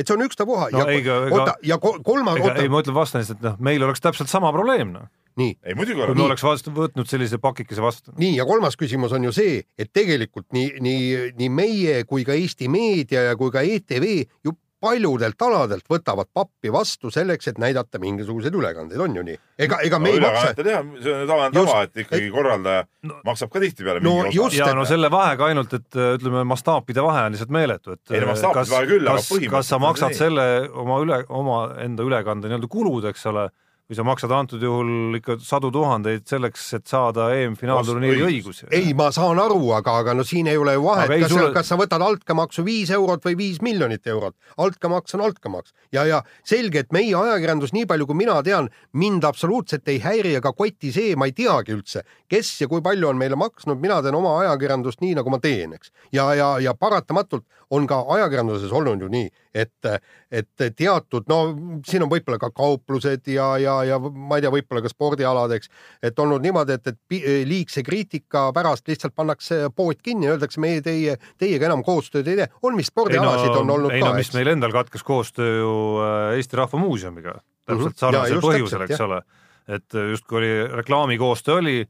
et 0.00 0.08
see 0.08 0.16
on 0.16 0.24
ükstapuha 0.24 0.70
no, 0.72 0.84
ja, 0.88 1.16
oota, 1.28 1.54
ja 1.66 1.78
kolmas. 1.78 2.40
ei, 2.56 2.70
ma 2.72 2.80
ütlen 2.80 2.96
vastan 2.96 3.20
lihtsalt, 3.20 3.42
noh, 3.44 3.58
meil 3.60 3.82
oleks 3.84 4.00
täpselt 4.00 4.32
sama 4.32 4.52
probleem, 4.54 4.94
noh 4.96 5.08
nii. 5.40 5.58
ei 5.64 5.74
muidugi 5.74 6.00
oleks. 6.00 6.12
kui 6.12 6.20
me 6.20 6.26
oleks 6.26 6.44
vastu, 6.44 6.72
võtnud 6.74 7.10
sellise 7.10 7.38
pakikese 7.42 7.84
vastu. 7.84 8.14
nii, 8.20 8.34
ja 8.38 8.46
kolmas 8.48 8.78
küsimus 8.80 9.14
on 9.16 9.28
ju 9.28 9.34
see, 9.34 9.60
et 9.78 9.92
tegelikult 9.92 10.48
nii, 10.56 10.72
nii, 10.82 11.04
nii 11.38 11.52
meie 11.52 12.00
kui 12.08 12.24
ka 12.26 12.36
Eesti 12.36 12.70
Meedia 12.72 13.28
ja 13.30 13.38
kui 13.40 13.52
ka 13.54 13.62
ETV 13.66 14.08
ju 14.46 14.56
paljudelt 14.80 15.42
aladelt 15.44 15.84
võtavad 15.90 16.28
pappi 16.32 16.72
vastu 16.72 17.10
selleks, 17.12 17.50
et 17.50 17.60
näidata 17.60 18.00
mingisuguseid 18.02 18.54
ülekandeid, 18.56 19.00
on 19.00 19.16
ju 19.18 19.24
nii? 19.26 19.38
ega, 19.60 19.80
ega 19.84 19.98
no, 19.98 20.04
me 20.04 20.12
ei 20.14 20.22
maksa. 20.24 20.52
teha, 20.56 20.82
see 21.02 21.14
on 21.14 21.24
tavaline 21.28 21.56
tava, 21.58 21.82
et 21.86 22.02
ikkagi 22.04 22.26
et... 22.26 22.34
korraldaja 22.34 22.84
no, 23.08 23.20
maksab 23.28 23.52
ka 23.52 23.62
tihtipeale 23.64 24.04
no, 24.04 24.14
mingi 24.24 24.40
osa. 24.40 24.62
ja 24.62 24.70
no 24.76 24.86
selle 24.88 25.10
vahega 25.12 25.50
ainult, 25.50 25.74
et 25.76 26.00
ütleme, 26.04 26.44
mastaapide 26.48 27.04
vahe 27.04 27.26
on 27.28 27.36
lihtsalt 27.36 27.54
meeletu, 27.54 27.96
et 27.98 28.14
ei, 28.16 28.24
kas, 28.26 28.44
kas, 28.72 29.32
kas 29.56 29.74
sa 29.74 29.80
maksad 29.82 30.16
selle 30.16 30.46
oma 30.70 31.00
üle, 31.04 31.22
oma 31.28 31.60
enda 31.84 32.06
ülekande 32.06 32.48
nii-öelda 32.50 32.70
kulud, 32.72 33.08
eks 33.12 33.28
ole 33.30 33.50
või 33.90 33.98
sa 33.98 34.04
maksad 34.06 34.30
antud 34.30 34.62
juhul 34.62 35.16
ikka 35.18 35.34
sadu 35.42 35.72
tuhandeid 35.74 36.22
selleks, 36.30 36.68
et 36.78 36.86
saada 36.86 37.26
EM-finaalturniiri 37.34 38.22
õigusi. 38.28 38.68
ei, 38.70 38.92
ma 38.94 39.08
saan 39.14 39.40
aru, 39.42 39.72
aga, 39.74 39.96
aga 40.04 40.14
no 40.14 40.22
siin 40.26 40.46
ei 40.46 40.60
ole 40.60 40.76
ju 40.76 40.84
vahet, 40.84 41.10
kas, 41.10 41.32
sulle... 41.32 41.48
kas 41.56 41.72
sa 41.72 41.78
võtad 41.80 42.04
altkäemaksu 42.06 42.62
viis 42.66 42.92
eurot 42.94 43.26
või 43.26 43.36
viis 43.40 43.58
miljonit 43.66 44.06
eurot. 44.06 44.36
altkäemaks 44.62 45.18
on 45.18 45.24
altkäemaks 45.26 45.74
ja, 45.90 46.04
ja 46.06 46.22
selge, 46.46 46.84
et 46.84 46.94
meie 46.94 47.16
ajakirjandus, 47.18 47.74
nii 47.74 47.88
palju 47.90 48.06
kui 48.06 48.20
mina 48.22 48.38
tean, 48.46 48.70
mind 48.92 49.26
absoluutselt 49.26 49.88
ei 49.90 49.98
häiri 50.04 50.36
ega 50.38 50.54
koti 50.54 50.92
see, 50.94 51.16
ma 51.18 51.26
ei 51.26 51.34
teagi 51.34 51.74
üldse, 51.74 52.04
kes 52.30 52.60
ja 52.62 52.70
kui 52.70 52.84
palju 52.84 53.10
on 53.10 53.18
meile 53.18 53.38
maksnud, 53.40 53.82
mina 53.82 53.98
teen 54.06 54.14
oma 54.14 54.36
ajakirjandust 54.44 55.02
nii, 55.02 55.16
nagu 55.18 55.34
ma 55.34 55.42
teen, 55.42 55.74
eks. 55.74 55.90
ja, 56.14 56.30
ja, 56.38 56.52
ja 56.62 56.78
paratamatult 56.78 57.48
on 57.74 57.86
ka 57.90 58.04
ajakirjanduses 58.14 58.72
olnud 58.74 59.02
ju 59.02 59.10
nii, 59.10 59.28
et, 59.54 59.90
et 60.30 60.64
teatud, 60.78 61.26
no 61.30 61.40
siin 61.86 62.06
on 62.06 62.10
võib-olla 62.10 62.38
ka 62.42 62.50
kauplused 62.54 63.26
ja, 63.30 63.52
ja, 63.62 63.79
ja 63.88 63.98
ma 64.00 64.38
ei 64.38 64.44
tea, 64.44 64.52
võib-olla 64.54 64.82
ka 64.84 64.92
spordialad, 64.92 65.54
eks, 65.56 65.70
et 66.02 66.18
olnud 66.22 66.44
niimoodi, 66.44 66.76
et, 66.78 66.92
et 66.92 67.46
liigse 67.48 67.84
kriitika 67.86 68.48
pärast 68.56 68.88
lihtsalt 68.90 69.14
pannakse 69.16 69.62
pood 69.76 70.00
kinni, 70.02 70.30
öeldakse, 70.32 70.60
meie 70.62 70.82
teie, 70.84 71.16
teiega 71.40 71.70
enam 71.70 71.84
koostööd 71.86 72.28
ei 72.30 72.42
tee. 72.42 72.50
on 72.62 72.76
vist 72.78 72.94
spordialasid 72.94 73.52
no, 73.52 73.64
on 73.64 73.74
olnud 73.78 73.94
ei, 73.94 74.00
ka. 74.00 74.06
ei 74.06 74.12
no 74.12 74.18
mis 74.18 74.34
meil 74.36 74.52
endal 74.54 74.74
katkes 74.74 75.06
koostöö 75.06 75.56
ju 75.60 75.72
äh, 76.04 76.36
Eesti 76.36 76.60
Rahva 76.60 76.82
Muuseumiga, 76.82 77.40
täpselt 77.66 77.80
mm 77.80 77.90
-hmm. 77.94 77.98
sarnasel 78.04 78.44
põhjusel, 78.44 78.86
eks 78.88 79.06
ole. 79.06 79.22
et 79.68 80.00
justkui 80.10 80.38
oli 80.38 80.54
reklaamikoostöö 80.82 81.58
oli 81.60 81.80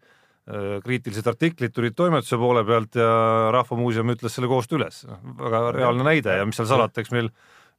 Äh, 0.50 0.80
kriitilised 0.82 1.26
artiklid 1.30 1.70
tulid 1.74 1.94
toimetuse 1.94 2.38
poole 2.40 2.62
pealt 2.66 2.96
ja 2.98 3.10
Rahva 3.54 3.76
Muuseum 3.78 4.08
ütles 4.10 4.34
selle 4.34 4.48
koostöö 4.50 4.80
üles. 4.80 5.04
väga 5.38 5.60
reaalne 5.76 6.06
näide 6.06 6.38
ja 6.40 6.46
mis 6.48 6.56
seal 6.58 6.66
salata, 6.70 7.02
eks 7.02 7.12
meil 7.14 7.28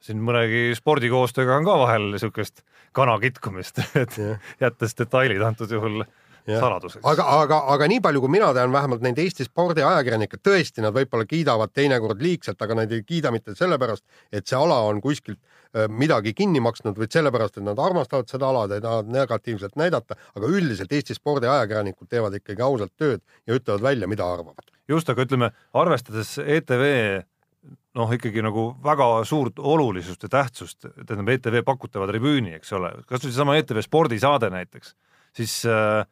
siin 0.02 0.22
mõnegi 0.26 0.72
spordikoostööga 0.78 1.60
on 1.60 1.68
ka 1.68 1.78
vahel 1.84 2.10
niisugust 2.16 2.66
kana 2.96 3.18
kitkumist, 3.22 3.84
et 4.04 4.18
jättes 4.62 4.98
detailid 4.98 5.44
antud 5.46 5.72
juhul 5.72 6.04
saladuseks. 6.48 7.06
aga, 7.06 7.26
aga, 7.42 7.60
aga 7.74 7.88
nii 7.92 8.02
palju, 8.04 8.22
kui 8.24 8.34
mina 8.34 8.52
tean, 8.56 8.74
vähemalt 8.74 9.04
neid 9.06 9.20
Eesti 9.22 9.46
spordiajakirjanikke, 9.48 10.40
tõesti, 10.44 10.84
nad 10.84 10.96
võib-olla 10.96 11.28
kiidavad 11.30 11.74
teinekord 11.76 12.22
liigselt, 12.24 12.62
aga 12.62 12.82
nad 12.82 12.92
ei 12.92 13.04
kiida 13.06 13.32
mitte 13.34 13.56
sellepärast, 13.58 14.04
et 14.34 14.48
see 14.48 14.58
ala 14.58 14.80
on 14.90 15.02
kuskilt 15.04 15.40
äh, 15.40 15.88
midagi 15.88 16.34
kinni 16.38 16.64
maksnud, 16.64 16.98
vaid 16.98 17.14
sellepärast, 17.14 17.60
et 17.60 17.68
nad 17.68 17.80
armastavad 17.80 18.30
seda 18.32 18.50
ala, 18.50 18.66
ei 18.74 18.84
taha 18.84 19.04
negatiivselt 19.08 19.78
näidata, 19.80 20.18
aga 20.36 20.52
üldiselt 20.52 20.94
Eesti 20.98 21.18
spordiajakirjanikud 21.18 22.10
teevad 22.10 22.38
ikkagi 22.42 22.66
ausalt 22.66 22.96
tööd 22.98 23.22
ja 23.46 23.58
ütlevad 23.58 23.86
välja, 23.92 24.10
mida 24.12 24.28
arvavad. 24.28 24.74
just, 24.90 25.10
aga 25.10 25.28
ütleme, 25.28 25.52
arvestades 25.78 26.38
ETV 26.42 26.88
noh, 27.98 28.14
ikkagi 28.16 28.44
nagu 28.44 28.70
väga 28.84 29.10
suurt 29.28 29.60
olulisust 29.60 30.24
ja 30.26 30.32
tähtsust, 30.32 30.86
tähendab 31.06 31.34
ETV 31.34 31.62
pakutava 31.68 32.08
tribüüni, 32.10 32.56
eks 32.60 32.72
ole, 32.78 32.94
kas 33.10 33.26
või 33.26 33.34
seesama 33.34 33.58
ETV 33.60 33.82
spordisaade 33.86 34.52
näiteks, 34.54 34.96
siis 35.38 35.58
äh, 35.70 36.06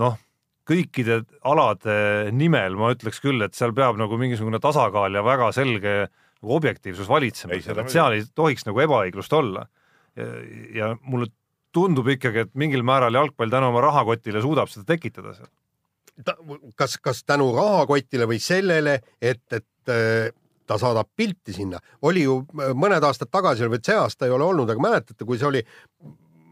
noh, 0.00 0.16
kõikide 0.68 1.22
alade 1.48 2.30
nimel 2.36 2.76
ma 2.76 2.92
ütleks 2.92 3.20
küll, 3.24 3.40
et 3.44 3.56
seal 3.56 3.72
peab 3.76 3.98
nagu 4.00 4.18
mingisugune 4.20 4.60
tasakaal 4.60 5.16
ja 5.16 5.24
väga 5.24 5.50
selge 5.56 5.94
nagu 6.38 6.54
objektiivsus 6.54 7.08
valitsema, 7.10 7.56
et 7.56 7.92
seal 7.92 8.16
ei 8.16 8.26
tohiks 8.36 8.66
nagu 8.68 8.84
ebaõiglust 8.84 9.32
olla. 9.34 9.66
ja 10.74 10.96
mulle 11.06 11.28
tundub 11.72 12.08
ikkagi, 12.10 12.46
et 12.46 12.54
mingil 12.58 12.82
määral 12.82 13.14
jalgpall 13.14 13.52
tänu 13.52 13.68
oma 13.70 13.82
rahakotile 13.84 14.40
suudab 14.42 14.70
seda 14.72 14.88
tekitada 14.88 15.34
seal. 15.36 15.50
kas, 16.74 16.96
kas 16.98 17.22
tänu 17.24 17.52
rahakotile 17.54 18.26
või 18.26 18.40
sellele, 18.42 18.98
et, 19.22 19.44
et 19.52 19.92
äh, 19.92 20.32
ta 20.68 20.78
saadab 20.80 21.10
pilti 21.16 21.56
sinna, 21.56 21.80
oli 22.06 22.26
ju 22.26 22.42
mõned 22.76 23.04
aastad 23.04 23.32
tagasi, 23.32 23.68
või 23.68 23.82
see 23.84 23.98
aasta 23.98 24.28
ei 24.28 24.34
ole 24.34 24.46
olnud, 24.46 24.70
aga 24.70 24.84
mäletate, 24.84 25.24
kui 25.24 25.40
see 25.40 25.48
oli 25.48 25.64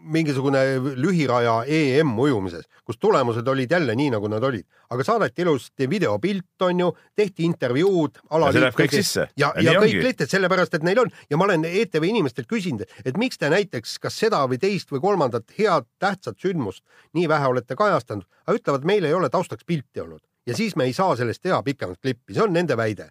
mingisugune 0.07 0.61
lühiraja 0.95 1.57
EM 1.67 2.13
ujumises, 2.23 2.67
kus 2.87 2.99
tulemused 3.03 3.49
olid 3.49 3.73
jälle 3.75 3.97
nii, 3.99 4.13
nagu 4.15 4.29
nad 4.31 4.45
olid, 4.47 4.63
aga 4.95 5.05
saadeti 5.05 5.43
ilusti 5.43 5.89
videopilt, 5.91 6.63
on 6.63 6.83
ju, 6.85 6.93
tehti 7.17 7.45
intervjuud. 7.49 8.21
ja 8.31 8.53
see 8.53 8.63
läheb 8.63 8.79
kõik 8.79 8.95
sisse. 8.95 9.27
ja, 9.37 9.51
ja, 9.57 9.73
ja 9.73 9.83
kõik 9.83 9.99
lihtsalt 10.05 10.37
sellepärast, 10.37 10.79
et 10.79 10.87
neil 10.87 11.03
on 11.03 11.11
ja 11.31 11.41
ma 11.41 11.49
olen 11.49 11.67
ETV 11.67 12.07
inimestelt 12.13 12.47
küsinud, 12.51 12.87
et 13.05 13.19
miks 13.19 13.43
te 13.43 13.51
näiteks 13.51 13.99
kas 14.03 14.21
seda 14.23 14.45
või 14.47 14.61
teist 14.63 14.95
või 14.95 15.03
kolmandat 15.03 15.51
head 15.59 15.91
tähtsat 15.99 16.39
sündmust 16.39 16.85
nii 17.19 17.27
vähe 17.29 17.51
olete 17.51 17.75
kajastanud, 17.75 18.27
aga 18.47 18.59
ütlevad, 18.61 18.87
meil 18.87 19.05
ei 19.05 19.15
ole 19.15 19.31
taustaks 19.33 19.67
pilti 19.67 20.07
olnud 20.07 20.23
ja 20.47 20.57
siis 20.57 20.77
me 20.77 20.87
ei 20.87 20.93
saa 20.93 21.17
sellest 21.17 21.43
teha 21.43 21.63
pikemat 21.67 21.99
klippi, 22.03 22.35
see 22.35 22.45
on 22.45 22.55
nende 22.55 22.77
väide. 22.79 23.11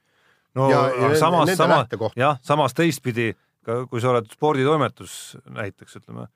No 0.55 0.69
ja, 0.71 0.85
ja 1.01 1.11
samas, 1.19 1.51
samas, 1.57 2.15
jah, 2.15 2.39
samas 2.45 2.73
teistpidi, 2.77 3.33
kui 3.65 4.01
sa 4.01 4.13
oled 4.13 4.29
sporditoimetus 4.31 5.37
näiteks 5.49 6.01
ütleme 6.01 6.27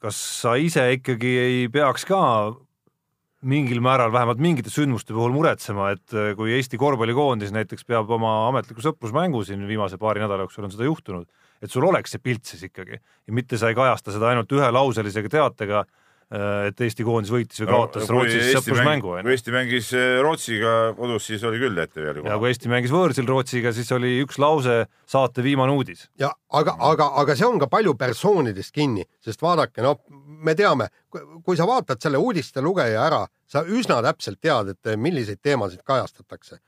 kas 0.00 0.18
sa 0.42 0.56
ise 0.60 0.84
ikkagi 0.96 1.30
ei 1.40 1.62
peaks 1.72 2.04
ka 2.08 2.20
mingil 3.50 3.80
määral 3.80 4.12
vähemalt 4.12 4.40
mingite 4.42 4.68
sündmuste 4.72 5.14
puhul 5.16 5.32
muretsema, 5.32 5.90
et 5.94 6.12
äh, 6.12 6.32
kui 6.36 6.52
Eesti 6.52 6.76
korvpallikoondis 6.80 7.54
näiteks 7.56 7.86
peab 7.88 8.10
oma 8.12 8.34
ametliku 8.50 8.84
sõprusmängu 8.84 9.40
siin 9.48 9.64
viimase 9.68 9.96
paari 10.00 10.20
nädala 10.20 10.44
jooksul 10.44 10.66
on 10.68 10.74
seda 10.74 10.84
juhtunud, 10.84 11.24
et 11.64 11.72
sul 11.72 11.86
oleks 11.88 12.12
see 12.12 12.20
pilt 12.22 12.44
siis 12.44 12.66
ikkagi. 12.68 13.00
Ja 13.00 13.36
mitte 13.36 13.56
sa 13.60 13.70
ei 13.70 13.78
kajasta 13.78 14.12
seda 14.12 14.28
ainult 14.28 14.52
ühelauselise 14.52 15.24
teatega 15.32 15.86
et 16.30 16.80
Eesti 16.84 17.02
koondis 17.02 17.32
võitis 17.34 17.58
või 17.64 17.68
kaotas 17.72 18.06
no, 18.06 18.20
Rootsis 18.20 18.52
sõprusmängu. 18.54 19.16
kui 19.18 19.32
Eesti 19.34 19.54
mängis 19.54 19.88
äh, 19.98 20.20
Rootsiga 20.22 20.74
kodus, 20.94 21.26
siis 21.26 21.42
oli 21.46 21.58
küll 21.58 21.82
ETV-l 21.82 22.22
ja 22.22 22.36
kui 22.38 22.52
Eesti 22.52 22.70
mängis 22.70 22.94
võõrsil 22.94 23.26
Rootsiga, 23.26 23.72
siis 23.74 23.90
oli 23.96 24.12
üks 24.22 24.38
lause 24.38 24.84
saate 25.10 25.42
viimane 25.42 25.74
uudis. 25.74 26.06
ja 26.22 26.30
aga, 26.54 26.76
aga, 26.86 27.10
aga 27.24 27.34
see 27.34 27.48
on 27.48 27.58
ka 27.58 27.66
palju 27.72 27.96
persoonidest 27.98 28.74
kinni, 28.74 29.08
sest 29.18 29.42
vaadake, 29.42 29.82
no 29.82 29.96
me 30.46 30.54
teame, 30.54 30.86
kui 31.10 31.58
sa 31.58 31.66
vaatad 31.66 31.98
selle 32.02 32.22
uudiste 32.22 32.62
lugeja 32.62 33.02
ära, 33.08 33.24
sa 33.50 33.64
üsna 33.66 33.98
täpselt 34.06 34.38
tead, 34.38 34.76
et 34.76 34.94
milliseid 34.96 35.42
teemasid 35.42 35.82
kajastatakse. 35.82 36.60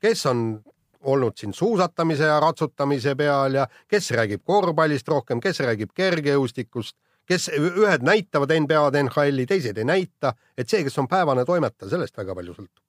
kes 0.00 0.26
on 0.26 0.62
olnud 1.02 1.34
siin 1.36 1.52
suusatamise 1.52 2.30
ja 2.30 2.38
ratsutamise 2.40 3.16
peal 3.16 3.54
ja 3.58 3.66
kes 3.88 4.10
räägib 4.14 4.46
korvpallist 4.46 5.08
rohkem, 5.08 5.40
kes 5.40 5.60
räägib 5.66 5.90
kergejõustikust 5.96 6.94
kes 7.30 7.48
ühed 7.54 8.04
näitavad 8.06 8.52
NBA-d, 8.64 9.04
NHL-i, 9.06 9.46
teised 9.46 9.78
ei 9.78 9.86
näita, 9.86 10.34
et 10.58 10.70
see, 10.70 10.82
kes 10.86 10.98
on 10.98 11.08
päevane 11.10 11.44
toimetaja, 11.46 11.92
sellest 11.92 12.16
väga 12.18 12.34
palju 12.36 12.56
sõltub, 12.56 12.82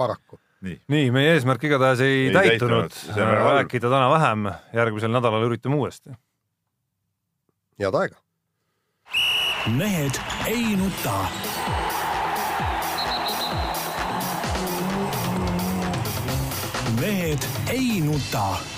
paraku. 0.00 0.40
nii, 0.64 0.78
nii, 0.92 1.10
meie 1.14 1.34
eesmärk 1.36 1.66
igatahes 1.68 2.00
ei, 2.04 2.28
ei 2.28 2.36
täitunud, 2.36 2.94
täitunud., 2.94 3.34
rääkida 3.50 3.90
täna 3.92 4.06
vähem, 4.14 4.48
järgmisel 4.76 5.12
nädalal 5.12 5.44
üritame 5.50 5.76
uuesti. 5.76 6.16
head 7.80 8.00
aega. 8.00 8.16
mehed 9.76 10.22
ei 10.48 10.76
nuta. 10.80 11.18
mehed 16.96 17.44
ei 17.68 18.00
nuta 18.00 18.75